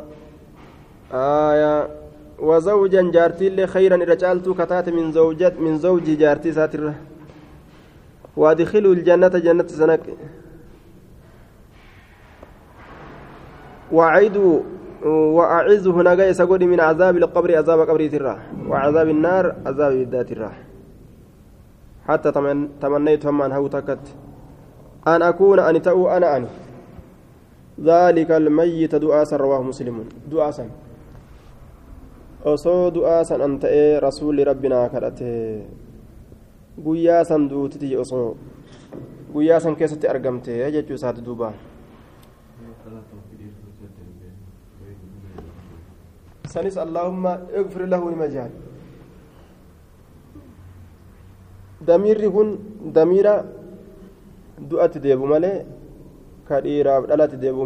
وزوجا 2.41 3.11
جارتي 3.11 3.67
خيرا 3.67 4.03
إذا 4.03 4.13
جعلت 4.13 4.49
كتات 4.49 4.89
من 4.89 5.11
زوجة 5.11 5.53
من 5.59 5.77
زوج 5.77 6.03
جارتي 6.17 6.51
ساترة 6.51 6.93
وأدخلوا 8.37 8.93
الجنة 8.93 9.27
جنة 9.27 9.67
سنك 9.67 9.99
وأعيدوا 13.91 14.59
وأعزه 15.05 16.01
نجا 16.01 16.27
يسقوني 16.29 16.65
من 16.65 16.79
عذاب 16.79 17.17
القبر 17.17 17.57
عذاب 17.57 17.79
قبر 17.79 18.07
ترى 18.07 18.39
وعذاب 18.67 19.09
النار 19.09 19.55
عذاب 19.65 19.91
الذات 19.91 20.33
ترى 20.33 20.51
حتى 22.07 22.31
تمنيت 22.81 23.25
هم 23.25 23.41
أن 23.41 23.51
هو 23.51 23.67
تكت 23.67 24.05
أن 25.07 25.21
أكون 25.21 25.59
أن 25.59 25.81
تأو 25.81 26.09
أنا 26.09 26.37
أني 26.37 26.47
ذلك 27.79 28.31
الميت 28.31 28.95
دعاء 28.95 29.33
رواه 29.35 29.61
مسلم 29.63 29.95
دعاء 30.31 30.51
سن 30.51 30.69
du'aa 32.43 33.21
san 33.23 33.41
an 33.41 33.59
ta'ee 33.61 33.99
rasuulli 34.01 34.41
rabbinaa 34.43 34.89
kadhate 34.89 35.61
guyyaa 36.77 37.23
san 37.23 37.45
duutiti 37.49 37.93
osoo 37.95 38.35
guyyaa 39.33 39.59
san 39.61 39.75
keessatti 39.75 40.07
argamte 40.07 40.49
jechuu 40.73 40.97
isaati 40.97 41.21
duuba 41.21 41.53
sanis 46.49 46.77
allaahumma 46.77 47.37
igfir 47.59 47.87
lahu 47.87 48.09
nima 48.09 48.27
jaal 48.27 48.51
damiirri 51.87 52.29
kun 52.29 52.57
damiira 52.93 53.45
du'atti 54.57 54.99
deebu 54.99 55.27
malee 55.29 55.65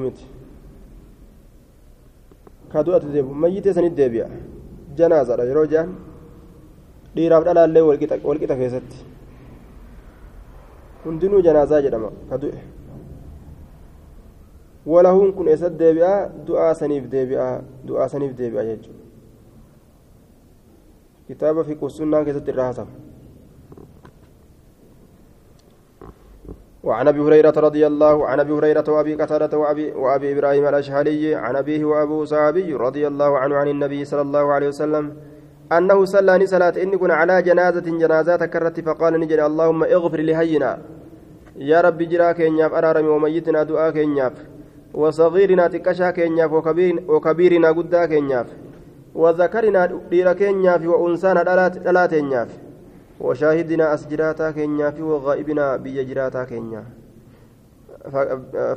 miti 0.05 0.25
ka 2.71 2.83
du'atti 2.83 3.07
deebi'u 3.13 3.33
mayyitee 3.43 3.73
sanitti 3.73 3.97
deebi'a 4.01 4.27
janaazaadha 4.97 5.43
yeroo 5.49 5.65
jaan 5.73 5.89
dhiiraaf 7.15 7.43
dhalaallee 7.47 7.83
walqixa 7.89 8.55
keessatti 8.61 8.97
hundinuu 11.05 11.41
janaazaa 11.47 11.81
jedhama 11.85 12.09
ka 12.29 12.41
du'e 12.41 12.59
walahuun 14.93 15.33
kun 15.37 15.47
eessatti 15.53 15.79
deebi'a 15.83 16.13
du'aa 16.47 16.73
saniif 16.81 17.09
deebi'a 17.15 17.47
du'aa 17.87 18.07
saniif 18.13 18.37
deebi'a 18.39 18.63
jechuudha 18.69 19.03
kitaaba 21.27 21.63
fi 21.63 21.73
qussunnaa 21.81 22.23
keessatti 22.25 22.51
irraa 22.53 22.67
hasama 22.71 23.04
وعن 26.85 27.07
أبي 27.07 27.19
هريرة 27.19 27.53
رضي 27.57 27.87
الله 27.87 28.27
عن 28.27 28.39
أبي 28.39 28.53
هريرة 28.53 28.83
وأبي 28.87 29.15
قتادة 29.15 29.57
وأبي 29.57 29.91
وأبي 29.91 30.33
إبراهيم 30.33 30.67
الاشهلي 30.67 31.35
عن 31.35 31.55
أبيه 31.55 31.85
وأبو 31.85 32.25
صحابي 32.25 32.73
رضي 32.73 33.07
الله 33.07 33.37
عنه 33.37 33.55
عن 33.55 33.67
النبي 33.67 34.05
صلى 34.05 34.21
الله 34.21 34.53
عليه 34.53 34.67
وسلم 34.67 35.13
أنه 35.71 36.05
صلى 36.05 36.47
صلاه 36.47 36.73
إن 36.83 36.97
كن 36.97 37.11
على 37.11 37.41
جنازة 37.41 37.81
جنازات 37.81 38.43
كرت 38.43 38.79
فقال 38.79 39.19
نجد 39.19 39.39
اللهم 39.39 39.83
اغفر 39.83 40.21
لهينا. 40.21 40.71
يا 41.57 41.81
رب 41.81 41.97
جرا 41.97 42.31
كينياف 42.31 42.73
ارارم 42.73 43.07
وميتنا 43.07 43.63
دعاء 43.63 43.91
كينياف. 43.91 44.33
وصغيرنا 44.93 45.67
تكشا 45.67 46.11
كينياف 46.11 46.51
وكبير 46.53 47.03
وكبيرنا 47.07 47.69
قدا 47.71 48.05
كينياف. 48.05 48.47
وذكرنا 49.15 49.85
دير 50.09 50.33
كينياف 50.33 50.81
وانسانا 50.87 51.67
دلات 51.67 52.09
كينياف 52.13 52.64
وشاهدنا 53.25 53.85
أسجراتا 53.93 54.51
كينيا 54.51 54.89
في 54.95 55.01
وغائبنا 55.01 55.65
بيا 55.83 56.03
جراتا 56.09 56.43
كينيا. 56.43 56.83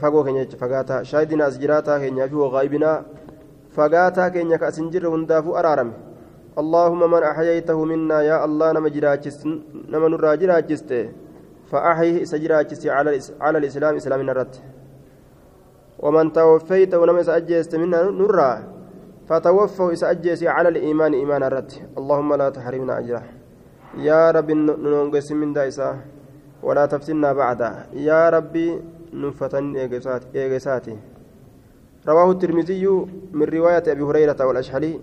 فقو 0.01 0.25
كينيا 0.25 0.45
فقاتا 0.61 1.03
شاهدنا 1.03 1.49
أسجراتا 1.49 1.99
كينيا 1.99 2.27
في 2.27 2.35
وغائبنا. 2.35 2.93
فقاتا 3.77 4.29
كينيا 4.29 4.57
كأسنجر 4.57 5.05
هندافو 5.15 5.53
أرارم. 5.61 5.93
اللهم 6.59 7.01
من 7.11 7.23
أحييته 7.23 7.79
منا 7.85 8.19
يا 8.23 8.37
الله 8.45 8.73
نما 8.73 8.89
جراجست 8.89 9.47
نما 9.93 10.09
نرى 10.09 10.37
جراجست. 10.37 10.93
فأحيه 11.71 12.25
سجراجست 12.25 12.87
على 12.87 13.21
على 13.41 13.59
الإسلام 13.59 13.95
إسلام 14.01 14.21
نرت. 14.29 14.55
ومن 15.99 16.33
توفيته 16.33 16.99
ونما 16.99 17.23
سأجست 17.23 17.77
منا 17.77 18.11
نرى. 18.11 18.53
فتوفوا 19.29 19.93
إسأجيسي 19.93 20.49
على 20.49 20.69
الإيمان 20.69 21.13
إيمان 21.13 21.43
الرد 21.43 21.73
اللهم 21.99 22.31
لا 22.35 22.49
تحرمنا 22.49 22.99
أجره. 22.99 23.38
يا 23.97 24.31
رب 24.31 24.51
ننقسم 24.51 25.37
من 25.37 25.53
دايسا 25.53 26.01
ولا 26.63 26.87
تفتنا 26.87 27.33
بعده 27.33 27.87
يا 27.93 28.31
ربي 28.31 28.83
نفتن 29.13 29.77
إيجساتي 30.35 30.97
رواه 32.09 32.31
الترمذي 32.31 32.87
من 33.33 33.43
رواية 33.43 33.83
أبي 33.87 34.03
هريرة 34.03 34.47
والأشحلي 34.47 35.01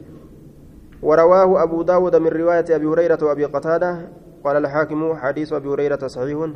ورواه 1.03 1.63
أبو 1.63 1.81
داود 1.81 2.15
من 2.15 2.27
رواية 2.27 2.65
أبي 2.69 2.85
هريرة 2.85 3.19
وأبي 3.21 3.45
قتادة 3.45 4.09
قال 4.43 4.57
الحاكم 4.57 5.15
حديث 5.15 5.53
أبي 5.53 5.67
هريرة 5.67 6.07
صحيح 6.07 6.49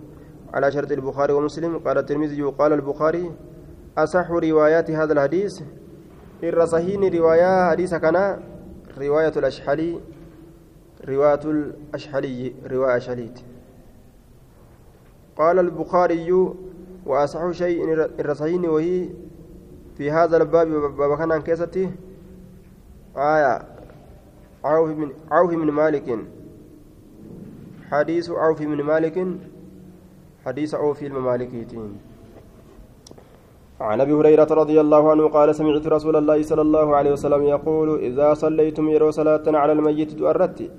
على 0.53 0.71
شرط 0.71 0.91
البخاري 0.91 1.33
ومسلم. 1.33 1.77
قال 1.77 1.97
الترمذي 1.97 2.41
قال 2.41 2.73
البخاري 2.73 3.31
أصح 3.97 4.31
روايات 4.31 4.91
هذا 4.91 5.13
الحديث. 5.13 5.61
irra 6.41 6.67
sahiini 6.67 7.09
riwaayaa 7.09 7.65
hadiisa 7.69 7.99
kana 7.99 8.39
riwaayatu 8.97 9.45
ashhalii 9.45 9.99
رواية 11.07 11.39
الأشحلي 11.45 12.53
رواية 12.71 12.97
أشحليت 12.97 13.39
قال 15.37 15.59
البخاري 15.59 16.31
وأصح 17.05 17.51
شيء 17.51 17.93
الرصين 17.93 18.65
وهي 18.65 19.09
في 19.97 20.11
هذا 20.11 20.37
الباب 20.37 20.67
باب 20.97 21.17
كان 21.17 21.31
عن 21.31 21.41
كيستي 21.41 21.89
آية 23.17 23.61
عوف 24.63 24.89
من 24.89 25.11
عوف 25.31 25.51
من 25.53 25.71
مالك. 25.71 26.19
حديث 27.91 28.29
عوف 28.29 28.61
من 28.61 28.77
مالك. 28.83 29.27
حديث 30.45 30.75
عوف 30.75 31.03
الممالكيتين 31.03 31.97
عن 33.81 34.01
أبي 34.01 34.13
هريرة 34.13 34.47
رضي 34.61 34.81
الله 34.81 35.11
عنه 35.11 35.27
قال 35.27 35.55
سمعت 35.55 35.87
رسول 35.87 36.15
الله 36.15 36.43
صلى 36.43 36.61
الله 36.61 36.95
عليه 36.95 37.11
وسلم 37.11 37.43
يقول 37.43 37.99
إذا 37.99 38.33
صليتم 38.33 38.89
يرو 38.89 39.11
صلاة 39.11 39.43
على 39.47 39.71
الميت 39.71 40.11
تؤرت. 40.11 40.71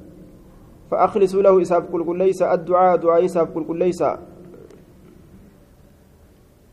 فاخلصوا 0.91 1.43
له 1.43 1.62
اساب 1.62 1.82
كل 1.93 2.05
كل 2.05 2.18
ليس 2.18 2.43
الدعاء 2.43 2.97
دعاء 2.97 3.24
اساب 3.24 3.47
كل 3.55 3.64
كل 3.64 3.78
ليس 3.78 4.03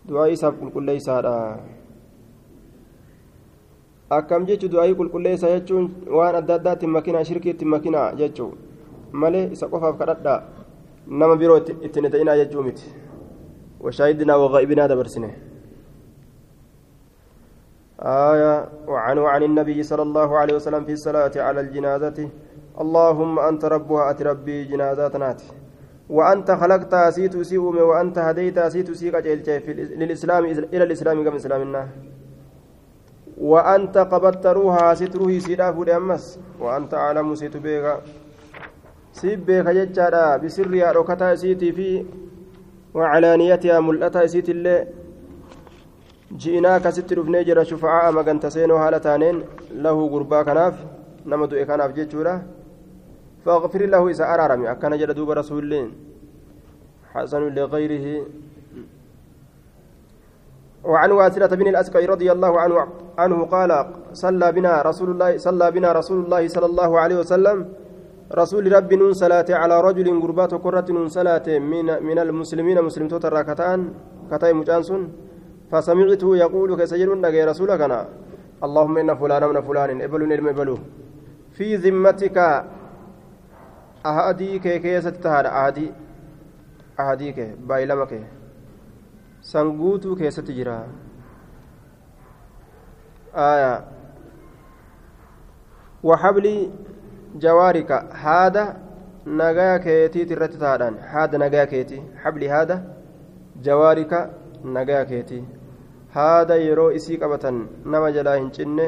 دعاء 0.10 0.34
اساب 0.34 0.54
كل 0.62 0.70
كل 0.70 0.84
ليس 0.84 1.10
jechu 4.48 4.68
du'aa'ii 4.72 4.96
qulqulleessa 4.96 5.48
jechuun 5.52 5.92
waan 6.18 6.36
adda 6.40 6.54
addaatti 6.56 6.88
makinaa 6.88 7.24
shirkiitti 7.28 7.66
makinaa 7.66 8.16
jechuu 8.16 8.52
malee 9.12 9.52
isa 9.52 9.68
qofaaf 9.68 9.98
kadhadha 10.00 10.36
nama 11.08 11.36
biroo 11.36 11.58
itti 11.58 12.02
ni 12.02 12.10
ta'inaa 12.14 12.38
jechuu 12.42 12.64
miti 12.64 12.88
washaahidinaa 13.84 14.40
waqaa'ibinaa 14.44 14.88
dabarsine 14.88 15.30
آية 18.00 18.70
وعنه 18.88 19.28
عن 19.28 19.44
النبي 19.44 19.84
صلى 19.84 20.02
الله 20.02 20.38
عليه 20.38 20.54
وسلم 20.56 20.86
في 20.86 20.94
الصلاة 20.94 21.32
على 21.36 21.60
الجنازة 21.62 22.30
اللهم 22.84 23.40
أنت 23.40 23.66
ربها 23.66 24.12
أتربي 24.12 24.64
جنازاتنا 24.64 25.38
وأنت 26.10 26.52
خلقت 26.52 26.94
أسيت 26.94 27.42
سيوم 27.42 27.78
وأنت 27.78 28.18
هديت 28.18 28.58
أسيت 28.58 28.92
سيك 28.92 29.16
للإسلام 30.02 30.44
إلى 30.74 30.84
الإسلام 30.84 31.18
كم 31.26 31.36
إسلامنا 31.36 31.88
وأنت 33.38 33.98
قبضت 33.98 34.46
روحها 34.58 34.94
ستروه 34.94 35.40
سيدا 35.40 35.72
فود 35.72 35.90
أمس. 35.90 36.40
وأنت 36.60 36.94
أعلم 36.94 37.36
سيت 37.36 37.58
بيغا. 37.58 37.96
سيب 39.14 39.46
بيغا 39.46 39.72
ججارا 39.78 40.38
بسرها 40.38 40.92
ركتا 40.98 41.36
سيتي 41.36 41.72
في 41.72 42.06
وعلانيتها 42.94 43.80
ملأتا 43.80 44.26
سيت 44.26 44.50
الله 44.50 44.80
ji'inaa 46.36 46.80
kasitti 46.80 47.16
dhufnee 47.16 47.44
jira 47.48 47.64
shufa'aa 47.66 48.12
maganta 48.12 48.50
seenoo 48.52 48.78
haala 48.78 49.00
taaneen 49.00 49.38
lahu 49.84 50.10
gurbaa 50.14 50.44
kanaaf 50.44 50.76
nama 51.26 51.48
du'e 51.48 51.64
kanaaf 51.70 51.94
jechuudha 51.98 52.34
فاغفر 53.46 53.82
له 53.86 54.04
إذا 54.10 54.26
أرارم 54.34 54.66
أكن 54.66 54.92
جل 54.98 55.14
دوب 55.14 55.30
رسول 55.32 55.64
الله 55.64 55.84
حسن 57.14 57.44
لغيره. 57.58 58.06
وعن 60.84 61.12
واسرة 61.12 61.52
بن 61.56 61.68
الأسقي 61.68 62.06
رضي 62.06 62.32
الله 62.32 62.54
عنه 62.60 62.76
عنه 63.18 63.38
قال 63.46 63.72
صلى 64.14 64.48
بنا 64.52 64.82
رسول 64.82 65.10
الله 65.12 65.38
صلى 65.38 65.72
بنا 65.72 65.90
رسول 65.92 66.18
الله 66.26 66.48
صلى 66.48 66.66
الله 66.72 67.00
عليه 67.00 67.18
وسلم. 67.20 67.58
رسول 68.28 68.64
رب 68.72 68.94
نون 68.94 69.14
صلاة 69.14 69.50
على 69.62 69.76
رجل 69.82 70.08
قربات 70.22 70.52
كرة 70.56 70.88
نون 70.96 71.08
صلاة 71.08 71.48
من 71.72 71.88
من 72.04 72.18
المسلمين 72.20 72.78
مسلم 72.82 73.08
توتر 73.08 73.42
كتان 73.42 73.80
كتاي 74.32 74.54
مجانسون. 74.54 75.04
فسمعته 75.72 76.30
يقول 76.38 76.70
كسجل 76.80 77.10
رسولك 77.52 77.82
أنا 77.82 78.00
اللهم 78.64 78.96
إن 78.98 79.12
فلان 79.16 79.44
من 79.52 79.62
فلان 79.62 80.02
إبل 80.02 80.22
إلم 80.34 80.48
إبلو 80.48 80.78
في 81.56 81.76
ذمتك 81.76 82.38
أهديك 84.10 84.66
كيست 84.84 85.16
تهار 85.24 85.46
أهدي 85.48 85.92
أهديك 87.00 87.40
بايلمك 87.68 88.14
سنقوتو 89.42 90.16
كيست 90.16 90.52
جرا 90.58 90.88
آية 93.36 93.74
وحبل 96.04 96.48
جوارك 97.36 97.92
هذا 98.26 98.64
نجا 99.28 99.78
كيتي 99.78 100.26
ترتتادان 100.26 100.94
هذا 101.14 101.38
نجا 101.38 101.64
كيتي 101.66 102.00
حبل 102.22 102.44
هذا 102.44 102.76
جوارك 103.66 104.12
نجا 104.64 105.04
كيتي 105.04 105.44
haada 106.18 106.56
yeroo 106.56 106.92
isii 106.98 107.18
qabatan 107.22 107.58
nama 107.94 108.12
jalaa 108.18 108.36
hin 108.36 108.50
cinne. 108.58 108.86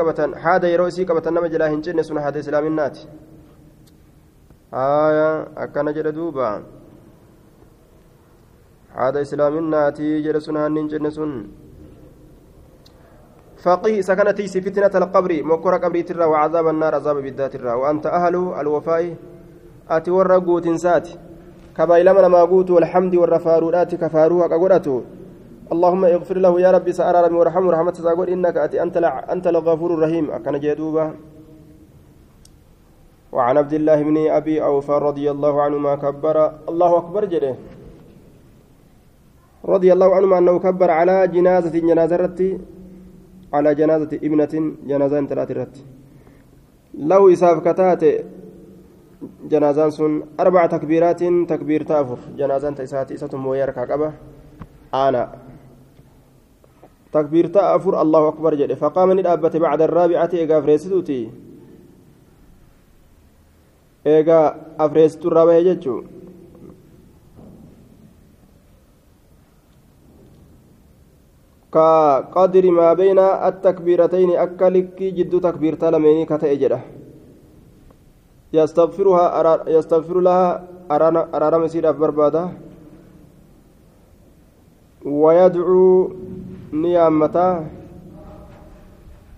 Qabatan 0.00 0.34
haada 0.44 0.68
yeroo 0.72 0.88
isii 0.92 1.06
qabatan 1.10 1.34
nama 1.34 1.48
jalaa 1.48 1.68
hin 1.68 1.82
cinne 1.82 2.02
sun 2.04 2.18
haada 2.18 2.38
islaaminaati 2.38 3.08
haya 4.70 5.28
akkana 5.66 5.92
jedhe 5.92 6.12
duuba 6.12 6.62
haada 8.96 9.20
islaaminaati 9.20 10.10
jedhe 10.26 10.40
sun 10.40 10.56
haanni 10.56 10.80
hin 10.80 10.90
cinne 10.96 11.10
sun 11.20 11.38
فقيه 13.66 14.00
سكنتي 14.00 14.46
فتنة 14.46 14.94
القبر 14.94 15.42
مكر 15.42 15.74
قبري 15.82 16.02
ترى 16.02 16.24
وعذاب 16.24 16.66
النار 16.68 16.94
عذاب 16.94 17.16
بالذات 17.16 17.56
ترى 17.56 17.72
وأنت 17.72 18.06
أهل 18.06 18.34
الوفاء 18.62 19.16
guutinsaati 20.40 21.18
kabaylama 21.74 22.22
namaa 22.22 22.46
guutu 22.46 22.74
walhamdi 22.74 23.18
warra 23.18 23.38
faaruudhaati 23.38 23.98
ka 23.98 24.08
faaruu 24.08 24.40
haqa 24.40 24.58
godhatu 24.58 25.04
اللهم 25.66 26.04
اغفر 26.04 26.38
له 26.38 26.60
يا 26.60 26.70
ربي 26.70 26.92
سأرى 26.92 27.18
ربي 27.26 27.34
ورحمه 27.34 27.70
رحمة 27.74 27.92
سأقول 27.92 28.30
إنك 28.30 28.56
أتي 28.56 28.82
أنت 28.82 28.96
أنت 29.34 29.46
الغفور 29.46 29.90
الرحيم. 29.94 30.30
أكن 30.30 30.54
جدوبا 30.60 31.06
وعن 33.32 33.54
عبد 33.58 33.72
الله 33.72 33.98
بن 34.02 34.16
أبي 34.30 34.62
أوفى 34.62 34.92
رضي 34.92 35.26
الله 35.30 35.54
عنهما 35.62 35.92
كبر. 35.94 36.36
الله 36.70 36.90
أكبر 36.98 37.24
جده. 37.24 37.54
رضي 39.64 39.92
الله 39.92 40.14
عنهما 40.14 40.38
أنه 40.38 40.58
كبر 40.58 40.90
على 40.90 41.28
جنازة 41.28 41.74
جنازة 41.74 42.16
رتي 42.16 42.58
على 43.52 43.74
جنازة 43.74 44.12
ابنة 44.22 44.54
جنازة 44.86 45.26
ثلاثة 45.26 45.66
له 46.94 47.32
إساف 47.32 47.68
كتاتي 47.68 48.24
جنازان 49.50 49.90
سن 49.90 50.22
أربع 50.40 50.66
تكبيرات 50.66 51.22
تكبير 51.50 51.82
تافر. 51.82 52.18
جنازان 52.38 52.74
تيسات 52.74 53.12
إساتهم 53.12 53.46
ويركع 53.46 53.84
قبة 53.84 54.12
أنا. 54.94 55.45
تكبير 57.12 57.46
تافر 57.46 58.02
الله 58.02 58.28
أكبر 58.28 58.54
جل 58.54 58.76
فقام 58.76 59.10
الأبة 59.10 59.58
بعد 59.58 59.82
الرابعة 59.82 60.30
إيقا 60.34 60.60
فريستوتي. 60.60 61.30
إيقا 64.06 64.56
أفريستو 64.80 65.28
الرابعة 65.28 65.60
جتشو 65.60 66.02
كقدر 71.72 72.64
ما 72.70 72.92
بين 72.92 73.18
التكبيرتين 73.18 74.30
أكلك 74.30 75.02
جد 75.02 75.40
تكبير 75.40 75.74
تلميني 75.74 76.24
كتئجره 76.24 76.80
يستغفرها 78.52 79.68
يستغفر 79.68 80.20
لها 80.20 80.64
أرارم 81.36 81.66
سيدة 81.66 81.90
بربادة 81.90 82.48
ويدعو 85.04 86.10
نيامتا 86.72 87.66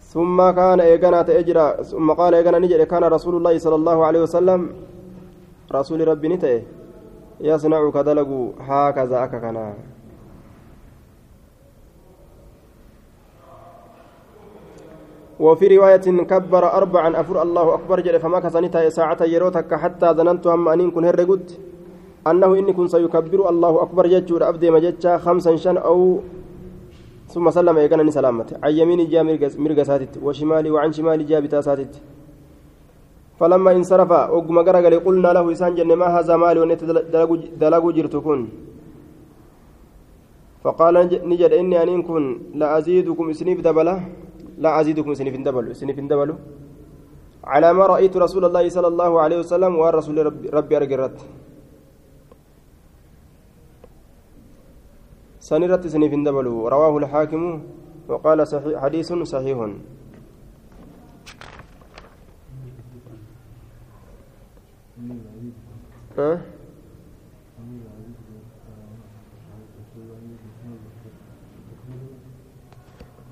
ثم 0.00 0.50
كان 0.50 0.80
إيقنا 0.80 1.22
تأجرا 1.22 1.82
ثم 1.82 2.12
قال 2.12 2.34
إيقنا 2.34 2.58
نجري 2.58 2.84
كان 2.86 3.04
رسول 3.04 3.34
الله 3.36 3.58
صلى 3.58 3.74
الله 3.74 4.04
عليه 4.06 4.22
وسلم 4.22 4.60
رسول 5.72 6.08
ربي 6.08 6.28
نتأه 6.28 6.62
يصنع 7.40 7.90
كدلقوا 7.90 8.46
هكذا 8.68 9.24
أككنا 9.24 9.74
وفي 15.40 15.76
رواية 15.76 16.06
كبر 16.30 16.64
أربعا 16.72 17.20
أفر 17.20 17.42
الله 17.42 17.74
أكبر 17.74 18.00
جل 18.00 18.20
فما 18.20 18.40
كسنتا 18.40 18.88
ساعة 18.88 19.22
يروتك 19.22 19.74
حتى 19.74 20.06
ظننت 20.06 20.46
هم 20.46 20.68
أن 20.68 20.90
كن 20.90 21.04
هرقد 21.04 21.50
أنه 22.26 22.54
إني 22.58 22.72
كن 22.72 22.88
سيكبر 22.88 23.48
الله 23.48 23.82
أكبر 23.82 24.06
جتشور 24.06 24.48
أبدي 24.48 24.70
مجتشا 24.70 25.18
خمسا 25.18 25.56
شن 25.56 25.76
أو 25.76 26.18
ثم 27.32 27.46
سلم 27.56 27.76
يقنني 27.84 28.10
سلامته 28.18 28.54
عن 28.64 28.72
يميني 28.78 29.04
جاء 29.12 29.22
مرقى 29.64 29.84
ساتت 29.90 30.12
وشمالي 30.24 30.70
وعن 30.74 30.90
شمالي 30.96 31.24
جاء 31.30 31.40
بتا 31.44 31.60
ساتت 31.60 31.92
فلما 33.38 33.70
انصرف 33.78 34.12
أقم 34.36 34.56
قرقل 34.66 34.94
قلنا 35.06 35.30
له 35.36 35.44
إسان 35.52 35.72
جن 35.76 35.92
ما 36.00 36.06
هذا 36.14 36.34
مالي 36.42 36.58
ونت 36.60 36.80
دلقوا 37.62 37.92
جرتكن 37.96 38.40
فقال 40.62 40.94
نجد 41.30 41.52
إني 41.60 41.76
أن 41.82 42.02
كن 42.08 42.24
لا 42.60 42.66
أزيدكم 42.78 43.26
سنيف 43.38 43.58
دبلة. 43.66 43.94
لا 44.64 44.70
أزيدكم 44.80 45.14
سنيف 45.14 45.34
دبلو 45.46 45.70
سنيف 45.80 45.98
دبلو 46.10 46.34
على 47.52 47.68
ما 47.78 47.84
رأيت 47.92 48.14
رسول 48.24 48.44
الله 48.48 48.64
صلى 48.76 48.88
الله 48.92 49.10
عليه 49.22 49.38
وسلم 49.42 49.72
والرسول 49.80 50.16
ربي, 50.28 50.46
ربي 50.58 50.74
أرقرت. 50.76 51.16
سنرت 55.48 55.86
سنيف 55.86 56.12
دبلو 56.12 56.68
رواه 56.68 56.98
الحاكم 56.98 57.62
وقال 58.08 58.48
صحيح 58.48 58.80
حديث 58.82 59.12
صحيح 59.12 59.58
أه؟ 66.18 66.40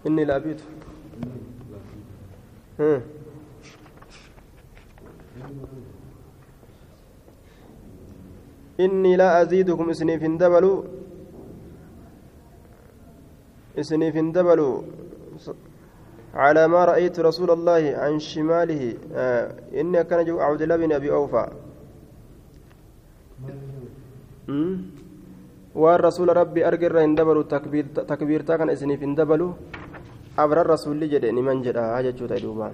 إني 0.06 0.24
لأبيت؟ 0.24 0.60
إني 8.80 9.16
لا 9.16 9.42
أزيدكم 9.42 9.90
إسني 9.90 10.18
في 10.18 10.26
إسني 13.78 14.12
في 14.12 14.20
دبلوا 14.36 14.82
على 16.34 16.68
ما 16.68 16.84
رأيت 16.84 17.20
رسول 17.20 17.50
الله 17.50 17.82
عن 18.02 18.18
شماله 18.18 18.82
آه 19.14 19.44
إني 19.80 20.04
كان 20.04 20.24
جو 20.24 20.40
عبد 20.40 20.62
الله 20.62 20.76
بن 20.76 20.92
أبي 20.92 21.10
أوفى. 21.10 21.46
rasuula 25.76 26.34
rabbii 26.34 26.64
argirra 26.64 27.02
hin 27.02 27.16
dabalu 27.16 27.44
takbiirtaa 27.44 28.58
kana 28.58 28.72
isiniif 28.72 29.00
hin 29.00 29.16
dabalu 29.16 29.48
abran 30.36 30.64
rasuulli 30.64 31.08
jedhe 31.08 31.32
niman 31.32 31.62
jedha 31.62 32.02
jechuu 32.02 32.28
ta'e 32.28 32.40
duuba 32.40 32.70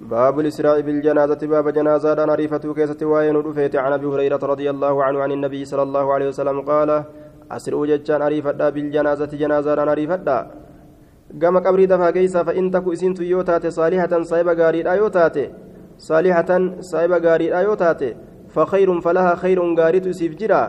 باب 0.00 0.40
الإسراء 0.40 0.80
بالجنازة 0.80 1.40
باب 1.44 1.68
جنازة 1.68 2.24
أنا 2.24 2.34
ريفة 2.34 2.64
كيسة 2.72 2.96
وين 3.04 3.36
عن 3.76 3.92
أبي 3.92 4.06
هريرة 4.06 4.40
رضي 4.40 4.70
الله 4.70 5.04
عنه 5.04 5.18
عن 5.20 5.32
النبي 5.32 5.64
صلى 5.64 5.82
الله 5.82 6.06
عليه 6.14 6.28
وسلم 6.32 6.60
قال 6.64 7.04
أسروا 7.50 7.86
ججان 7.86 8.22
أريفة 8.22 8.70
بالجنازة 8.70 9.32
جنازة 9.40 9.72
أنا 9.82 9.94
ريفة 9.94 10.46
قام 11.42 11.58
قبري 11.58 11.86
دفا 11.86 12.10
كيسة 12.10 12.42
فإن 12.42 12.70
تكو 12.70 12.92
إسنت 12.92 13.20
يوتات 13.20 13.66
صالحة 13.66 14.22
صايبة 14.22 14.52
غاري 14.52 14.90
آيوتات 14.90 15.36
صالحة 15.98 16.50
صايبة 16.80 17.18
غاري 17.18 17.46
آيوتات 17.58 18.02
فخير 18.54 19.00
فلها 19.00 19.34
خير 19.34 19.58
غاريت 19.78 20.08
سيف 20.08 20.34
جرا 20.40 20.62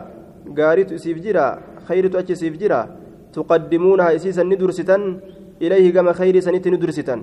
غاريت 0.57 0.93
سيف 1.03 1.17
جرا 1.25 1.47
خيرت 1.87 2.15
أتش 2.15 2.31
سيف 2.31 2.57
جرا 2.61 2.81
تقدمونها 3.33 4.15
إسيسا 4.15 4.43
ندرستا 4.43 4.97
إليه 5.61 5.93
كما 5.93 6.11
خير 6.13 6.39
سنت 6.39 6.67
ندرستا 6.67 7.15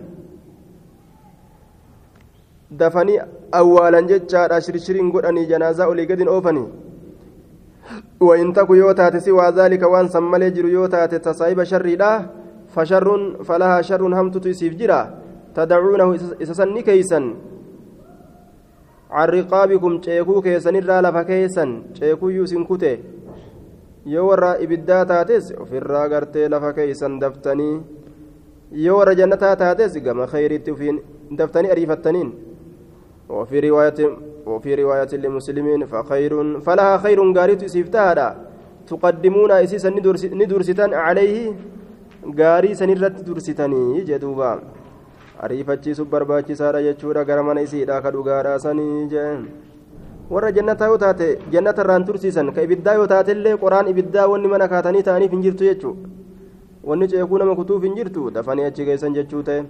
dafanii 2.71 3.21
awwaalan 3.59 4.07
jechaadha 4.09 4.61
shirshiriin 4.61 5.11
godhanii 5.13 5.47
janaazaa 5.47 5.87
olii 5.89 6.07
gadin 6.07 6.29
oofanii. 6.29 6.67
Taku 8.55 8.74
yoo 8.74 8.95
taate 8.95 9.20
siwaa 9.20 9.53
zaalika 9.53 9.89
waan 9.89 10.09
san 10.09 10.22
malee 10.22 10.51
jiru 10.51 10.68
yoo 10.68 10.89
taate 10.89 11.18
tasaa'iba 11.18 11.64
sharriidha 11.64 12.28
fasharrun 12.74 13.45
falahaa 13.45 13.82
sharrun 13.82 14.14
hamtutu 14.14 14.49
isiif 14.49 14.76
jira 14.76 15.12
tadacuunahu 15.55 16.14
isa 16.39 16.55
san 16.55 16.72
ni 16.72 16.82
keeysan 16.82 17.36
can 19.11 19.28
riqaabikum 19.28 20.01
ceekuu 20.01 20.43
keessanirraa 20.43 21.03
lafa 21.03 21.24
keessan 21.24 21.70
ceekuyyuu 21.99 22.45
isin 22.45 22.66
kute 22.66 22.93
yoo 24.07 24.26
warra 24.28 24.57
ibiddaa 24.61 25.05
taates 25.05 25.53
ofirraa 25.61 26.09
gartee 26.09 26.49
lafa 26.49 26.72
keeysan 26.72 27.20
daftanii 27.20 27.80
yoo 28.72 28.99
warra 28.99 29.14
jannataa 29.14 29.57
taates 29.57 29.97
gama 30.03 30.26
kheyritti 30.26 30.70
ufiin 30.70 31.01
daftanii 31.36 31.72
وفي 33.28 33.61
رواية 33.61 34.18
وفي 34.51 34.70
رواية 34.82 35.12
لمسلمين 35.24 35.80
فخير 35.92 36.32
فلها 36.66 36.94
خير 37.05 37.18
غاريت 37.36 37.62
سيفتها 37.74 38.26
تقدمون 38.90 39.51
إسيسا 39.64 39.90
ندرستان 40.40 40.90
عليه 41.07 41.36
غاري 42.38 42.70
سنرت 42.80 43.16
درستني 43.28 43.84
جدوبا 44.09 44.53
ariifachiisu 45.44 46.05
barbaachisaadha 46.12 46.82
jechuudha 46.82 47.22
gara 47.24 47.42
mana 47.49 47.61
isiidha 47.66 48.03
ka 48.03 48.11
dhugaadhaasanii 48.14 49.07
jeen 49.12 49.42
warra 50.30 50.51
jannataa 50.57 50.88
yoo 50.92 50.99
taate 51.03 51.28
jannata 51.53 51.84
irraan 51.84 52.07
tursiisan 52.09 52.51
ka 52.57 52.64
ibiddaa 52.66 52.94
yoo 53.01 53.07
taate 53.12 53.30
illee 53.36 53.57
qoraan 53.64 53.90
ibiddaa 53.92 54.26
wanni 54.32 54.51
mana 54.55 54.66
kaatanii 54.72 55.03
ta'aniif 55.09 55.36
hin 55.36 55.44
jirtu 55.46 55.68
jechuu 55.68 55.94
wanni 56.90 57.09
ceekuu 57.12 57.38
nama 57.42 57.55
kutuuf 57.61 57.86
hin 57.88 57.94
jirtu 58.01 58.24
dafanii 58.38 58.66
achi 58.70 58.88
geessan 58.88 59.14
jechuu 59.18 59.42
ta'e 59.51 59.62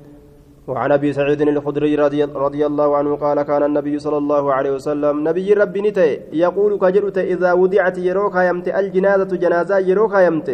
وعن 0.68 0.92
أبي 0.92 1.12
سعيد 1.12 1.40
الخدري 1.40 1.94
رضي, 1.96 2.24
رضي 2.24 2.66
الله 2.66 2.96
عنه 2.96 3.16
قال 3.16 3.42
كان 3.42 3.62
النبي 3.62 3.98
صلى 3.98 4.18
الله 4.22 4.44
عليه 4.52 4.72
وسلم 4.76 5.28
نبي 5.28 5.52
ربي 5.52 5.80
نتي 5.80 6.10
يقول 6.32 6.72
كجرت 6.78 7.18
إذا 7.18 7.52
وضعت 7.52 7.98
يروك 7.98 8.36
يمت 8.36 8.68
الجنازة 8.68 9.32
جنازة 9.42 9.78
يروك 9.78 10.14
يمت. 10.26 10.48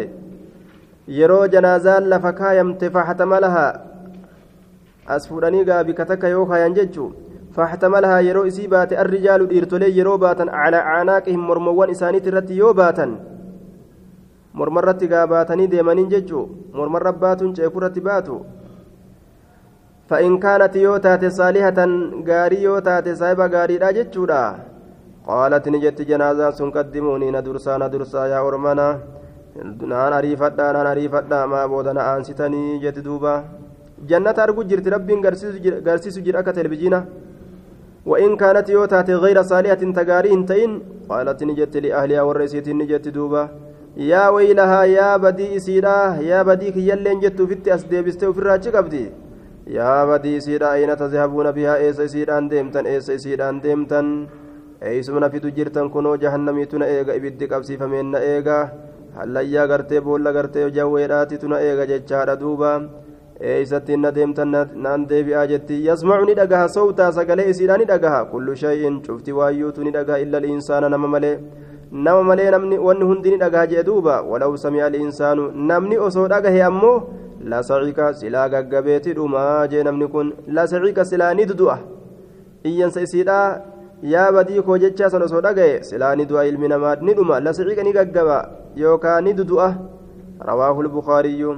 يرو 1.07 1.45
جنازة 1.45 1.99
لفكا 1.99 2.49
يمت 2.59 2.85
فاحتملها. 2.85 3.67
اسفرني 5.15 5.63
غابي 5.63 5.93
كتك 5.93 6.23
يوكا 6.23 6.55
ينججو. 6.63 7.11
فاحتملها 7.55 8.19
يرو 8.19 8.47
اسيبات 8.47 8.93
الرجال 8.93 9.47
ديرتولي 9.47 9.97
يرو 9.97 10.17
باتا 10.17 10.45
على 10.61 10.77
أعناقهم 10.77 11.47
مرموان 11.47 11.89
اسانيت 11.89 12.27
رت 12.27 12.51
يو 12.51 12.73
باتا 12.73 13.05
مرمرت 14.53 15.01
غاباتني 15.11 15.65
ديمانين 15.67 16.07
ججو. 16.09 16.41
مرمر 16.73 17.11
باتون 17.11 17.53
جيكورت 17.53 17.99
باتو. 17.99 18.39
فإن 20.09 20.31
كانت 20.43 20.75
يوتات 20.75 21.23
صالحة 21.39 21.79
غاري 22.29 22.61
يوتات 22.67 23.07
صاحبة 23.19 23.45
غاري 23.53 23.75
لا 23.81 23.89
جتشودا 23.97 24.43
قالت 25.27 25.65
نجت 25.73 25.99
جنازة 26.09 26.47
سن 26.57 26.69
قدموني 26.75 27.27
ندرسا 27.35 27.73
ندرسا 27.81 28.21
يا 28.31 28.39
أرمنا 28.47 28.87
نان 29.91 30.13
أريفتا 30.19 30.65
نان 30.75 30.87
أريفتا 30.93 31.39
ما 31.51 31.61
بودنا 31.71 32.01
أنستني 32.17 32.63
جت 32.83 32.99
دوبا. 32.99 33.35
جنة 34.09 34.37
أرجو 34.43 34.61
جرت 34.69 34.87
رب 34.93 35.09
غرسيس 35.87 36.15
جر 36.25 36.35
أكا 36.39 36.51
تلفزينا. 36.51 36.99
وإن 38.05 38.31
كانت 38.41 38.69
يوتات 38.69 39.09
غير 39.09 39.37
صالحة 39.51 39.81
تغاري 39.97 40.29
انتين 40.33 40.71
قالت 41.09 41.39
نجت 41.49 41.73
لأهلها 41.83 42.21
والرئيسية 42.21 42.67
نجت 42.79 43.07
دوبا. 43.07 43.43
يا 43.97 44.23
ويلها 44.29 44.81
يا 44.83 45.17
بدي 45.17 45.55
إسيرا 45.57 45.97
يا 46.31 46.39
بدي 46.47 46.71
كيالين 46.75 47.19
جت 47.23 47.41
فيت 47.49 47.67
أسديبستي 47.67 48.27
وفي 48.27 48.39
الراجي 48.39 48.69
قبدي 48.75 49.05
yaa 49.67 50.05
badii 50.07 50.35
isiidha 50.37 50.71
ayna 50.71 50.95
tazhabuuna 50.95 51.51
bihaa 51.53 51.77
eessa 51.85 52.03
isiidhaan 52.03 52.49
deemtan 52.49 52.85
eessa 52.85 53.13
isiidhaan 53.13 53.61
deemtan? 53.63 54.27
Eeysuma 54.81 55.19
nafitu 55.19 55.49
jirtan 55.51 55.89
kunoo 55.89 56.17
jahannamiitu 56.17 56.77
na 56.79 56.87
eega 56.87 57.15
ibiddi 57.15 57.47
qabsiifameen 57.47 58.11
na 58.11 58.19
eega. 58.19 58.57
Hallayyaa 59.15 59.67
gartee 59.67 60.01
boolla 60.01 60.33
gartee 60.33 60.69
jawweedhaatitu 60.71 61.47
na 61.47 61.59
eega 61.61 61.85
jechaadha 61.91 62.35
duuba. 62.35 62.71
Eeysattiin 63.41 64.01
na 64.01 64.11
deemtan 64.11 64.51
naan 64.75 65.07
deebi'aa 65.09 65.47
jetti. 65.47 65.85
Yasmacu 65.85 66.25
ni 66.25 66.33
dhagaha 66.35 66.67
sowtaa 66.69 67.11
sagalee 67.11 67.49
isiidha 67.49 67.77
ni 67.77 67.85
dhagaha. 67.85 68.25
Kullu 68.25 68.55
shay'in 68.55 69.01
cufti 69.01 69.31
waayyuutu 69.33 69.83
ni 69.83 69.91
dhagaha 69.91 70.19
illa 70.19 70.39
linsaana 70.39 70.89
nama 70.89 71.07
malee. 71.07 71.39
Nama 71.91 72.23
malee 72.23 72.51
namni 72.51 72.77
wanni 72.77 73.05
hundi 73.05 73.31
ni 73.31 73.37
dhagaha 73.37 73.67
jee 73.67 73.83
duuba. 73.83 74.21
Walaw 74.21 74.55
sami'a 74.57 74.89
linsaanu 74.89 75.51
namni 75.55 75.97
osoo 75.97 76.27
dhagahe 76.27 76.61
lasacika 77.53 78.13
silaa 78.13 78.49
gaggabeeti 78.53 79.13
dhumaa 79.17 79.67
jee 79.67 79.83
namni 79.87 80.07
kun 80.07 80.33
lasacika 80.57 81.05
silaa 81.11 81.33
ni 81.33 81.45
dudu'a 81.51 81.77
iyyansa 82.69 83.01
isiidha 83.07 83.37
yaa 84.13 84.31
badii 84.31 84.61
koo 84.61 84.77
jechaa 84.83 85.09
san 85.09 85.21
osoo 85.27 85.41
dhagaye 85.47 85.77
silaa 85.89 86.15
ni 86.15 86.25
du'a 86.31 86.45
ilmi 86.51 86.67
namaa 86.73 86.95
ni 86.95 87.13
dhuma 87.13 87.39
lasacika 87.39 87.83
ni 87.83 87.93
gaggaba 87.99 88.37
yookaa 88.83 89.21
ni 89.21 89.33
dudu'a 89.39 89.69
rawaahu 90.49 90.83
lbukaariyyu 90.89 91.55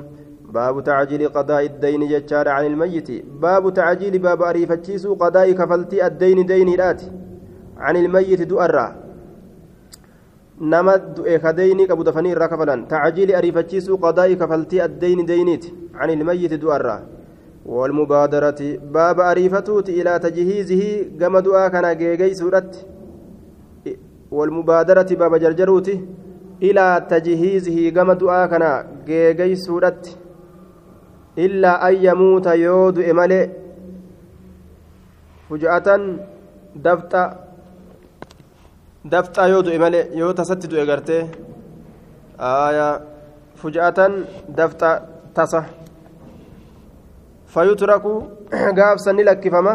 باب 0.47 0.83
تعجيل 0.83 1.29
قضاء 1.29 1.65
الدين 1.65 2.07
ججار 2.07 2.47
عن 2.49 2.65
الميت 2.65 3.09
باب 3.41 3.73
تعجيل 3.73 4.19
باب 4.19 4.41
أريفتشيس 4.43 5.07
قضاء 5.07 5.51
كفلتي 5.51 6.05
الدين 6.07 6.45
دين 6.45 6.79
رات 6.79 7.01
عن 7.77 7.95
الميت 7.97 8.41
دؤرا 8.41 8.95
nama 10.59 10.97
du'e 10.97 11.39
ka 11.39 11.53
deyni 11.53 11.87
qabu 11.87 12.03
dafanii 12.03 12.31
irraa 12.31 12.47
kafalan. 12.47 12.87
Tacajiili 12.87 13.35
ariifachiisuu 13.35 13.97
qadaa'ii 13.97 14.37
kafaltii 14.37 14.81
addeyni 14.81 15.27
deynit 15.27 15.71
can 15.93 16.09
ilmayyiti 16.09 16.57
du'arra. 16.57 16.97
والمبادرة 17.67 18.79
باب 18.95 19.19
أريفتوت 19.19 19.89
إلى 19.89 20.19
تجهيزه 20.19 20.83
كما 21.19 21.39
دعاء 21.39 21.69
كان 21.69 21.97
جيجيسودت 21.97 22.87
والمبادرة 24.31 25.09
باب 25.19 25.35
جرجروتي 25.35 26.05
إلى 26.63 27.05
تجهيزه 27.09 27.89
كما 27.89 28.13
دعاء 28.13 28.47
كان 28.47 28.63
جيجي 29.05 29.55
سورة 29.55 30.01
إلا 31.37 31.89
أن 31.89 31.95
يموت 32.05 32.47
يود 32.47 32.99
إمالي 32.99 33.49
فجأة 35.49 35.87
دفتا 39.07 39.19
دفتا 39.19 39.43
يود 39.51 39.67
إمالي 39.67 40.01
يود 40.19 40.35
تستد 40.35 40.73
إغرتي. 40.73 41.19
آية 42.39 42.89
فجأة 43.55 43.99
دفتا 44.49 44.91
تصح 45.35 45.65
فيترك 47.53 48.05
قابسا 48.77 49.11
نلكفما 49.11 49.73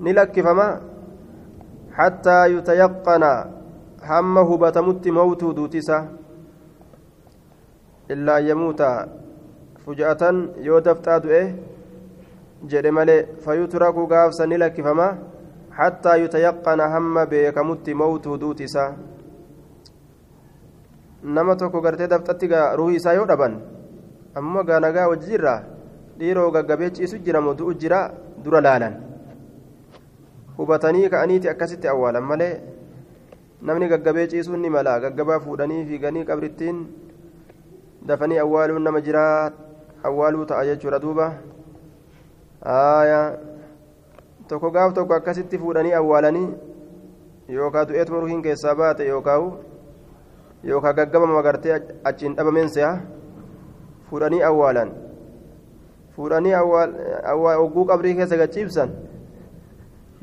نلكفما 0.00 0.80
حتى 1.92 2.36
يتيقن 2.54 3.24
همه 4.10 4.48
بتمت 4.62 5.04
موت 5.08 5.42
دوتسا 5.56 5.98
إلا 8.10 8.34
يموت. 8.38 8.82
فجأة 9.86 10.22
يودفتا 10.66 11.18
دؤه 11.18 11.46
jedhe 12.68 12.90
malee 12.90 13.26
fayutraku 13.44 14.06
gaafsa 14.06 14.46
ni 14.46 14.56
lakkifama 14.58 15.06
hattaa 15.80 16.16
yutayaqqana 16.22 16.88
hamma 16.94 17.26
beekamutti 17.32 17.94
mawtuu 18.00 18.36
duuti 18.44 18.64
isaa 18.70 18.88
nama 21.36 21.56
tokko 21.56 21.80
gartee 21.84 22.08
daftatti 22.14 22.48
ruhii 22.80 22.96
isaa 23.02 23.12
yoo 23.18 23.26
dhaban 23.32 23.60
ammoo 24.40 24.64
gaa 24.70 24.80
nagaa 24.86 25.08
wajji 25.12 25.30
jirra 25.32 25.54
dhiiroo 26.18 26.50
gaggabee 26.56 26.90
ciisu 26.98 27.18
jira 27.26 27.40
moo 27.46 27.54
du'u 27.60 27.74
jira 27.84 28.00
dura 28.44 28.60
laalan 28.66 28.94
hubatanii 30.58 31.08
ka'aniiti 31.14 31.48
akkasitti 31.52 31.88
awwaalan 31.92 32.24
malee 32.30 32.52
namni 33.62 33.88
gaggabee 33.92 34.26
ciisuun 34.32 34.60
ni 34.62 34.70
mala 34.76 35.00
gaggabaa 35.04 35.40
fuudhanii 35.44 35.84
fiiganii 35.88 36.24
qabrittiin 36.30 36.78
dafanii 38.10 38.38
awwaaluun 38.44 38.82
nama 38.88 39.00
jiraa 39.06 39.50
awwaaluu 40.10 40.44
ta'a 40.52 40.64
jechuudha 40.70 40.98
duuba 41.04 41.26
aayaa 42.76 43.49
tokko 44.50 44.70
gaaf 44.76 44.94
tokko 44.98 45.14
akkasitti 45.18 45.58
fuudhanii 45.64 45.94
awwaalanii 46.00 46.48
yookaan 47.58 47.88
du'eetuma 47.88 48.20
ruhiin 48.24 48.42
keessaa 48.46 48.74
baate 48.82 49.06
yookaan 49.08 49.52
yookaan 50.70 50.96
gaggabama 51.00 51.42
gartee 51.48 51.76
achiin 52.12 52.36
dhabameen 52.36 52.70
se'a 52.76 52.92
fuudhanii 54.10 54.42
awwaalan 54.50 54.90
fuudhanii 56.16 56.54
ogguu 57.64 57.84
qabrii 57.92 58.14
keessa 58.20 58.36
gachiibsan 58.42 58.96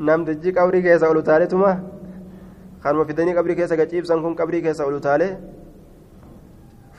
namtichi 0.09 0.53
qabrii 0.57 0.81
keessa 0.87 1.09
ol 1.09 1.21
utaaleetuma 1.23 1.71
kanuma 2.83 3.05
fidanii 3.05 3.33
qabrii 3.37 3.55
keessa 3.59 3.77
gachiibsan 3.77 4.21
kun 4.21 4.35
qabrii 4.41 4.61
keessa 4.65 4.85
ol 4.85 4.99
utaalee 4.99 5.31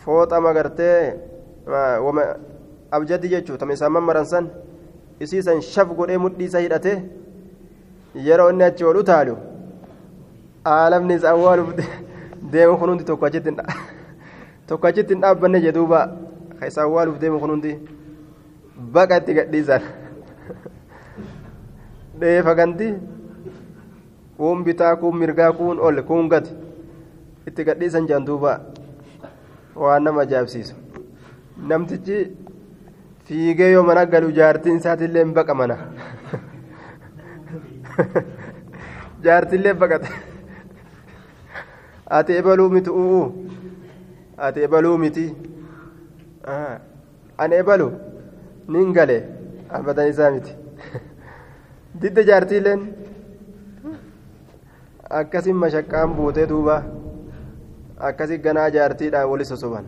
fooxama 0.04 0.52
gartee 0.58 0.96
abjaddi 2.90 3.28
jechuudha 3.34 3.60
tama 3.60 3.72
isaan 3.78 3.92
mammaran 3.92 4.26
san 4.32 4.50
isiisan 5.26 5.60
shaf 5.72 5.88
godhee 5.98 6.18
mudhii 6.24 6.48
isa 6.50 6.58
hidhate 6.64 6.92
yeroo 8.28 8.50
inni 8.52 8.64
achi 8.68 8.84
ol 8.90 8.96
utaalu 9.02 9.34
aalamni 10.72 11.14
isa 11.20 11.28
awwaaluuf 11.34 11.70
deemu 12.52 12.76
kun 12.80 12.88
hundi 12.90 13.04
tokko 13.10 13.26
achitti 13.30 13.50
tokko 14.68 14.86
achitti 14.90 15.12
hin 15.14 15.22
dhaabbanne 15.26 15.60
jedhuuba 15.66 16.00
ka 16.58 16.66
isa 16.72 16.82
awwaaluuf 16.86 17.18
deemu 17.22 17.40
kun 17.44 17.50
hundi 17.54 17.72
baqa 18.96 19.16
itti 19.22 19.32
gadhiisan 19.38 19.82
dheefa 22.20 22.54
ganti 22.60 22.88
kuun 24.38 24.64
bitaa 24.66 24.96
kuun 24.96 25.16
mirgaa 25.22 25.52
kuun 25.60 25.78
ol 25.86 26.02
kuun 26.10 26.28
gati 26.34 26.52
itti 27.48 27.64
gadhiisan 27.68 28.06
jedhan 28.10 28.26
duuba 28.28 28.52
waan 29.84 30.02
nama 30.04 30.22
ajaa'ibsiisu 30.26 30.74
namtichi 31.70 32.18
fiigee 33.28 33.70
yoo 33.72 33.82
mana 33.88 34.04
galu 34.14 34.30
jaartiin 34.38 34.76
isaatiillee 34.82 35.24
hin 35.24 35.34
baqa 35.38 35.54
mana 35.60 35.76
jaartiillee 39.24 39.74
baqate. 39.82 40.08
Ati 42.18 42.32
ebaluu 42.40 42.68
miti 42.74 42.90
u'uu 42.90 43.24
ati 44.46 44.62
ebaluu 44.68 44.98
miti. 45.04 45.24
Ani 47.38 47.54
ebalu 47.62 47.88
nin 48.76 48.92
gale 49.00 49.18
abadan 49.80 50.08
isaa 50.14 50.30
miti. 50.36 50.52
Didda 52.02 52.22
jaartiileen 52.30 52.80
akkasin 55.20 55.56
mashaqqaan 55.64 56.14
buutee 56.16 56.46
duuba 56.48 56.76
akkasi 58.08 58.38
ganaa 58.46 58.68
jaartiidhaan 58.76 59.30
wali 59.30 59.44
sosoban 59.50 59.84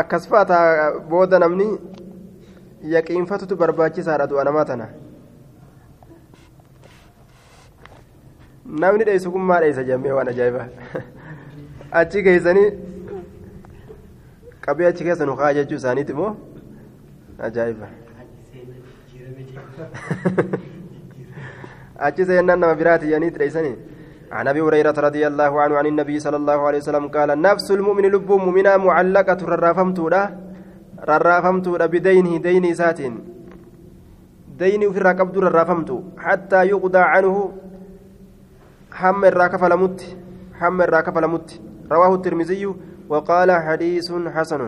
akkas 0.00 0.28
fa'ataa 0.28 1.00
booda 1.10 1.38
namni 1.38 1.66
yaqiinfatutu 2.94 3.56
barbaachisaadha 3.62 4.26
du'a 4.30 4.44
namaa 4.48 4.64
tana 4.70 4.86
namni 8.84 9.04
dheessu 9.08 9.32
kun 9.34 9.44
maa 9.50 9.60
dheessa 9.64 9.84
jemmee 9.90 10.12
waan 10.18 10.28
ajaa'ibaa 10.32 10.66
achi 12.00 12.22
geessanii 12.28 12.68
qabee 14.66 14.86
achi 14.92 15.04
keessa 15.08 15.26
nu 15.30 15.36
kaa 15.42 15.52
jechuu 15.60 15.76
isaaniiti 15.82 16.12
immoo 16.16 16.32
ajaa'iba 17.48 17.88
achi 22.08 22.24
seennan 22.30 22.58
nama 22.64 22.74
biraati 22.82 23.06
jedhanii 23.12 23.30
dheessanii 23.42 23.76
عن 24.36 24.48
أبي 24.48 24.60
هريرة 24.60 24.96
رضي 25.06 25.22
الله 25.30 25.52
عنه 25.62 25.74
عن 25.80 25.86
النبي 25.92 26.16
صلى 26.24 26.36
الله 26.36 26.58
عليه 26.66 26.80
وسلم 26.82 27.04
قال 27.16 27.30
نفس 27.48 27.66
المؤمن 27.76 28.04
لب 28.14 28.30
مؤمنا 28.44 28.72
معلقة 28.76 29.40
ررافمتودا 29.52 30.22
ررافمتودا 31.10 31.86
بدينه 31.86 32.34
دين 32.46 32.64
ساتين. 32.80 33.14
ديني 34.58 34.86
في 34.92 34.98
الركبت 35.02 35.36
ررافمت 35.36 35.90
حتى 36.24 36.60
يقضى 36.72 37.02
عنه 37.12 37.36
حم 39.00 39.20
الراكف 39.24 39.62
لمت 39.72 40.00
حم 40.60 40.78
الراكف 40.86 41.16
لمت. 41.24 41.48
رواه 41.92 42.12
الترمذي 42.14 42.64
وقال 43.08 43.50
حديث 43.66 44.08
حسن. 44.34 44.62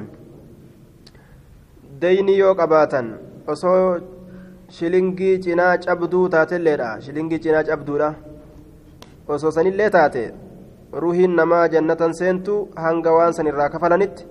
ديني 2.00 2.38
يوك 2.38 2.60
أباتا 2.60 3.02
osoo 3.52 4.00
shilingii 4.76 5.38
cinaa 5.44 5.76
cabduu 5.84 6.28
taatelleedha 6.34 7.00
shilingii 7.04 7.38
cinaa 7.44 7.64
cabduudha 7.70 8.08
osoo 9.28 9.50
sanillee 9.50 9.90
taate. 9.90 10.32
Ruhiin 10.92 11.36
namaa 11.36 11.68
jannatan 11.68 12.14
seentu 12.14 12.68
hanga 12.76 13.12
waan 13.12 13.32
san 13.32 13.46
irraa 13.46 13.68
kafalanitti 13.68 14.26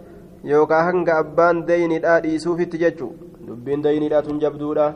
yookaan 0.51 0.85
hanga 0.85 1.17
abbaan 1.23 1.65
deyniidhaa 1.67 2.19
dhiisuufitti 2.23 2.77
jechu. 2.83 3.09
Dubbiin 3.47 3.83
deyniidhaa 3.83 4.21
tun 4.21 4.39
jabduudha. 4.39 4.93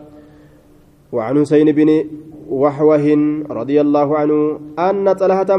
وعن 1.07 1.39
حسين 1.41 1.71
بن 1.71 1.89
وحوه 2.51 3.05
رضي 3.49 3.77
الله 3.81 4.07
عنه 4.17 4.59
أن 4.79 5.13
طلحة 5.13 5.51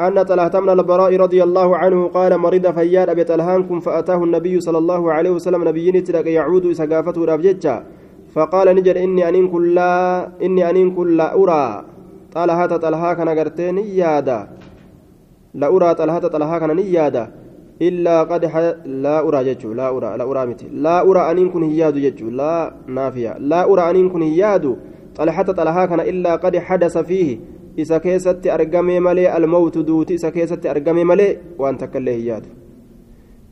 أن 0.00 0.22
طلحة 0.22 0.54
من 0.60 0.70
البراء 0.70 1.16
رضي 1.16 1.40
الله 1.42 1.76
عنه 1.76 2.08
قال 2.08 2.32
مريض 2.38 2.64
فياد 2.72 3.08
أبي 3.08 3.24
طلحانكم 3.24 3.80
فأتاه 3.80 4.24
النبي 4.24 4.60
صلى 4.60 4.78
الله 4.78 5.12
عليه 5.12 5.30
وسلم 5.30 5.68
نبيين 5.68 6.04
تلك 6.04 6.26
يعود 6.26 6.66
إسقافته 6.66 7.24
رابجتشا 7.24 7.84
فقال 8.34 8.66
نجر 8.76 8.96
إني 9.04 9.28
أنين 9.28 9.48
كلا 9.48 9.92
إني 10.42 10.70
أنين 10.70 10.88
كلا 10.96 11.36
أرى 11.36 11.84
كان 13.14 13.28
قرتين 13.38 13.78
يادا 13.78 14.48
لا 15.54 15.66
أرى 15.76 15.94
طلحة 15.94 16.18
طلحة 16.18 16.58
كان 16.58 16.78
يادا 16.78 17.24
إلا 17.82 18.22
قد 18.22 18.44
لا 19.04 19.16
أرى 19.28 19.40
جتشو 19.44 19.72
لا 19.72 19.88
أرى 19.96 20.16
لا 20.18 20.24
أرى 20.30 20.42
متي 20.46 20.66
لا 20.84 20.96
أرى 21.08 21.22
أنين 21.30 21.48
كن 21.50 21.62
هياد 21.62 21.94
جتشو 21.98 22.28
لا 22.30 22.72
نافية 22.86 23.32
لا 23.38 23.60
أرى 23.72 23.82
أنين 23.90 24.08
كن 24.12 24.22
هياد 24.22 24.64
طلحة 25.16 25.42
طلحة 25.42 25.86
كان 25.86 26.00
إلا 26.00 26.36
قد 26.36 26.56
حدث 26.56 26.98
فيه 26.98 27.38
isa 27.76 28.00
keessatti 28.00 28.48
argamee 28.50 29.00
malee 29.00 29.28
almawtu 29.28 29.82
duuti 29.84 30.14
isa 30.16 30.30
keessatti 30.32 30.68
argamee 30.68 31.04
malee 31.04 31.32
waan 31.60 31.76
takka 31.76 32.00
illee 32.00 32.14
hin 32.16 32.26
yaadu 32.26 32.48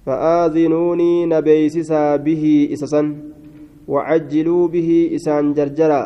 fa'aazinuunii 0.07 1.27
na 1.33 1.43
beeysisaa 1.49 2.19
bihii 2.19 2.63
isa 2.77 2.87
san 2.93 3.11
wacajjiluu 3.97 4.69
bihii 4.75 5.03
isaan 5.19 5.53
jarjara 5.59 6.01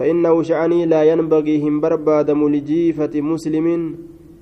فإنه 0.00 0.42
شأني 0.42 0.86
لا 0.86 1.02
ينبغي 1.04 1.60
هم 1.60 1.80
بربادم 1.80 2.48
لجيفة 2.48 3.20
مسلم 3.20 3.66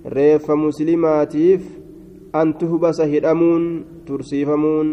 ريف 0.06 0.50
مسلماتيف 0.50 1.62
أن 2.34 2.58
تهبس 2.58 3.00
هدمون 3.00 3.84
ترسيفمون. 4.06 4.88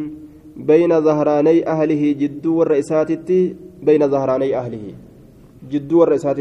بين 0.58 1.02
ظهراني 1.02 1.68
أهله 1.68 2.04
جدو 2.22 2.58
والرئيسات 2.58 3.32
بين 3.84 4.02
ظهراني 4.10 4.58
أهله 4.58 4.86
جدو 5.72 6.00
والرئيسات 6.00 6.38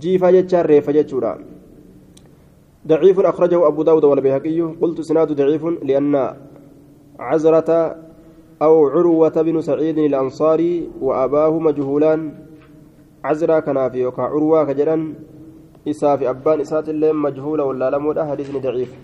جيفا 0.00 0.30
جتشار 0.30 0.66
ريفا 0.66 0.92
جتشورا. 0.92 1.38
ضعيف 2.88 3.20
أخرجه 3.20 3.66
أبو 3.66 3.82
داود 3.82 4.04
والبيهقي. 4.04 4.60
قلت 4.60 5.00
سناد 5.00 5.32
ضعيف 5.32 5.64
لأن 5.82 6.14
عزرة 7.18 7.96
أو 8.62 8.86
عروة 8.88 9.36
بن 9.42 9.60
سعيد 9.60 9.98
الأنصاري 9.98 10.88
وأباه 11.00 11.58
مجهولان. 11.58 12.45
عزرة 13.28 13.58
كان 13.66 13.78
في 13.90 13.98
يوكا 13.98 14.22
عروة 14.22 14.64
كجرا 14.68 14.96
isaa 15.86 16.18
fi 16.18 16.26
abbaan 16.26 16.60
isaatiillee 16.60 17.12
majhuula 17.24 17.64
wallaalamuudha 17.68 18.24
hadiisni 18.30 18.60
daciif 18.64 18.94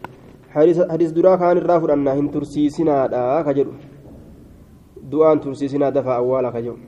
hadiis 0.93 1.13
duraa 1.19 1.35
kaan 1.43 1.61
irraa 1.61 1.77
fudhannaa 1.83 2.15
hin 2.19 2.31
tursiisinaadha 2.37 3.21
ka 3.47 3.53
jedhu 3.59 3.75
du'aan 5.13 5.43
tursiisinaa 5.45 5.93
dafa 5.99 6.17
awwaala 6.23 6.51
ka 6.57 6.63
jedhu 6.67 6.81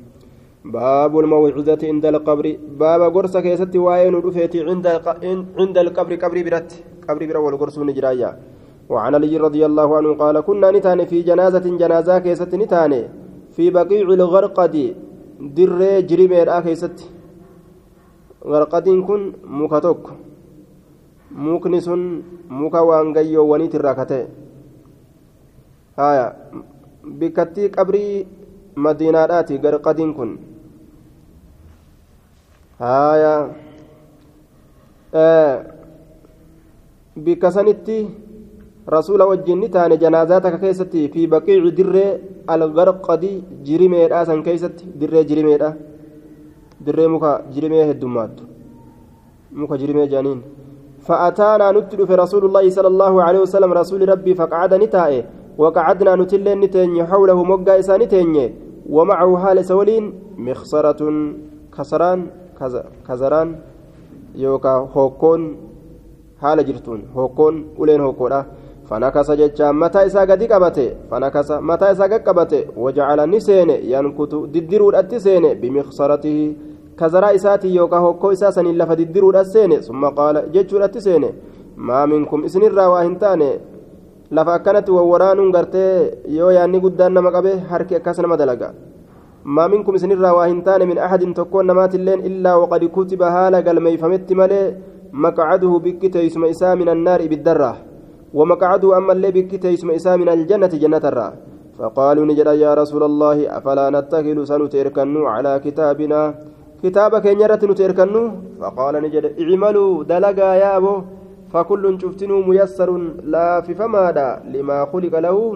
باب 0.64 1.18
الموعظة 1.18 1.78
عند 1.92 2.06
القبر. 2.06 2.46
باب 2.80 3.02
قرصة 3.14 3.40
كيستي 3.40 3.78
وين 3.78 4.14
ودفيتي 4.14 4.60
عند 4.68 4.86
عند 5.60 5.76
القبر 5.78 6.12
قبر 6.14 6.42
برت. 6.42 6.70
قبر 7.08 7.26
برا 7.26 7.38
والقرص 7.38 7.78
نجرايا 7.78 8.30
وعن 8.88 9.14
علي 9.14 9.36
رضي 9.36 9.66
الله 9.66 9.96
عنه 9.96 10.10
قال 10.14 10.40
كنا 10.40 10.70
نتان 10.70 11.04
في 11.04 11.22
جنازة 11.22 11.66
جنازة 11.80 12.18
كيست 12.18 12.54
نتان 12.54 12.92
في 13.54 13.70
بقيع 13.70 14.06
الغرقد. 14.18 14.76
در 15.56 16.00
جريمير 16.00 16.48
warqadiin 18.44 19.02
kun 19.06 19.22
muka 19.44 19.80
tokko. 19.80 20.12
Mukni 21.30 21.80
sun 21.80 22.22
muka 22.48 22.84
waangayyoowwaniit 22.84 23.74
irraa 23.74 23.94
ka 23.94 24.04
ta'e 24.06 24.26
haya 25.96 26.26
bikkattii 27.18 27.70
qabrii 27.70 28.26
madiinaadhaati 28.76 29.58
garqadiin 29.58 30.14
kun. 30.14 30.30
Haya 32.78 33.34
bikka 37.16 37.50
sanitti 37.50 37.98
rasuula 38.86 39.26
wajjin 39.26 39.60
ni 39.60 39.68
taane 39.70 39.96
janaazaa 39.98 40.40
takka 40.40 40.58
keessatti 40.58 41.08
fi 41.12 41.26
baqiicu 41.34 41.70
dirree 41.78 42.20
algarqadi 42.46 43.32
jirimeedhaa 43.66 44.24
san 44.26 44.42
keessatti 44.42 44.84
dirree 45.00 45.24
jirimeedha. 45.24 45.70
Dirree 46.80 47.08
muka 47.08 47.42
jirimee 47.52 47.84
heddummaattu 47.90 48.42
muka 49.52 49.78
jirimee 49.78 50.08
jaaniin. 50.08 50.42
فأتانا 51.04 51.72
نتلف 51.72 52.10
رسول 52.10 52.44
الله 52.44 52.64
صلى 52.70 52.88
الله 52.88 53.22
عليه 53.22 53.40
وسلم 53.44 53.72
رسول 53.72 54.08
ربي 54.08 54.34
فقعد 54.34 54.74
نتائه 54.74 55.24
وقعدنا 55.58 56.16
نتلين 56.16 56.60
نتيني 56.60 57.04
حوله 57.04 57.44
مقا 57.44 57.78
إسا 57.78 57.96
نتيني 57.96 58.54
ومعه 58.88 59.30
حال 59.36 59.64
سولين 59.64 60.04
مخصرة 60.38 61.00
كسران 61.76 62.20
كزران 63.08 63.48
يوكا 64.34 64.74
هوكون 64.96 65.40
حال 66.40 66.58
جرتون 66.64 67.00
هوكون 67.16 67.54
أولين 67.78 68.00
هوكولا 68.00 68.40
فنكس 68.88 69.30
جتشا 69.30 69.72
متى 69.72 70.06
إسا 70.06 70.20
قد 70.20 70.42
قبته 70.52 70.88
فنكس 71.10 71.50
متى 71.50 71.86
إسا 71.92 72.04
قد 72.04 72.22
قبته 72.28 72.62
وجعل 72.76 73.30
نسين 73.30 73.70
ينكت 73.70 74.32
ددرود 74.54 74.94
أتسين 74.94 75.44
بمخصرته 75.60 76.38
kazaraa 76.96 77.32
isaatii 77.32 77.76
yookaan 77.76 78.02
hokkoo 78.02 78.32
isaa 78.32 78.52
saniin 78.52 78.78
lafa 78.78 78.96
diddiruudha 78.96 79.44
seene 79.44 79.82
summa 79.82 80.10
qaala 80.18 80.42
jechuudhatti 80.54 81.00
seene 81.06 81.28
maa 81.76 82.06
minkum 82.06 82.44
isinirraa 82.48 82.88
waa 82.92 83.02
hin 83.02 83.16
taane 83.22 83.48
lafa 84.30 84.54
akkanatti 84.54 84.92
wawwaraanuun 84.96 85.52
gartee 85.56 86.18
yoo 86.36 86.50
yaanni 86.56 86.80
guddaan 86.84 87.16
nama 87.18 87.32
qabe 87.36 87.54
harki 87.70 87.96
akkas 87.98 88.18
nama 88.18 88.36
dalaga 88.42 88.68
maa 89.56 89.68
minkum 89.72 89.98
isinirraa 90.00 90.32
waa 90.36 90.46
hin 90.46 90.62
taane 90.68 90.86
min 90.90 91.02
ahadin 91.08 91.34
tokkoon 91.40 91.66
namaatilleen 91.72 92.24
illaa 92.30 92.54
waqad 92.58 92.86
kutiba 92.98 93.30
haala 93.38 93.62
galmeeyfametti 93.62 94.38
malee 94.42 94.62
maqcaduhu 95.26 95.80
bikki 95.88 96.14
teeysuma 96.18 96.52
isaa 96.54 96.76
min 96.76 96.94
annaari 96.94 97.28
ibiddarraa 97.30 97.74
ومقعده 98.34 98.88
أما 98.98 99.12
اللي 99.16 99.30
بكتيس 99.36 99.82
إساء 99.98 100.16
من 100.22 100.28
الجنة 100.28 100.72
جنة 100.82 101.04
الرا 101.10 101.28
فقالوا 101.78 102.26
نجد 102.30 102.46
يا 102.64 102.74
رسول 102.80 103.02
الله 103.10 103.36
أفلا 103.58 103.86
نتكل 103.96 104.38
سنتركن 104.50 105.16
على 105.34 105.52
كتابنا 105.64 106.20
kitaaba 106.84 107.20
keenya 107.24 107.46
irratti 107.46 107.66
nuti 107.68 107.82
erkannu 107.86 108.22
faqaala 108.60 109.00
ni 109.00 109.08
jedhe 109.14 109.28
icmaluu 109.42 110.04
dalagaa 110.10 110.50
yaa 110.62 110.74
abo 110.80 110.92
fakullun 111.52 111.96
cuftinuu 112.02 112.40
muyassarun 112.48 113.04
laafifamaadha 113.34 114.26
limaa 114.54 114.82
kuliqa 114.92 115.24
lahu 115.26 115.46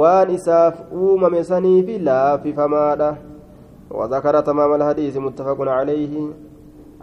waan 0.00 0.30
isaaf 0.36 0.78
uumame 1.02 1.44
saniifi 1.50 1.98
laafifamaadha 2.08 3.10
وذكر 3.98 4.40
تمام 4.40 4.74
الحديث 4.74 5.16
متفق 5.16 5.58
عليه 5.68 6.12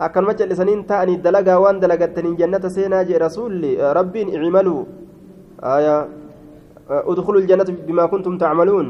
أكن 0.06 0.24
مجل 0.28 0.52
سنين 0.60 0.80
تأني 0.90 1.16
دلقا 1.26 1.56
وان 1.64 1.78
دلقتني 1.84 2.30
جنة 2.40 2.64
سينا 2.76 3.04
جي 3.08 3.16
رسول 3.26 3.52
ربي 3.98 4.22
اعملوا 4.38 4.82
آية 5.76 5.96
ادخلوا 7.12 7.42
الجنة 7.44 7.70
بما 7.88 8.04
كنتم 8.14 8.34
تعملون 8.44 8.88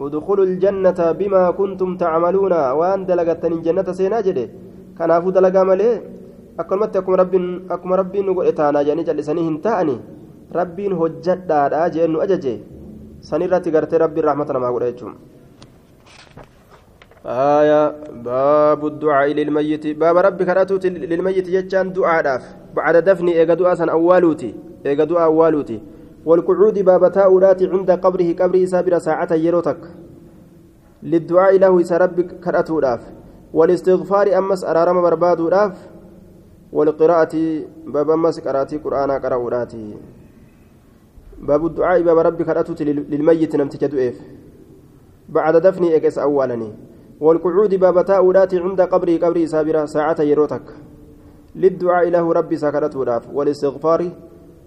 ادخلوا 0.00 0.44
الجنة 0.50 1.00
بما 1.20 1.42
كنتم 1.58 1.90
تعملون 2.02 2.54
وان 2.78 3.00
دلقتن 3.08 3.52
الجنة 3.58 3.88
سينا 3.98 4.18
جده 4.26 4.46
كنافو 4.98 5.28
دلقا 5.36 5.62
ملي 5.68 5.90
أكلمت 6.60 6.96
أكم 6.96 7.14
رب 7.20 7.34
أكم 7.74 7.90
رب 8.00 8.14
نقول 8.26 8.46
إتانا 8.50 8.80
جاني 8.86 9.02
جلسني 9.08 9.42
هنتاني 9.48 9.96
رب 10.58 10.78
هجت 11.00 11.40
دادا 11.50 11.88
جينو 11.94 12.18
أججي 12.24 12.54
سنيرتي 13.28 13.68
قرتي 13.74 13.96
ربي 14.04 14.20
رحمة 14.26 14.48
ما 14.62 14.68
أقول 14.68 14.84
آية 17.26 18.12
باب 18.24 18.86
الدعاء 18.86 19.32
للميت. 19.32 19.86
باب 19.86 20.16
ربي 20.16 20.44
كراتوت 20.44 20.86
للميت 20.86 21.50
جتان 21.50 21.92
دعاء 21.92 22.22
داف. 22.22 22.44
بعد 22.76 22.96
دفن 22.96 23.28
إيجا 23.28 23.54
دعاء 23.54 23.74
سن 23.74 23.88
أولوتي 23.88 24.54
إيجا 24.86 25.04
دعاء 25.04 25.24
أولوتي 25.24 25.80
والقعود 26.24 26.78
باب 26.78 27.12
تاؤلات 27.12 27.62
عند 27.62 27.90
قبره 27.90 28.32
قبره 28.32 28.64
سابر 28.64 28.98
ساعة 28.98 29.32
يروتك. 29.32 29.80
للدعاء 31.02 31.58
له 31.58 31.82
سرب 31.82 32.20
كرأته 32.20 32.80
داف. 32.80 33.00
والاستغفار 33.54 34.38
أمس 34.38 34.64
أرارم 34.64 35.02
برباد 35.02 35.50
داف. 35.50 35.76
والقراءة 36.72 37.34
باب 37.86 38.10
أمس 38.10 38.40
قرأتي 38.40 38.76
قرآن 38.76 39.10
قرأولاتي 39.10 39.94
باب 41.40 41.66
الدعاء 41.66 42.02
باب 42.02 42.18
ربي 42.18 42.44
كرأته 42.44 42.84
للميت 42.84 43.56
نمتك 43.56 43.84
دؤيف. 43.84 44.20
بعد 45.28 45.56
دفن 45.56 45.84
إكس 45.84 46.18
أولني 46.18 46.72
والقعود 47.20 47.74
باب 47.74 48.04
تاؤلات 48.04 48.54
عند 48.54 48.80
قبره 48.80 49.16
قبره 49.16 49.46
سابر 49.46 49.86
ساعة 49.86 50.20
يروتك. 50.20 50.66
للدعاء 51.56 52.08
له 52.08 52.32
ربي 52.32 52.56
سكرته 52.56 53.04
داف. 53.04 53.22
والاستغفار 53.34 54.10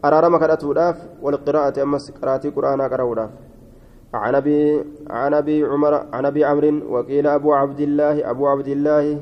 أرارما 0.06 0.38
كراتوداف 0.38 0.96
والقراءة 1.22 1.84
أمس 1.84 2.12
قراتي 2.12 2.50
قرآنا 2.50 2.88
قراوداف 2.88 3.30
عن 4.14 4.36
أبي 4.36 4.84
عن 5.10 5.34
أبي 5.34 5.64
عمر 5.64 5.94
عن 6.14 6.26
أبي 6.26 6.46
عمرو 6.46 6.94
وقيل 6.94 7.28
أبو 7.28 7.54
عبد 7.54 7.80
الله 7.80 8.30
أبو 8.30 8.48
عبد 8.48 8.68
الله 8.68 9.20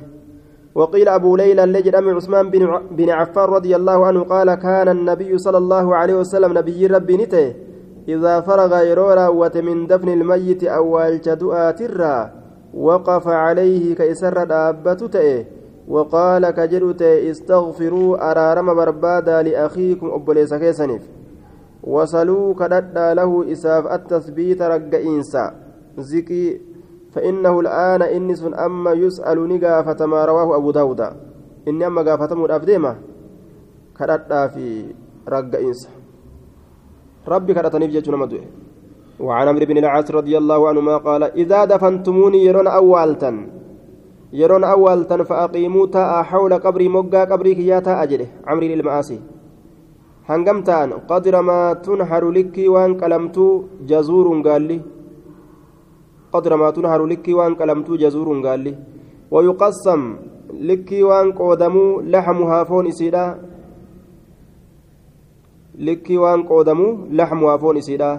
وقيل 0.75 1.07
أبو 1.09 1.35
ليلى 1.35 1.63
اللجل 1.63 1.95
أم 1.95 2.15
عثمان 2.15 2.49
بن 2.49 2.81
بن 2.91 3.09
عفان 3.09 3.43
رضي 3.43 3.75
الله 3.75 4.05
عنه 4.05 4.23
قال 4.23 4.55
كان 4.55 4.87
النبي 4.89 5.37
صلى 5.37 5.57
الله 5.57 5.95
عليه 5.95 6.13
وسلم 6.13 6.57
نبي 6.57 6.87
ربي 6.87 7.17
نته. 7.17 7.53
إذا 8.07 8.41
فرغ 8.41 8.83
يرورا 8.83 9.27
وتمن 9.27 9.87
دفن 9.87 10.09
الميت 10.09 10.63
أول 10.63 11.21
جدؤات 11.21 11.81
الرا 11.81 12.44
وقف 12.75 13.27
عليه 13.27 13.95
كيسر 13.95 14.43
دابته 14.43 15.45
وقال 15.87 16.49
كجرت 16.49 17.01
استغفروا 17.01 18.31
أرارم 18.31 18.73
بربادا 18.73 19.41
لأخيكم 19.41 20.07
أبليس 20.11 20.53
كيسنف. 20.53 21.03
وصلوا 21.83 22.53
كددا 22.53 23.13
له 23.13 23.51
إساف 23.51 23.87
التثبيت 23.87 24.61
رقئينسا 24.61 25.45
زكي 25.97 26.61
فإنه 27.13 27.59
الآن 27.59 28.01
إنس 28.01 28.43
أما 28.43 28.91
يسأل 28.91 29.37
نقافة 29.47 30.05
ما 30.05 30.25
رواه 30.25 30.57
أبو 30.57 30.71
داود. 30.71 31.01
إني 31.67 31.87
أما 31.87 32.01
قافة 32.01 32.35
مدافديمة 32.35 32.95
كددا 33.99 34.47
في 34.47 34.85
رقئينسا 35.29 35.89
ربي 37.27 37.53
كدتني 37.53 38.01
في 38.01 38.11
مدوه 38.11 38.64
وعن 39.19 39.47
عمرو 39.47 39.65
بن 39.65 39.77
العاص 39.77 40.11
رضي 40.11 40.37
الله 40.37 40.69
عنهما 40.69 40.97
قال 40.97 41.23
إذا 41.23 41.65
دفنتموني 41.65 42.45
يرون 42.45 42.67
أولتا 42.67 43.31
yeroon 44.35 44.63
awwaaltan 44.67 45.23
fa'aqiimuu 45.29 45.87
taa'a 45.95 46.23
hawla 46.31 46.59
qabrii 46.59 46.89
moggaa 46.95 47.25
qabrii 47.31 47.55
kiyyaa 47.59 47.81
taa'a 47.87 48.07
jedhe 48.11 48.27
camriin 48.47 48.73
ilma 48.75 48.91
aasii 48.97 49.19
hangam 50.29 50.59
ta'an 50.69 50.95
qadira 51.11 51.41
maa 51.49 51.75
tunharu 51.85 52.31
likkii 52.37 52.67
waan 52.75 52.97
qalamtuu 53.01 53.53
jazuuruun 53.91 54.41
gaalli 54.47 54.77
qadira 56.33 56.57
maa 56.61 56.71
tunharu 56.77 57.07
likkii 57.13 57.37
waan 57.39 57.55
qalamtuu 57.61 58.01
jazuuruun 58.03 58.41
gaalli 58.45 58.77
wayuqassam 59.31 60.03
likkii 60.69 61.03
waan 61.09 61.33
qoodamuu 61.39 61.89
laxmuhaa 62.15 62.63
foon 62.71 62.91
isiidha 62.93 63.25
likkii 65.87 66.17
waan 66.23 66.47
qoodamuu 66.49 66.91
laxmuhaa 67.21 67.57
foon 67.63 67.77
isiidha 67.83 68.11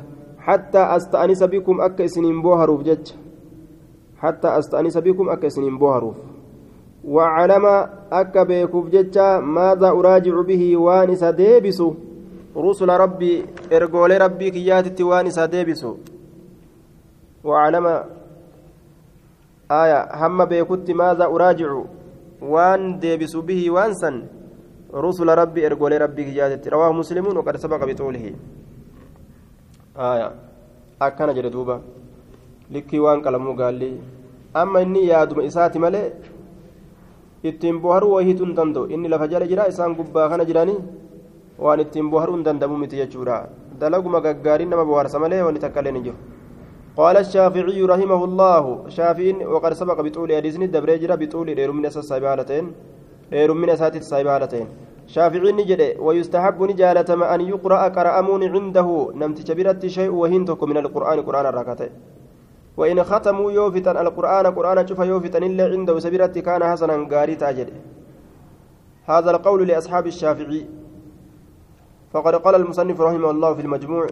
hattaa 0.46 0.90
asta'anisa 0.96 1.48
bikum 1.48 1.80
akka 1.80 2.04
isiniin 2.04 2.42
booharuuf 2.42 2.82
jecha 2.88 3.14
حتى 4.16 4.48
أستأنس 4.58 4.98
بكم 4.98 5.28
أكسنين 5.28 5.78
بوهروف. 5.78 6.16
وعلم 7.04 7.64
أكا 8.12 8.42
بيكوف 8.42 8.88
جتشا 8.88 9.38
ماذا 9.38 9.88
أراجع 9.88 10.40
به 10.40 10.76
وانس 10.76 11.24
ديبسو؟ 11.24 11.94
رسل 12.56 12.90
ربي 12.90 13.44
إرقول 13.72 14.20
ربي 14.20 14.50
كيات 14.50 15.00
وانس 15.00 15.38
ديبسو. 15.38 15.96
وعلم 17.44 17.86
آية 19.70 20.00
هم 20.26 20.44
بيكوت 20.44 20.90
ماذا 20.90 21.24
أراجع؟ 21.24 21.70
وان 22.42 22.98
ديبسو 22.98 23.40
به 23.40 23.70
وانسا. 23.70 24.10
رسل 24.94 25.28
ربي 25.28 25.66
إرجول 25.66 26.00
ربي 26.00 26.24
جادت 26.32 26.68
رواه 26.68 26.92
مسلم 26.92 27.36
وقد 27.36 27.56
سبق 27.56 27.84
بطوله. 27.84 28.32
أكن 31.06 31.28
جلدوبا 31.36 31.76
لكي 32.70 32.98
وان 33.04 33.20
كلامه 33.24 33.50
قال 33.60 33.74
لي 33.80 33.90
أما 34.56 34.82
إني 34.82 35.06
يادم 35.06 35.40
إساتي 35.40 35.78
ملئ 35.78 36.04
ittiin 37.48 37.78
boharuu 37.82 38.14
wahiitu 38.16 38.42
hin 38.44 38.54
danda'u 38.58 38.88
inni 38.94 39.08
lafa 39.12 39.26
jala 39.32 39.46
jira 39.50 39.68
isaan 39.72 39.92
gubbaa 39.98 40.28
kana 40.30 40.44
jiranii 40.48 40.78
waan 41.64 41.82
ittiin 41.84 42.08
boharuu 42.12 42.36
hin 42.36 42.46
danda'amu 42.46 42.78
miti 42.82 42.98
jechuudha 43.00 43.36
dalaguma 43.80 44.20
gaggaariin 44.24 44.72
nama 44.74 44.84
bohaarsa 44.90 45.20
malee 45.24 45.42
wanni 45.48 45.62
takka 45.66 45.84
illee 45.84 46.02
jiru 46.08 46.18
قال 46.96 47.16
الشافعي 47.16 47.82
رحمه 47.92 48.20
الله 48.28 48.64
شافعي 48.88 49.44
وقد 49.52 49.72
سبق 49.80 49.98
بطول 50.00 50.28
حديث 50.36 50.56
الدبريجرة 50.56 51.14
بطول 51.14 51.48
دير 51.54 51.72
من 51.72 51.86
أساس 51.86 52.04
سايبالتين 52.08 52.64
دير 53.30 53.50
من 53.52 53.68
أساس 53.70 53.94
سايبالتين 54.12 54.66
شافعي 55.06 55.52
نجد 55.52 55.96
ويستحب 55.98 56.62
نجالة 56.62 57.34
أن 57.34 57.40
يقرأ 57.40 57.88
قرأمون 57.88 58.42
عنده. 58.44 58.88
نمت 59.14 59.38
كبيرة 59.48 59.82
شيء 59.86 60.10
وهنتك 60.10 60.62
من 60.62 60.76
القرآن 60.76 61.22
قرآن 61.22 61.46
الركعتين 61.46 61.90
وإن 62.76 63.04
ختموا 63.04 63.52
يوفتا 63.52 63.90
القرآن 63.90 64.46
قرآن 64.46 64.86
شوف 64.86 64.98
يوفتا 64.98 65.38
إلا 65.38 65.64
عنده 65.64 65.98
سبيرة 65.98 66.26
كان 66.26 66.64
حسنا 66.64 67.08
قاري 67.08 67.34
تاجد. 67.34 67.68
هذا 69.06 69.30
القول 69.30 69.68
لأصحاب 69.68 70.06
الشافعي. 70.06 70.66
فقد 72.12 72.34
قال 72.34 72.54
المصنف 72.54 73.00
رحمه 73.00 73.30
الله 73.30 73.54
في 73.54 73.60
المجموع 73.60 74.06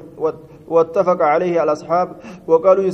واتفق 0.68 1.22
عليه 1.22 1.62
الأصحاب 1.62 2.08
وقالوا 2.46 2.90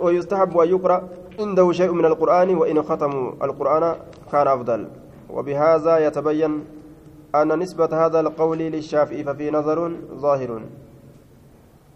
ويستحب 0.00 0.58
أن 0.58 0.68
يقرأ 0.68 1.08
عنده 1.40 1.72
شيء 1.72 1.92
من 1.92 2.04
القرآن 2.04 2.54
وإن 2.54 2.82
ختموا 2.82 3.32
القرآن 3.42 3.96
كان 4.32 4.46
أفضل. 4.48 4.88
وبهذا 5.30 6.06
يتبين 6.06 6.64
أن 7.34 7.58
نسبة 7.58 8.06
هذا 8.06 8.20
القول 8.20 8.58
للشافعي 8.58 9.24
ففي 9.24 9.50
نظر 9.50 9.96
ظاهر. 10.14 10.62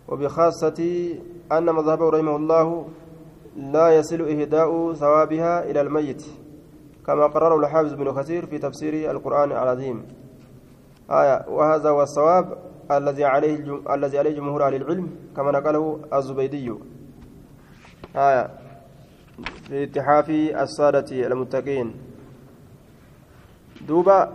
وبخاصة 0.08 0.80
أن 1.52 1.64
مذهبه 1.64 2.10
رحمه 2.10 2.36
الله 2.36 2.88
لا 3.56 3.88
يصل 3.88 4.20
إهداء 4.20 4.92
ثوابها 4.92 5.70
إلى 5.70 5.80
الميت 5.80 6.24
كما 7.06 7.26
قرره 7.26 7.58
الحافظ 7.58 7.94
بن 7.94 8.14
كثير 8.20 8.46
في 8.46 8.58
تفسير 8.58 9.10
القرآن 9.10 9.52
العظيم. 9.52 10.06
آية 11.10 11.48
وهذا 11.48 11.90
هو 11.90 12.02
الصواب 12.02 12.58
الذي 12.90 13.24
عليه 13.24 13.80
الذي 13.94 14.18
عليه 14.18 14.36
جمهور 14.36 14.66
أهل 14.66 14.74
العلم 14.74 15.10
كما 15.36 15.50
نقله 15.52 16.00
الزبيدي. 16.14 16.74
آية 18.16 18.50
في 19.68 19.84
اتحاف 19.84 20.30
السادة 20.30 21.26
المتقين. 21.26 21.94
دوبا 23.88 24.32